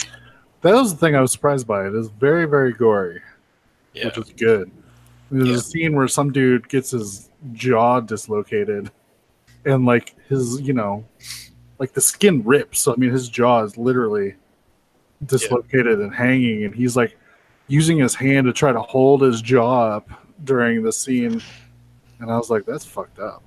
[0.61, 1.87] That was the thing I was surprised by.
[1.87, 3.21] It is very, very gory,
[3.93, 4.69] Yeah, which is good.
[5.31, 5.55] There's Yeah.
[5.55, 8.91] a scene where some dude gets his jaw dislocated,
[9.65, 11.05] and like his, you know,
[11.79, 12.79] like the skin rips.
[12.81, 14.35] So I mean, his jaw is literally
[15.25, 17.17] dislocated and hanging, and he's like
[17.67, 20.09] using his hand to try to hold his jaw up
[20.43, 21.41] during the scene.
[22.19, 23.41] And I was like, that's fucked up.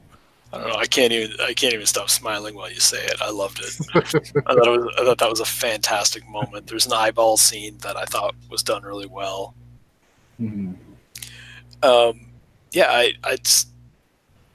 [0.55, 0.75] I don't know.
[0.77, 1.37] I can't even.
[1.41, 3.21] I can't even stop smiling while you say it.
[3.21, 3.75] I loved it.
[3.95, 4.01] I
[4.55, 4.95] thought it was.
[4.99, 6.67] I thought that was a fantastic moment.
[6.67, 9.55] There's an eyeball scene that I thought was done really well.
[10.41, 10.77] Mhm.
[11.83, 12.27] Um,
[12.73, 13.69] yeah, I, I just,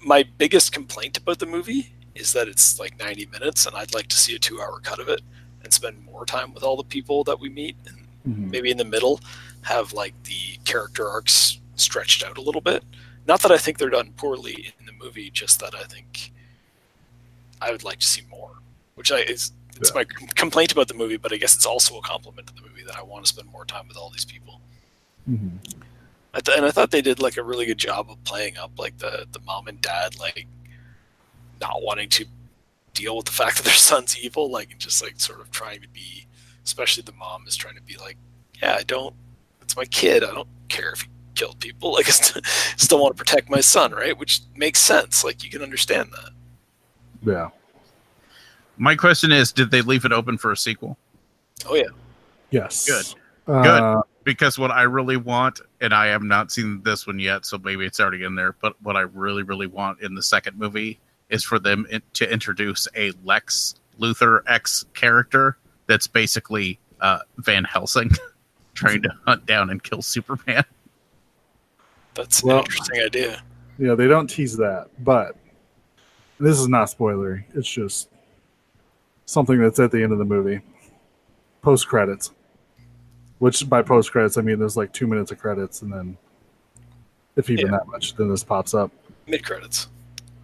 [0.03, 4.07] my biggest complaint about the movie is that it's like 90 minutes, and I'd like
[4.07, 5.21] to see a two-hour cut of it
[5.63, 7.97] and spend more time with all the people that we meet, and
[8.27, 8.51] Mhm.
[8.51, 9.21] maybe in the middle
[9.61, 12.83] have like the character arcs stretched out a little bit.
[13.27, 16.31] Not that I think they're done poorly in the movie, just that I think
[17.61, 18.51] I would like to see more.
[18.95, 19.95] Which I is it's Yeah.
[19.95, 22.61] my com- complaint about the movie, but I guess it's also a compliment to the
[22.61, 24.59] movie that I want to spend more time with all these people.
[25.29, 25.59] Mhm.
[26.33, 28.71] I th- and I thought they did like a really good job of playing up
[28.77, 30.47] like the the mom and dad like
[31.61, 32.25] not wanting to
[32.93, 35.81] deal with the fact that their son's evil, like and just like sort of trying
[35.81, 36.25] to be,
[36.65, 38.17] especially the mom is trying to be like,
[38.61, 39.15] yeah, I don't,
[39.61, 42.45] it's my kid, I don't care if he killed people, like I st-
[42.77, 44.17] still want to protect my son, right?
[44.17, 46.31] Which makes sense, like you can understand that.
[47.31, 47.49] Yeah.
[48.77, 50.97] My question is, did they leave it open for a sequel?
[51.67, 51.89] Oh yeah,
[52.51, 52.85] Yes.
[52.87, 53.05] Good.
[53.53, 57.57] Uh, Because what I really want, and I have not seen this one yet, so
[57.57, 58.55] maybe it's already in there.
[58.61, 60.99] But what I really, really want in the second movie
[61.29, 65.57] is for them in, to introduce a Lex Luthor X character
[65.87, 68.11] that's basically uh, Van Helsing
[68.75, 70.63] trying to hunt down and kill Superman.
[72.19, 73.43] That's Well- an interesting idea.
[73.77, 75.35] Yeah, they don't tease that, but
[76.39, 77.43] this is not spoilery.
[77.55, 78.09] It's just
[79.25, 80.59] something that's at the end of the movie.
[81.61, 82.31] Post credits.
[83.37, 86.17] Which by post credits I mean there's like two minutes of credits and then
[87.37, 87.71] if even Yeah.
[87.71, 88.91] that much, then this pops up.
[89.27, 89.87] Mid credits.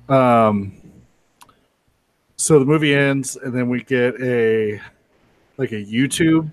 [0.07, 0.73] Um
[2.37, 4.79] so the movie ends and then we get a
[5.57, 6.49] like a YouTube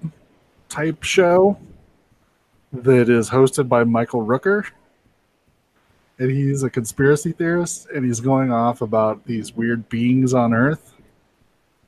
[0.68, 1.56] type show
[2.72, 4.64] that is hosted by Michael Rooker.
[6.18, 10.94] And he's a conspiracy theorist and he's going off about these weird beings on Earth.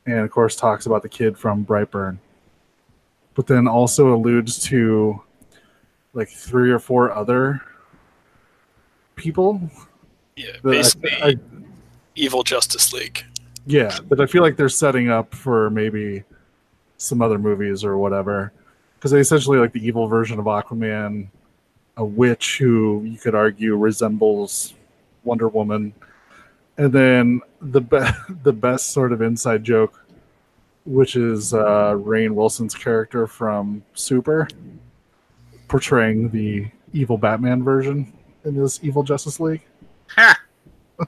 [0.06, 2.18] And of course talks about the kid from Brightburn.
[3.34, 5.20] But then also alludes to
[6.14, 7.60] like three or four other
[9.16, 9.60] people.
[10.36, 11.36] Yeah, that I- basically I-
[12.14, 13.24] evil Justice League.
[13.66, 16.22] Yeah, but I feel like they're setting up for maybe
[16.98, 18.52] some other movies or whatever.
[18.96, 21.28] Because they essentially like the evil version of Aquaman,
[21.96, 24.74] a witch who you could argue resembles
[25.22, 25.94] Wonder Woman,
[26.76, 27.98] and then the be-
[28.42, 30.04] the best sort of inside joke,
[30.84, 34.48] which is uh, Rainn Wilson's character from Super,
[35.68, 38.12] portraying the evil Batman version
[38.44, 39.62] in this evil Justice League.
[40.16, 40.40] Ha!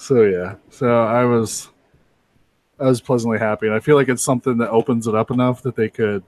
[0.00, 1.68] So yeah, so I was,
[2.80, 5.62] I was pleasantly happy, and I feel like it's something that opens it up enough
[5.62, 6.24] that they could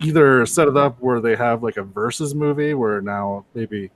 [0.00, 3.90] either set it up where they have like a versus movie where now maybe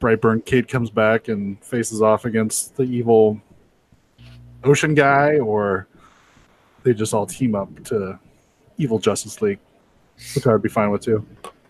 [0.00, 3.40] Brightburn Kid comes back and faces off against the evil
[4.64, 5.86] Ocean guy, or
[6.82, 8.18] they just all team up to
[8.78, 9.58] evil Justice League,
[10.34, 11.24] which I would be fine with too.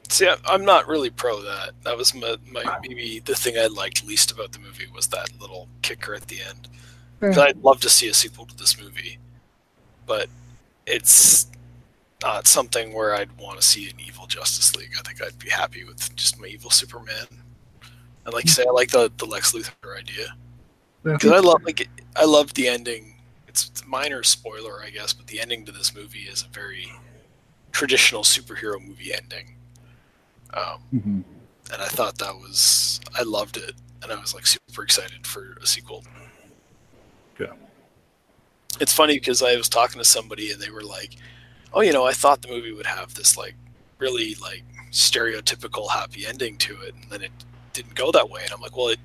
[0.08, 1.70] See, I- I'm not really pro that.
[1.82, 5.28] That was my, my maybe the thing I liked least about the movie was that
[5.40, 6.68] little kicker at the end.
[7.20, 9.18] 'Cause I'd love to see a sequel to this movie,
[10.06, 10.28] but
[10.86, 11.46] it's
[12.22, 14.92] not something where I'd want to see an evil Justice League.
[14.98, 17.26] I think I'd be happy with just my evil Superman.
[18.24, 20.34] And like you say, I like the the Lex Luthor idea
[21.02, 23.16] because I love like I loved the ending.
[23.48, 26.48] It's, it's a minor spoiler, I guess, but the ending to this movie is a
[26.48, 26.90] very
[27.72, 29.56] traditional superhero movie ending.
[30.54, 31.24] Um, Mhm.
[31.72, 35.56] and I thought that was I loved it, and I was like super excited for
[35.62, 36.04] a sequel.
[37.38, 37.52] Yeah.
[38.80, 41.16] It's funny because I was talking to somebody and they were like,
[41.72, 43.54] "Oh, you know, I thought the movie would have this like
[43.98, 47.32] really like stereotypical happy ending to it, and then it
[47.72, 49.00] didn't go that way." And I'm like, "Well, it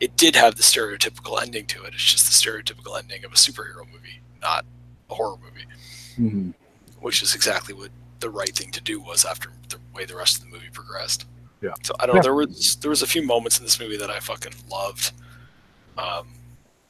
[0.00, 1.94] it did have the stereotypical ending to it.
[1.94, 4.64] It's just the stereotypical ending of a superhero movie, not
[5.10, 5.66] a horror movie."
[6.18, 6.54] Mhm.
[7.00, 7.90] which is exactly what
[8.20, 11.24] the right thing to do was after the way the rest of the movie progressed.
[11.60, 11.72] Yeah.
[11.82, 12.18] So I don't know.
[12.18, 12.22] Yeah.
[12.22, 15.10] There was there was a few moments in this movie that I fucking loved.
[15.98, 16.28] Um,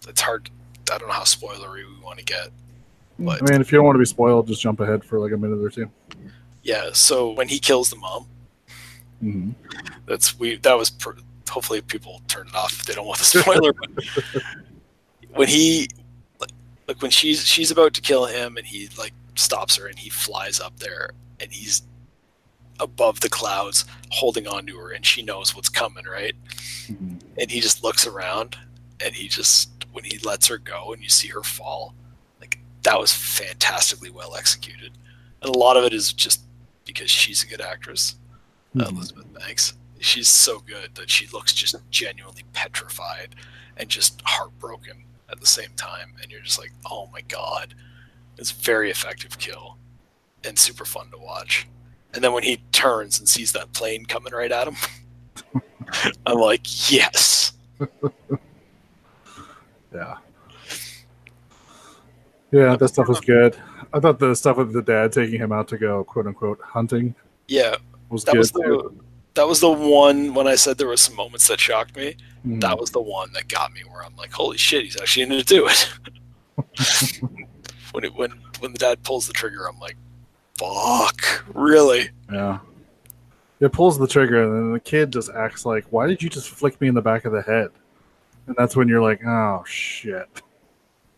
[0.06, 0.50] it's hard.
[0.92, 2.48] I don't know how spoilery we want to get.
[3.18, 5.32] But I mean, if you don't want to be spoiled, just jump ahead for like
[5.32, 5.90] a minute or two.
[6.62, 6.90] yeah.
[6.92, 8.26] So when he kills the mom,
[9.22, 9.54] Mhm.
[10.06, 11.10] that's we that was pr-
[11.48, 13.72] hopefully people turn it off if they don't want the spoiler.
[13.72, 13.90] but
[15.34, 15.88] when he,
[16.40, 16.50] like,
[16.88, 20.10] like when she's she's about to kill him, and he like stops her, and he
[20.10, 21.10] flies up there,
[21.40, 21.82] and he's
[22.80, 26.34] above the clouds, holding on to her, and she knows what's coming, right?
[26.88, 27.20] Mhm.
[27.38, 28.56] And he just looks around,
[29.00, 31.94] and he just when he lets her go, and you see her fall,
[32.82, 34.92] that was fantastically well executed,
[35.40, 36.40] and a lot of it is just
[36.84, 38.16] because she's a good actress
[38.78, 38.92] uh, Mhm.
[38.96, 39.74] Elizabeth Banks.
[40.00, 43.34] She's so good that she looks just genuinely petrified
[43.76, 46.14] and just heartbroken at the same time.
[46.20, 47.74] And you're just like, oh my god,
[48.36, 49.76] it's a very effective kill
[50.42, 51.68] and super fun to watch.
[52.14, 54.76] And then when he turns and sees that plane coming right at him,
[56.26, 57.52] I'm like, yes.
[59.94, 60.16] Yeah.
[62.52, 63.56] Yeah, that stuff was good.
[63.92, 67.14] I thought the stuff with the dad taking him out to go quote unquote hunting
[67.48, 67.76] Yeah,
[68.10, 68.92] was that good was the
[69.34, 72.16] that was the one when I said there were some moments that shocked me.
[72.46, 72.60] Mhm.
[72.60, 75.42] that was the one that got me where I'm like, holy shit, he's actually going
[75.42, 75.88] to do it.
[77.92, 79.96] when it when when the dad pulls the trigger, I'm like,
[80.58, 82.10] fuck, really?
[82.30, 82.58] Yeah.
[83.60, 86.50] It pulls the trigger, and then the kid just acts like, "Why did you just
[86.50, 87.68] flick me in the back of the head?"
[88.48, 90.28] And that's when you're like, "Oh shit."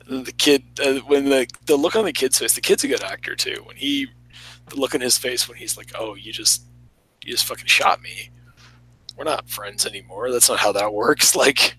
[0.07, 3.03] The kid, uh, when the the look on the kid's face, the kid's a good
[3.03, 3.63] actor too.
[3.65, 4.09] When he,
[4.69, 6.63] the look on his face when he's like, oh, you just
[7.25, 8.31] you just fucking shot me.
[9.17, 10.31] We're not friends anymore.
[10.31, 11.35] That's not how that works.
[11.45, 11.77] Like,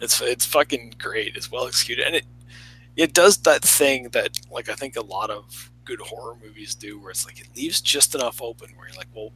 [0.00, 1.36] it's it's fucking great.
[1.36, 2.24] It's well executed, and it
[2.96, 7.00] it does that thing that like I think a lot of good horror movies do,
[7.00, 9.32] where it's like it leaves just enough open where you're like, well,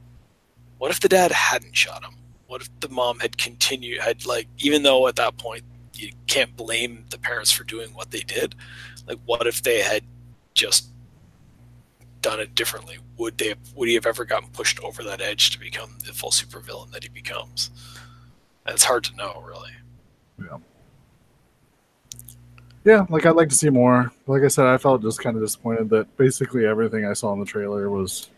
[0.79, 2.15] what if the dad hadn't shot him?
[2.47, 5.65] What if the mom had continued had like even though at that point
[6.01, 8.55] you can't blame the parents for doing what they did,
[9.07, 10.03] like what if they had
[10.55, 10.89] just
[12.23, 12.99] done it differently?
[13.17, 16.13] Would they have, would he have ever gotten pushed over that edge to become the
[16.13, 17.71] full supervillain that he becomes?
[18.67, 19.71] And it's hard to know, really.
[20.41, 20.59] Yeah.
[22.85, 24.13] Yeah, like I'd like to see more.
[24.27, 27.41] Like I said, I felt just kind of disappointed that basically everything I saw in
[27.41, 28.31] the trailer was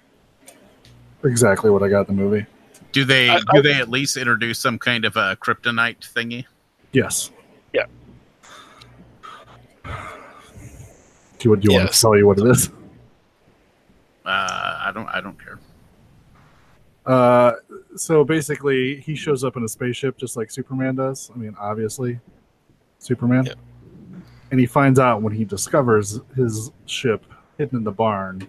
[1.25, 2.47] exactly what I got in the movie.
[2.93, 6.47] Do they I- do I- they at least introduce some kind of a kryptonite thingy?
[6.93, 7.31] Yes.
[7.73, 7.87] Yeah.
[11.39, 12.71] Do you, do you want to tell you what it is?
[14.27, 15.59] Uh, I don't I don't care.
[17.07, 17.53] Uh,
[17.97, 21.31] so basically, he shows up in a spaceship just like Superman does.
[21.35, 22.21] I mean, obviously,
[22.99, 23.47] Superman.
[23.47, 23.59] Yep.
[24.51, 27.25] And he finds out when he discovers his ship
[27.57, 28.47] hidden in the barn,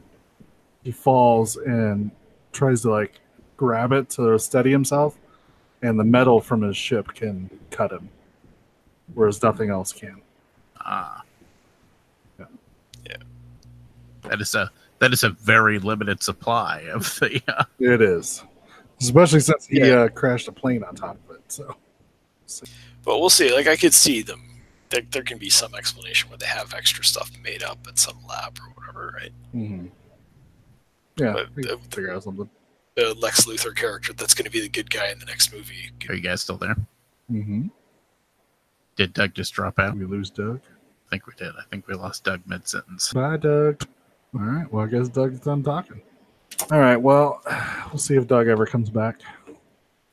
[0.84, 2.11] he falls and
[2.52, 3.19] tries to like
[3.56, 5.18] grab it to steady himself,
[5.81, 8.10] and the metal from his ship can cut him,
[9.13, 10.21] whereas nothing else can.
[10.79, 11.21] Ah.
[12.39, 12.45] Yeah.
[13.05, 13.17] Yeah.
[14.23, 17.41] That is a that is a very limited supply of the.
[17.47, 18.43] Uh, It is,
[19.01, 20.01] especially since he Yeah.
[20.01, 21.41] uh, crashed a plane on top of it.
[21.47, 21.75] So
[23.03, 23.53] But we'll see.
[23.53, 24.43] Like I could see them.
[24.89, 28.17] There, there can be some explanation where they have extra stuff made up at some
[28.27, 29.31] lab or whatever, right?
[29.55, 29.85] Mm-hmm.
[31.15, 32.49] yeah, But, we uh, figure out something.
[32.97, 35.91] The Lex Luthor character that's going to be the good guy in the next movie.
[36.09, 36.75] are you guys still there?
[37.31, 37.67] Mm-hmm.
[39.02, 39.98] Did Doug just drop out?
[39.98, 40.60] We lose Doug.
[40.64, 41.53] I think we did.
[41.57, 43.11] I think we lost Doug mid sentence.
[43.11, 43.84] Bye, Doug.
[44.36, 44.72] All right.
[44.72, 46.03] Well, I guess Doug's done talking.
[46.72, 46.98] All right.
[46.98, 47.41] Well,
[47.90, 49.22] we'll see if Doug ever comes back.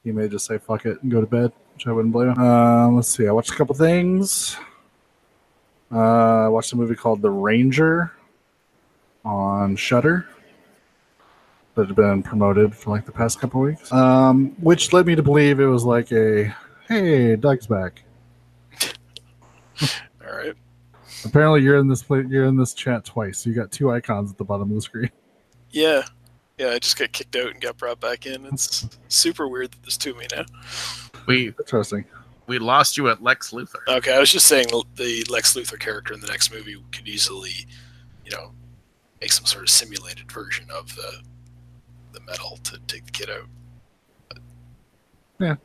[0.04, 2.38] He may just say "fuck it" and go to bed, which I wouldn't blame him.
[2.38, 3.28] Uh, let's see.
[3.28, 4.56] I watched a couple things.
[5.92, 8.12] Uh, I watched a movie called The Ranger
[9.22, 10.26] on Shudder
[11.74, 15.22] that had been promoted for like the past couple weeks, um, which led me to
[15.22, 16.54] believe it was like a
[16.88, 18.04] "Hey, Doug's back."
[20.26, 20.54] All right.
[21.24, 23.44] Apparently, you're in this pla You're in this chat twice.
[23.46, 25.10] You got two icons at the bottom of the screen.
[25.70, 26.02] Yeah.
[26.58, 28.44] Yeah, I just got kicked out and got brought back in.
[28.46, 30.44] It's super weird that there's two of me now.
[31.26, 32.04] We Interesting.
[32.46, 33.86] we lost you at Lex Luthor.
[33.88, 37.52] Okay, I was just saying the Lex Luthor character in the next movie could easily,
[38.24, 38.52] you know,
[39.20, 41.22] make some sort of simulated version of the
[42.12, 43.46] the metal to take the kid out.
[44.28, 44.38] But
[45.38, 45.56] Yeah.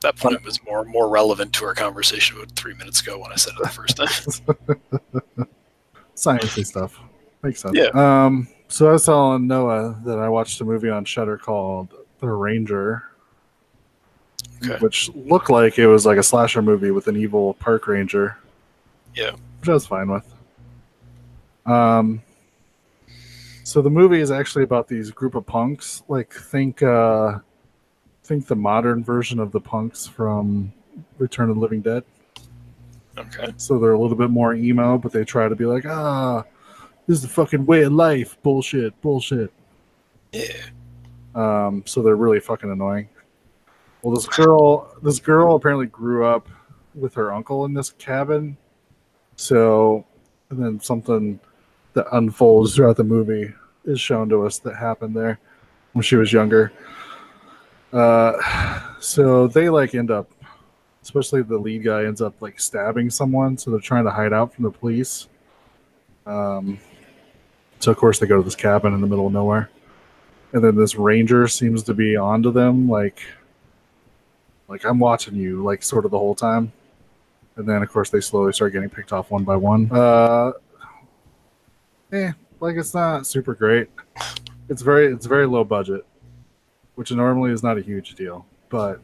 [0.00, 3.36] That point was more more relevant to our conversation about three minutes ago when I
[3.36, 5.48] said it the first time.
[6.14, 7.00] Sciencey stuff
[7.42, 7.76] makes sense.
[7.76, 7.88] Yeah.
[7.94, 8.48] Um.
[8.68, 11.88] So I was telling Noah that I watched a movie on Shudder called
[12.20, 13.04] The Ranger,
[14.64, 14.78] Okay.
[14.78, 18.36] which looked like it was like a slasher movie with an evil park ranger.
[19.14, 19.32] Yeah.
[19.60, 20.34] Which I was fine with.
[21.66, 22.22] Um.
[23.64, 26.02] So the movie is actually about these group of punks.
[26.08, 27.40] Like think, uh,
[28.28, 30.70] think the modern version of the punks from
[31.16, 32.04] Return of the Living Dead.
[33.16, 33.52] Okay.
[33.56, 36.44] so they're a little bit more emo, but they try to be like, ah,
[37.06, 38.40] this is the fucking way of life.
[38.42, 39.50] Bullshit, bullshit.
[40.32, 40.52] Yeah.
[41.34, 43.08] Um, so they're really fucking annoying.
[44.02, 46.48] Well, this girl, this girl apparently grew up
[46.94, 48.56] with her uncle in this cabin.
[49.36, 50.04] So,
[50.50, 51.40] and then something
[51.94, 53.52] that unfolds throughout the movie
[53.84, 55.40] is shown to us that happened there
[55.94, 56.72] when she was younger.
[57.92, 60.30] Uh, so they like end up,
[61.02, 63.56] especially the lead guy ends up like stabbing someone.
[63.56, 65.28] So they're trying to hide out from the police.
[66.26, 66.78] Um,
[67.80, 69.70] so of course they go to this cabin in the middle of nowhere,
[70.52, 73.22] and then this ranger seems to be onto them, like,
[74.68, 76.72] like I'm watching you, like sort of the whole time.
[77.56, 79.90] And then of course they slowly start getting picked off one by one.
[79.90, 80.52] Uh,
[82.12, 83.88] eh, like it's not super great.
[84.68, 86.06] It's very it's very low budget,
[86.98, 89.00] which normally is not a huge deal, but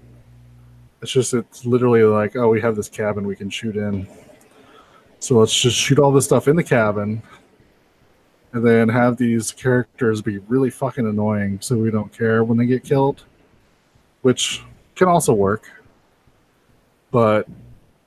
[1.00, 4.08] it's just it's literally like oh we have this cabin we can shoot in,
[5.20, 7.22] so let's just shoot all this stuff in the cabin,
[8.52, 12.66] and then have these characters be really fucking annoying so we don't care when they
[12.66, 13.22] get killed,
[14.22, 14.64] which
[14.96, 15.70] can also work,
[17.12, 17.46] but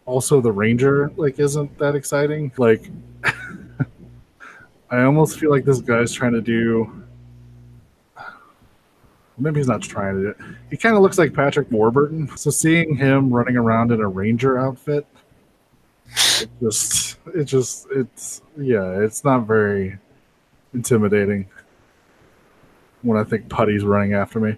[0.06, 2.92] also the ranger like isn't that exciting like.
[4.90, 7.07] I almost feel like this guy's trying to do.
[9.38, 10.36] Maybe he's not trying to.
[10.70, 12.36] He kind of looks like Patrick Warburton.
[12.38, 15.06] So seeing him running around in a ranger outfit,
[16.42, 19.98] it just, it just, it's, yeah, it's not very
[20.74, 21.48] intimidating
[23.04, 24.58] when I think Puddy's running after me.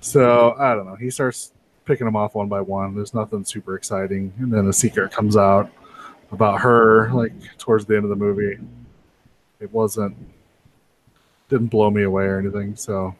[0.00, 0.96] So I don't know.
[0.96, 1.52] He starts
[1.84, 2.94] picking them off one by one.
[2.94, 5.70] There's nothing super exciting, and then a secret comes out
[6.32, 8.58] about her like towards the end of the movie.
[9.60, 10.16] It wasn't
[11.48, 13.14] didn't blow me away or anything, so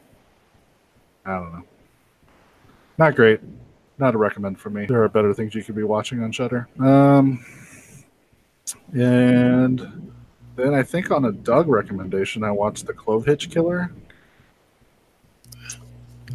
[1.25, 1.63] I don't know.
[2.97, 3.39] Not great.
[3.97, 4.85] Not a recommend for me.
[4.85, 6.67] There are better things you could be watching on Shudder.
[6.79, 7.43] Um
[8.93, 10.13] and
[10.55, 13.91] then I think on a Doug recommendation I watched The Clovehitch Killer.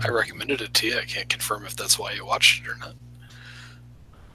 [0.04, 0.98] I recommended it to you.
[0.98, 2.94] I can't confirm if that's why you watched it or not.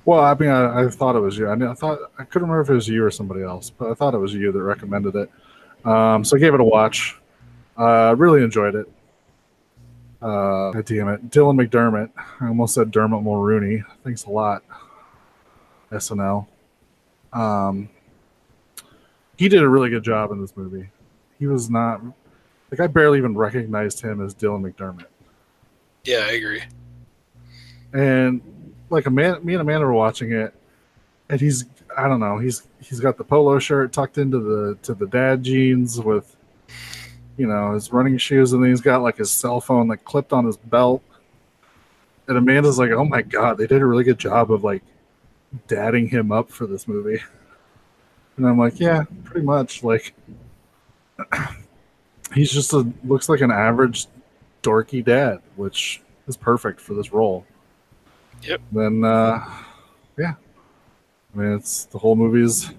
[0.06, 1.48] Well, I mean, I, I thought it was you.
[1.48, 3.90] I, mean, I thought I couldn't remember if it was you or somebody else, but
[3.90, 5.32] I thought it was you that recommended it.
[5.88, 7.18] Um, so I gave it a watch.
[7.78, 8.92] Uh, really enjoyed it.
[10.24, 12.10] Uh, God damn it, Dylan McDermott.
[12.40, 13.84] I almost said Dermot Mulroney.
[14.06, 14.64] Thanks a lot,
[15.91, 16.48] SNL.
[17.34, 17.90] Um,
[19.36, 20.90] he did a really good job in this movie.
[21.40, 22.02] He was not
[22.72, 25.08] like I barely even recognized him as Dylan McDermott.
[26.06, 26.64] Yeah, I agree.
[27.91, 28.41] And
[28.90, 30.54] like a man, me and Amanda were watching it,
[31.28, 31.66] and he's
[31.98, 35.44] I don't know he's he's got the polo shirt tucked into the to the dad
[35.44, 36.38] jeans with
[37.38, 40.34] you know his running shoes, and then he's got like his cell phone like clipped
[40.34, 41.03] on his belt.
[42.27, 44.84] And Amanda's like, "Oh my god, they did a really good job of like
[45.68, 47.22] dadding him up for this movie."
[48.38, 50.14] And I'm like, "Yeah, pretty much." Like,
[52.34, 54.07] he's just a looks like an average
[54.61, 57.45] dorky dad, which is perfect for this role.
[58.43, 58.61] Yep.
[58.72, 59.45] Then, uh,
[60.18, 60.34] yeah,
[61.34, 62.72] I mean, it's the whole movie's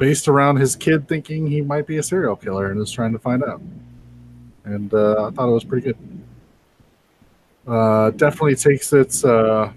[0.00, 3.18] based around his kid thinking he might be a serial killer and is trying to
[3.18, 3.60] find out.
[4.64, 5.96] And uh, I thought it was pretty good.
[7.68, 9.70] Uh, definitely takes its uh,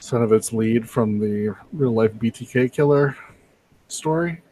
[0.00, 3.16] some of its lead from the real life BTK killer
[3.88, 4.42] story,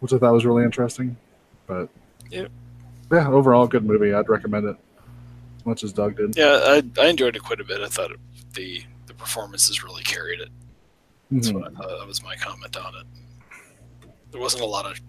[0.00, 1.16] which I thought was really interesting.
[1.66, 1.88] But
[2.30, 2.50] Yep.
[3.12, 4.12] yeah, overall, good movie.
[4.12, 4.76] I'd recommend it
[5.58, 6.36] as much as Doug did.
[6.36, 7.80] Yeah, I, I enjoyed it quite a bit.
[7.80, 8.18] I thought it,
[8.54, 10.48] the the performances really carried it.
[11.30, 11.54] That's Mhm.
[11.54, 11.98] what I thought.
[11.98, 13.06] That was my comment on it.
[14.30, 15.00] There wasn't a lot of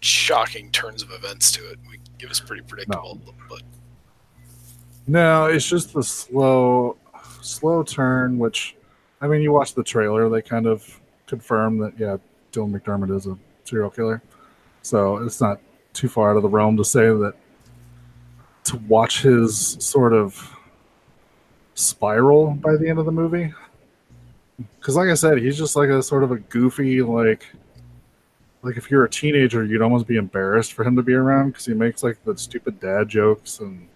[0.00, 1.78] shocking turns of events to it.
[1.88, 3.62] We, it was pretty predictable, but
[5.06, 6.96] No, it's just the slow,
[7.40, 8.38] slow turn.
[8.38, 8.76] Which,
[9.20, 12.18] I mean, you watch the trailer; they kind of confirm that yeah,
[12.52, 14.22] Dylan McDermott is a serial killer.
[14.82, 15.60] So it's not
[15.94, 17.32] too far out of the realm to say that
[18.64, 20.54] to watch his sort of
[21.74, 23.52] spiral by the end of the movie.
[24.78, 27.46] Because, like I said, he's just like a sort of a goofy, like,
[28.62, 31.66] like if you're a teenager, you'd almost be embarrassed for him to be around because
[31.66, 33.88] he makes like the stupid dad jokes and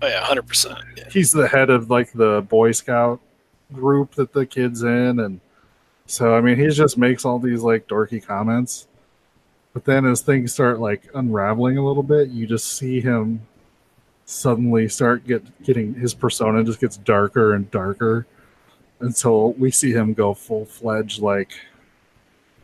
[0.00, 0.78] oh yeah, hundred percent.
[0.96, 1.08] Yeah.
[1.10, 3.20] he's the head of like the Boy Scout
[3.72, 5.40] group that the kids in, and
[6.06, 8.86] so I mean he just makes all these like dorky comments.
[9.72, 13.40] But then as things start like unraveling a little bit, you just see him
[14.24, 18.26] suddenly start get getting his persona just gets darker and darker
[19.02, 21.52] until we see him go full fledged like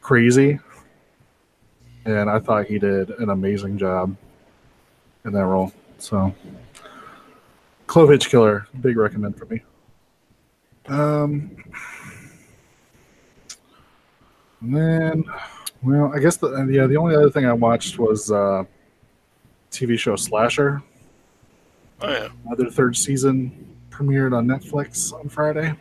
[0.00, 0.58] crazy.
[2.04, 4.16] And I thought he did an amazing job
[5.24, 5.72] in that role.
[5.98, 6.34] So
[7.86, 9.62] Clovehitch Killer, big recommend for me.
[10.86, 11.56] Um,
[14.60, 15.24] and then,
[15.82, 18.64] well, I guess the yeah the only other thing I watched was uh,
[19.70, 20.82] TV show Slasher.
[22.00, 22.28] Oh yeah.
[22.56, 25.74] Their third season premiered on Netflix on Friday,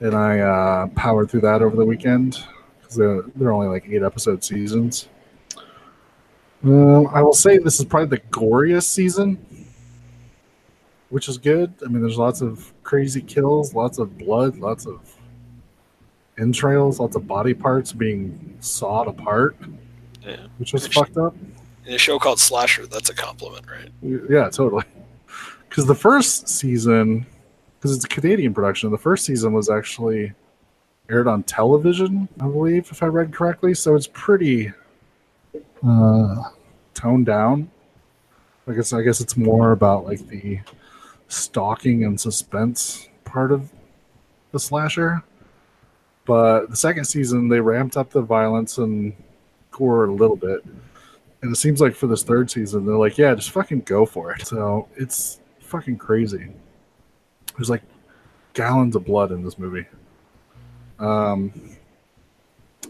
[0.00, 2.44] and I uh, powered through that over the weekend
[2.80, 5.08] because they're, they're only like eight episode seasons.
[6.62, 9.38] Um, I will say this is probably the goriest season,
[11.10, 11.74] which is good.
[11.84, 15.00] I mean, there's lots of crazy kills, lots of blood, lots of
[16.38, 19.56] entrails, lots of body parts being sawed apart,
[20.26, 20.46] Yeah.
[20.58, 21.36] which was fucked up.
[21.86, 23.90] In a show called Slasher, that's a compliment, right?
[24.30, 24.84] Yeah, totally.
[25.68, 27.26] Because the first season,
[27.84, 30.32] because it's a Canadian production, the first season was actually
[31.10, 33.74] aired on television, I believe, if I read correctly.
[33.74, 34.72] So it's pretty
[35.86, 36.36] uh,
[36.94, 37.70] toned down.
[38.66, 40.60] I guess I guess it's more about like the
[41.28, 43.70] stalking and suspense part of
[44.52, 45.22] the slasher.
[46.24, 49.12] But the second season, they ramped up the violence and
[49.72, 50.64] gore a little bit.
[51.42, 54.32] And it seems like for this third season, they're like, yeah, just fucking go for
[54.32, 54.46] it.
[54.46, 56.48] So it's fucking crazy.
[57.56, 57.82] There's like
[58.52, 59.86] gallons of blood in this movie.
[60.98, 61.52] Um,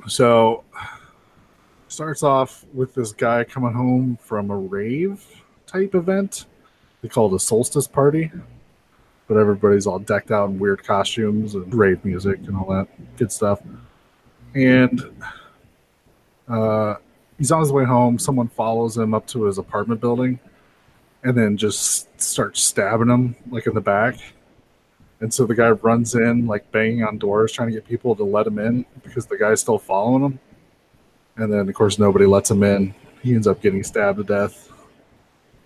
[0.07, 0.65] so
[1.89, 5.25] starts off with this guy coming home from a rave
[5.67, 6.47] type event.
[7.03, 8.31] They call it a solstice party,
[9.29, 13.31] but everybody's all decked out in weird costumes and rave music and all that good
[13.31, 13.61] stuff.
[14.55, 15.03] And
[16.49, 16.97] uh,
[17.39, 18.19] he's on his way home.
[18.19, 20.39] Someone follows him up to his apartment building
[21.23, 24.17] and then just starts stabbing him like in the back.
[25.21, 28.25] And so the guy runs in, like banging on doors, trying to get people to
[28.25, 30.39] let him in because the guy's still following him.
[31.37, 32.95] And then, of course, nobody lets him in.
[33.23, 34.71] He ends up getting stabbed to death,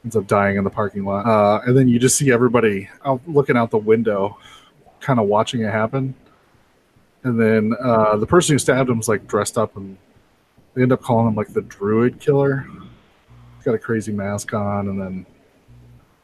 [0.04, 1.26] ends up dying in the parking lot.
[1.26, 4.38] Uh, and then you just see everybody out looking out the window,
[5.00, 6.14] kind of watching it happen.
[7.24, 9.98] And then uh, the person who stabbed him is like dressed up and
[10.74, 12.66] they end up calling him like the druid killer.
[13.56, 15.26] He's got a crazy mask on and then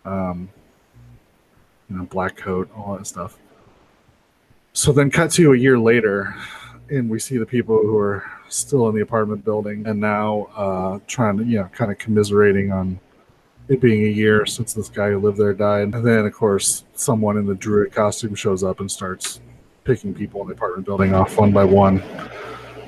[0.05, 0.49] um
[1.95, 3.39] you know, black coat, all that stuff.
[4.73, 6.35] So then cut to a year later
[6.91, 10.99] and we see the people who are still in the apartment building and now uh
[11.07, 12.99] trying to, you know, kind of commiserating on
[13.69, 15.95] it being a year since this guy who lived there died.
[15.95, 19.41] And then of course someone in the druid costume shows up and starts
[19.85, 22.03] picking people in the apartment building off one by one.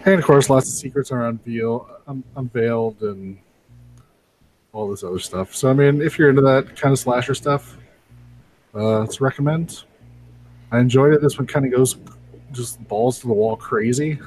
[0.04, 3.38] And of course, lots of secrets are unveil, un- unveiled and
[4.72, 5.52] all this other stuff.
[5.54, 7.76] So, I mean, if you're into that kind of slasher stuff,
[8.76, 9.84] uh, let's recommend.
[10.70, 11.22] I enjoyed it.
[11.22, 11.96] This one kind of goes
[12.52, 14.18] just balls to the wall crazy.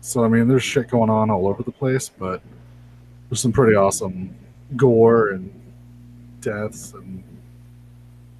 [0.00, 2.42] So, I mean, there's shit going on all over the place, but
[3.28, 4.34] there's some pretty awesome
[4.76, 5.52] gore and
[6.40, 7.22] deaths and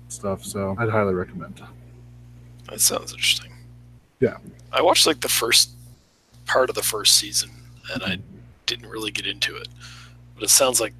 [0.09, 0.45] stuff.
[0.45, 1.61] So, I'd highly recommend.
[2.69, 3.53] That sounds interesting.
[4.21, 4.37] Yeah.
[4.73, 5.71] I watched like the first
[6.47, 7.51] part of the first season
[7.93, 8.19] and I
[8.67, 9.69] didn't really get into it.
[10.35, 10.93] But it sounds like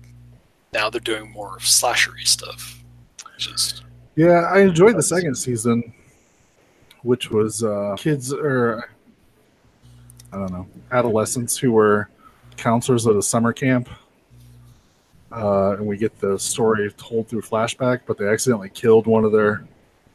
[0.73, 2.83] now they're doing more slashery stuff.
[3.39, 3.83] Just
[4.17, 5.93] Yeah, I enjoyed the second season,
[7.03, 8.89] which was uh, kids or
[10.33, 12.09] I don't know adolescents who were
[12.57, 13.91] counselors at a summer camp,
[15.31, 18.01] uh, and we get the story told through flashback.
[18.07, 19.67] But they accidentally killed one of their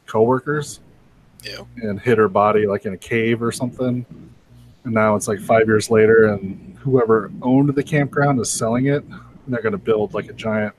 [0.07, 0.79] coworkers
[1.43, 1.61] yeah.
[1.77, 4.03] and hid her body like in a cave or something.
[4.83, 9.03] And now it's like five years later, and whoever owned the campground is selling it.
[9.03, 10.73] And they're going to build like a giant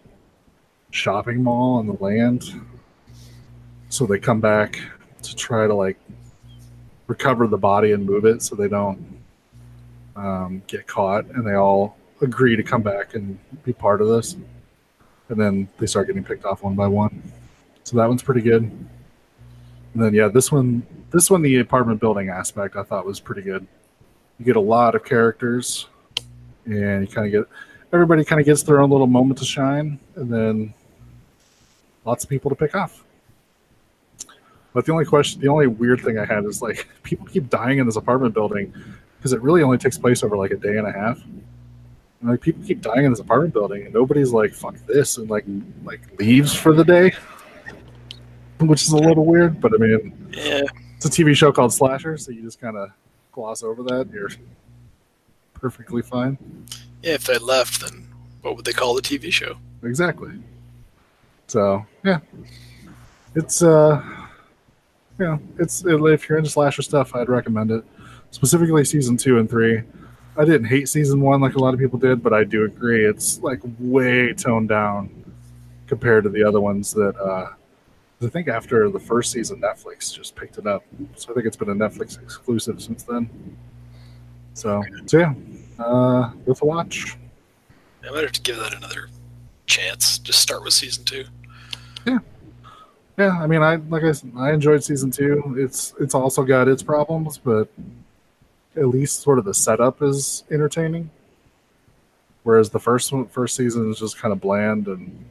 [0.91, 2.53] shopping mall on the land.
[3.93, 4.81] So they come back
[5.21, 5.99] to try to like
[7.09, 9.21] recover the body and move it so they don't
[10.17, 11.27] um, get caught.
[11.27, 14.35] And they all agree to come back and be part of this.
[15.29, 17.23] And then they start getting picked off one by one.
[17.85, 18.63] So that one's pretty good.
[18.63, 23.43] And then yeah, this one this one the apartment building aspect I thought was pretty
[23.43, 23.67] good.
[24.39, 25.87] You get a lot of characters
[26.65, 27.57] and you kind of get
[27.93, 30.73] everybody kind of gets their own little moment to shine and then
[32.07, 33.05] lots of people to pick off.
[34.75, 37.79] But the only question the only weird thing I had is like people keep dying
[37.79, 38.73] in this apartment building
[39.19, 41.23] because it really only takes place over like a day and a half.
[42.21, 45.29] And like people keep dying in this apartment building and nobody's like fuck this and
[45.29, 45.45] like
[45.85, 47.13] like leaves for the day
[48.61, 49.61] which is a little weird.
[49.61, 50.63] But I mean, Yeah.
[50.97, 52.91] it's a TV show called Slasher, so you just kind of
[53.33, 54.09] gloss over that.
[54.13, 54.31] You're
[55.55, 56.39] perfectly fine.
[57.03, 58.07] Yeah, if they left, then
[58.43, 59.57] what would they call the TV show?
[59.83, 60.31] Exactly.
[61.49, 62.21] So yeah,
[63.35, 64.01] it's uh,
[65.23, 67.85] know, it's if you're into slasher stuff, I'd recommend it.
[68.31, 69.83] Specifically, season two and three.
[70.37, 73.05] I didn't hate season one like a lot of people did, but I do agree
[73.05, 75.25] it's like way toned down
[75.87, 77.51] compared to the other ones that uh,
[78.25, 80.85] I think after the first season, Netflix just picked it up.
[81.17, 83.29] So I think it's been a Netflix exclusive since then.
[84.55, 85.35] So, so yeah,
[85.79, 87.17] uh, worth a watch.
[88.07, 89.09] I might have to give that another
[89.67, 90.19] chance.
[90.19, 91.25] Just start with season two.
[92.07, 92.19] Yeah,
[93.19, 95.55] I mean, I like I said, I enjoyed season two.
[95.59, 97.69] It's it's also got its problems, but
[98.77, 101.11] at least sort of the setup is entertaining.
[102.43, 105.31] Whereas the first one, first season is just kind of bland and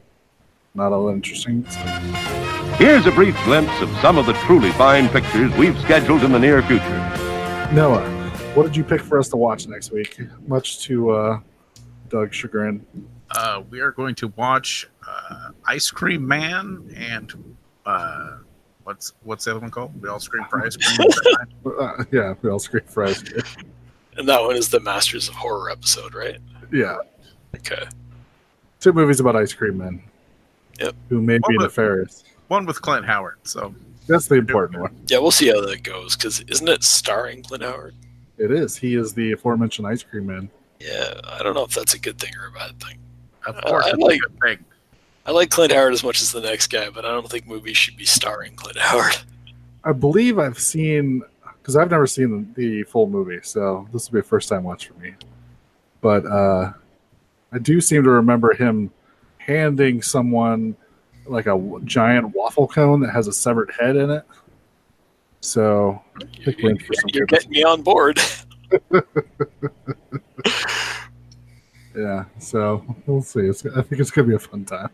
[0.74, 1.68] not all interesting.
[1.68, 1.80] So,
[2.78, 6.38] Here's a brief glimpse of some of the truly fine pictures we've scheduled in the
[6.38, 6.98] near future.
[7.72, 8.08] Noah,
[8.54, 10.18] what did you pick for us to watch next week?
[10.46, 11.40] Much to uh,
[12.08, 12.84] Doug's chagrin.
[13.30, 17.56] Uh, we are going to watch uh, Ice Cream Man and
[17.86, 18.38] uh,
[18.84, 20.00] what's what's the other one called?
[20.02, 20.76] We all scream fries.
[21.64, 23.22] Uh, yeah, we all scream fries.
[24.16, 26.38] And that one is the Masters of Horror episode, right?
[26.72, 26.96] yeah,
[27.56, 27.84] Okay.
[28.80, 30.02] two movies about ice cream men.
[30.80, 30.94] Yep.
[31.08, 32.24] Who may be Well, but- nefarious.
[32.48, 33.38] one with Clint Howard.
[33.44, 33.74] So
[34.08, 34.96] That's the important one.
[35.06, 36.16] Yeah, we'll see how that goes.
[36.16, 37.94] Because isn't it starring Clint Howard?
[38.38, 38.76] It is.
[38.76, 40.50] He is the aforementioned ice cream man.
[40.80, 42.98] Yeah, I don't know if that's a good thing or a bad thing.
[43.46, 44.64] of course, I it's like- a good thing.
[45.24, 47.76] I like Clint Howard as much as the next guy, but I don't think movies
[47.76, 49.16] should be starring Clint Howard.
[49.84, 51.22] I believe I've seen
[51.58, 54.64] because I've never seen the, the full movie, so this will be a first time
[54.64, 55.14] watch for me.
[56.00, 56.72] But uh,
[57.52, 58.90] I do seem to remember him
[59.38, 60.76] handing someone
[61.26, 64.24] like a giant waffle cone that has a severed head in it.
[65.40, 68.18] So I think we're for some You're getting me on board.
[71.96, 72.24] yeah.
[72.40, 73.40] So we'll see.
[73.40, 74.90] It's, I think it's gonna be a fun time.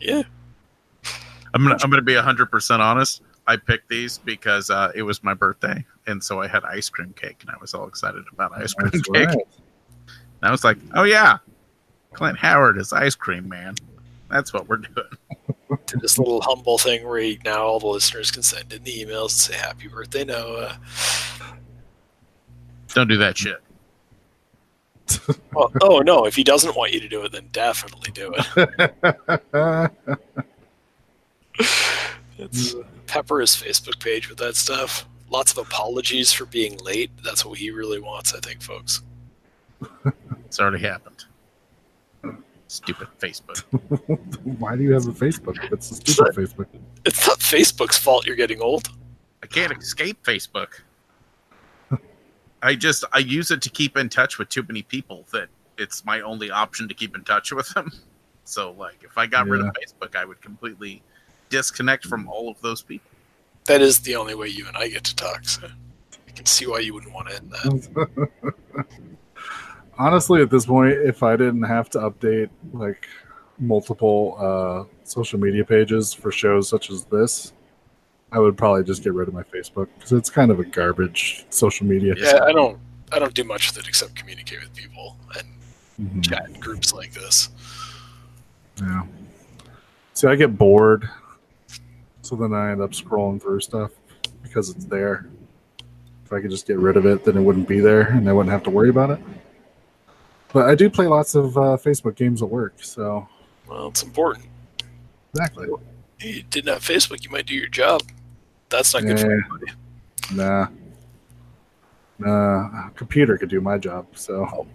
[0.00, 0.22] Yeah.
[1.54, 3.22] I'm gonna I'm gonna be hundred percent honest.
[3.46, 7.14] I picked these because uh, it was my birthday, and so I had ice cream
[7.16, 9.26] cake, and I was all excited about ice cream That's cake.
[9.28, 9.36] right.
[9.36, 11.38] And I was like, "Oh yeah,
[12.12, 13.74] Clint Howard is ice cream man.
[14.28, 15.06] That's what we're doing."
[15.88, 19.04] To this little humble thing where he- now all the listeners can send in the
[19.04, 20.78] emails and say happy birthday, Noah.
[22.94, 23.60] Don't do that shit.
[25.52, 29.90] Well, oh no, if he doesn't want you to do it, then definitely do it.
[32.38, 32.74] It's
[33.06, 35.08] pepper his Facebook page with that stuff.
[35.30, 37.10] Lots of apologies for being late.
[37.24, 39.02] That's what he really wants, I think, folks.
[40.44, 41.24] It's already happened.
[42.68, 43.62] Stupid Facebook.
[44.58, 45.56] Why do you have a Facebook?
[45.72, 46.66] It's a stupid Facebook.
[47.04, 48.90] It's not Facebook's fault you're getting old.
[49.42, 50.80] I can't escape Facebook.
[52.62, 56.04] I just I use it to keep in touch with too many people that it's
[56.04, 57.92] my only option to keep in touch with them.
[58.48, 61.02] So like if I got rid of Facebook, I would completely
[61.48, 63.10] disconnect from all of those people.
[63.64, 65.44] That is the only way you and I get to talk.
[65.44, 68.86] So I can see why you wouldn't want to end that.
[69.98, 73.08] Honestly, at this point, if I didn't have to update like
[73.58, 77.52] multiple uh, social media pages for shows such as this,
[78.32, 81.46] I would probably just get rid of my Facebook because it's kind of a garbage
[81.50, 82.14] social media.
[82.16, 82.78] Yeah, I don't.
[83.12, 85.46] I don't do much with it except communicate with people and
[86.22, 86.28] Mhm.
[86.28, 87.50] chat in groups like this.
[88.80, 89.02] Yeah.
[90.14, 91.08] See, I get bored,
[92.22, 93.92] so then I end up scrolling through stuff
[94.42, 95.28] because it's there.
[96.24, 98.32] If I could just get rid of it, then it wouldn't be there, and I
[98.32, 99.20] wouldn't have to worry about it.
[100.52, 103.28] But I do play lots of uh, Facebook games at work, so
[103.68, 104.46] Well, it's important.
[105.32, 105.68] exactly.
[106.18, 108.02] If you didn't have Facebook, you might do your job.
[108.68, 109.72] That's not good for anybody.
[110.34, 110.68] Nah,
[112.18, 112.86] nah.
[112.88, 114.66] A computer could do my job, so oh.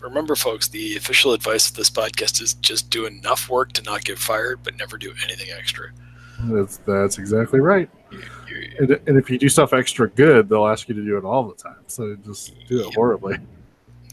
[0.00, 4.04] Remember, folks, the official advice of this podcast is just do enough work to not
[4.04, 5.92] get fired, but never do anything extra.
[6.50, 7.88] that's that's exactly right.
[8.10, 11.16] You- you- And, and if you do stuff extra good, they'll ask you to do
[11.16, 11.78] it all the time.
[11.86, 13.38] So just do it horribly.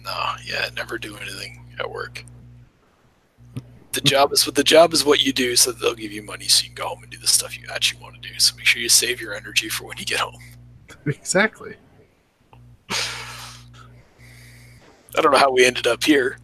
[0.04, 2.24] No, yeah, never do anything at work.
[3.94, 6.24] The job is what the job is what you do, so that they'll give you
[6.24, 8.40] money so you can go home and do the stuff you actually want to do.
[8.40, 10.40] So make sure you save your energy for when you get home.
[11.06, 11.76] exactly.
[15.18, 16.38] I don't know how we ended up here.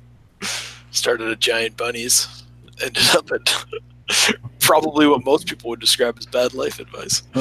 [0.92, 2.44] Started at Giant Bunnies,
[2.82, 3.66] ended up at
[4.60, 7.24] probably what most people would describe as bad life advice.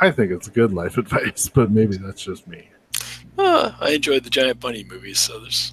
[0.00, 2.68] I think it's good life advice, but maybe that's just me.
[3.36, 5.72] Uh, I enjoyed the Giant Bunny movies, so there's